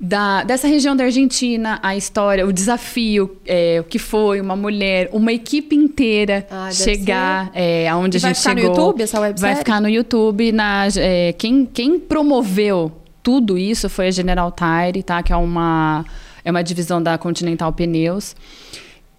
da, 0.00 0.42
dessa 0.42 0.66
região 0.66 0.96
da 0.96 1.04
Argentina, 1.04 1.78
a 1.82 1.96
história, 1.96 2.44
o 2.44 2.52
desafio, 2.52 3.36
é, 3.46 3.78
o 3.80 3.84
que 3.84 3.98
foi 3.98 4.40
uma 4.40 4.56
mulher, 4.56 5.08
uma 5.12 5.32
equipe 5.32 5.76
inteira 5.76 6.44
ah, 6.50 6.70
chegar 6.72 7.50
é, 7.54 7.88
aonde 7.88 8.16
e 8.16 8.18
a 8.18 8.20
gente 8.20 8.38
chegou. 8.40 8.54
Vai 8.54 8.62
ficar 8.62 8.68
no 8.68 8.68
YouTube 8.68 9.02
essa 9.02 9.20
websérie? 9.20 9.54
Vai 9.54 9.64
ficar 9.64 9.80
no 9.80 9.88
YouTube. 9.88 10.52
Na, 10.52 10.88
é, 10.96 11.32
quem, 11.32 11.64
quem 11.64 12.00
promoveu 12.00 12.90
tudo 13.22 13.56
isso 13.56 13.88
foi 13.88 14.08
a 14.08 14.10
General 14.10 14.52
Tire, 14.52 15.02
tá? 15.02 15.22
Que 15.22 15.32
é 15.32 15.36
uma, 15.36 16.04
é 16.44 16.50
uma 16.50 16.62
divisão 16.62 17.02
da 17.02 17.16
Continental 17.16 17.72
Pneus. 17.72 18.36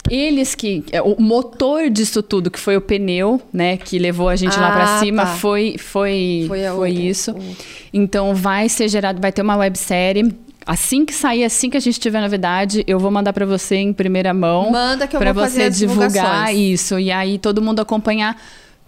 Eles 0.10 0.54
que 0.54 0.84
é, 0.92 1.02
o 1.02 1.20
motor 1.20 1.90
disso 1.90 2.22
tudo 2.22 2.52
que 2.52 2.60
foi 2.60 2.78
o 2.78 2.82
pneu 2.82 3.42
né 3.52 3.76
que 3.76 3.98
levou 3.98 4.30
a 4.30 4.36
gente 4.36 4.56
ah, 4.56 4.62
lá 4.62 4.72
para 4.72 5.00
cima 5.00 5.26
tá. 5.26 5.36
foi 5.36 5.78
foi 5.80 6.46
foi, 6.48 6.64
foi 6.76 6.92
isso. 6.92 7.32
O... 7.32 7.56
então 7.92 8.36
vai 8.36 8.70
ser 8.70 8.88
gerado 8.88 9.20
vai 9.20 9.32
ter 9.32 9.42
uma 9.42 9.56
websérie. 9.56 10.36
Assim 10.68 11.06
que 11.06 11.14
sair, 11.14 11.44
assim 11.44 11.70
que 11.70 11.78
a 11.78 11.80
gente 11.80 12.00
tiver 12.00 12.20
novidade, 12.20 12.84
eu 12.88 12.98
vou 12.98 13.12
mandar 13.12 13.34
para 13.34 13.46
você 13.46 13.76
em 13.76 13.94
primeira 13.94 14.34
mão. 14.34 14.72
Manda 14.72 15.06
que 15.06 15.16
eu 15.16 15.22
vou 15.22 15.34
fazer 15.36 15.72
você 15.72 15.86
divulgar 15.86 16.56
isso. 16.56 16.98
E 16.98 17.12
aí 17.12 17.38
todo 17.38 17.62
mundo 17.62 17.82
acompanhar 17.82 18.36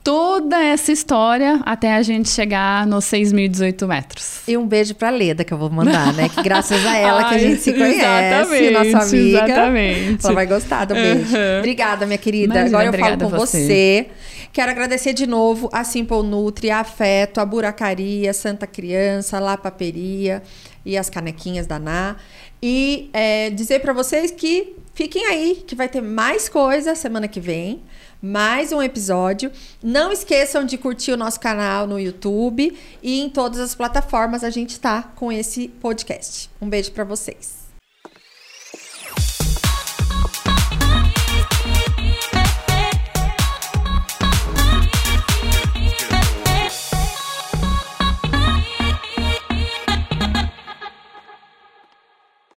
toda 0.08 0.64
essa 0.64 0.90
história 0.90 1.60
até 1.66 1.94
a 1.94 2.02
gente 2.02 2.30
chegar 2.30 2.88
nos 2.88 3.04
6.018 3.08 3.86
metros. 3.86 4.40
E 4.48 4.56
um 4.56 4.66
beijo 4.66 4.96
para 4.96 5.10
Leda 5.10 5.44
que 5.44 5.54
eu 5.54 5.58
vou 5.58 5.70
mandar, 5.70 6.14
né? 6.14 6.30
Que 6.30 6.42
graças 6.42 6.86
a 6.86 6.96
ela 6.96 7.24
Ai, 7.24 7.30
que 7.30 7.36
a 7.36 7.38
gente 7.40 7.62
se 7.62 7.74
conhece, 7.74 8.72
nossa 8.72 9.06
amiga. 9.06 9.44
Exatamente. 9.44 10.26
Ela 10.26 10.34
vai 10.34 10.46
gostar 10.46 10.86
do 10.86 10.94
beijo. 10.94 11.36
Uhum. 11.36 11.60
Obrigada, 11.60 12.06
minha 12.06 12.18
querida. 12.18 12.56
Imagina, 12.56 12.80
Agora 12.80 12.98
eu 12.98 13.00
falo 13.02 13.18
com 13.18 13.38
você. 13.38 13.66
você. 13.66 14.08
Quero 14.54 14.72
agradecer 14.72 15.12
de 15.12 15.28
novo 15.28 15.70
a 15.74 15.84
Simple 15.84 16.24
Nutri, 16.24 16.72
a 16.72 16.80
Afeto, 16.80 17.42
a 17.42 17.46
Buracaria, 17.46 18.34
Santa 18.34 18.66
Criança, 18.66 19.42
La 19.42 19.58
Paperia 19.58 20.42
e 20.86 20.98
as 20.98 21.10
canequinhas 21.10 21.68
da 21.68 21.78
Ná. 21.78 22.16
E 22.64 23.10
é, 23.12 23.50
dizer 23.50 23.82
para 23.82 23.92
vocês 23.92 24.32
que 24.32 24.74
fiquem 24.94 25.26
aí, 25.26 25.66
que 25.68 25.76
vai 25.76 25.90
ter 25.90 26.00
mais 26.00 26.48
coisa 26.48 26.96
semana 26.96 27.28
que 27.28 27.42
vem. 27.42 27.82
Mais 28.22 28.72
um 28.72 28.82
episódio. 28.82 29.52
Não 29.82 30.12
esqueçam 30.12 30.66
de 30.66 30.78
curtir 30.78 31.12
o 31.12 31.18
nosso 31.18 31.40
canal 31.40 31.86
no 31.86 32.00
YouTube 32.00 32.76
e 33.02 33.22
em 33.22 33.30
todas 33.30 33.60
as 33.60 33.76
plataformas 33.76 34.44
a 34.44 34.50
gente 34.50 34.72
está 34.72 35.04
com 35.04 35.32
esse 35.32 35.68
podcast. 35.68 36.50
Um 36.62 36.68
beijo 36.68 36.92
para 36.92 37.04
vocês. 37.04 37.57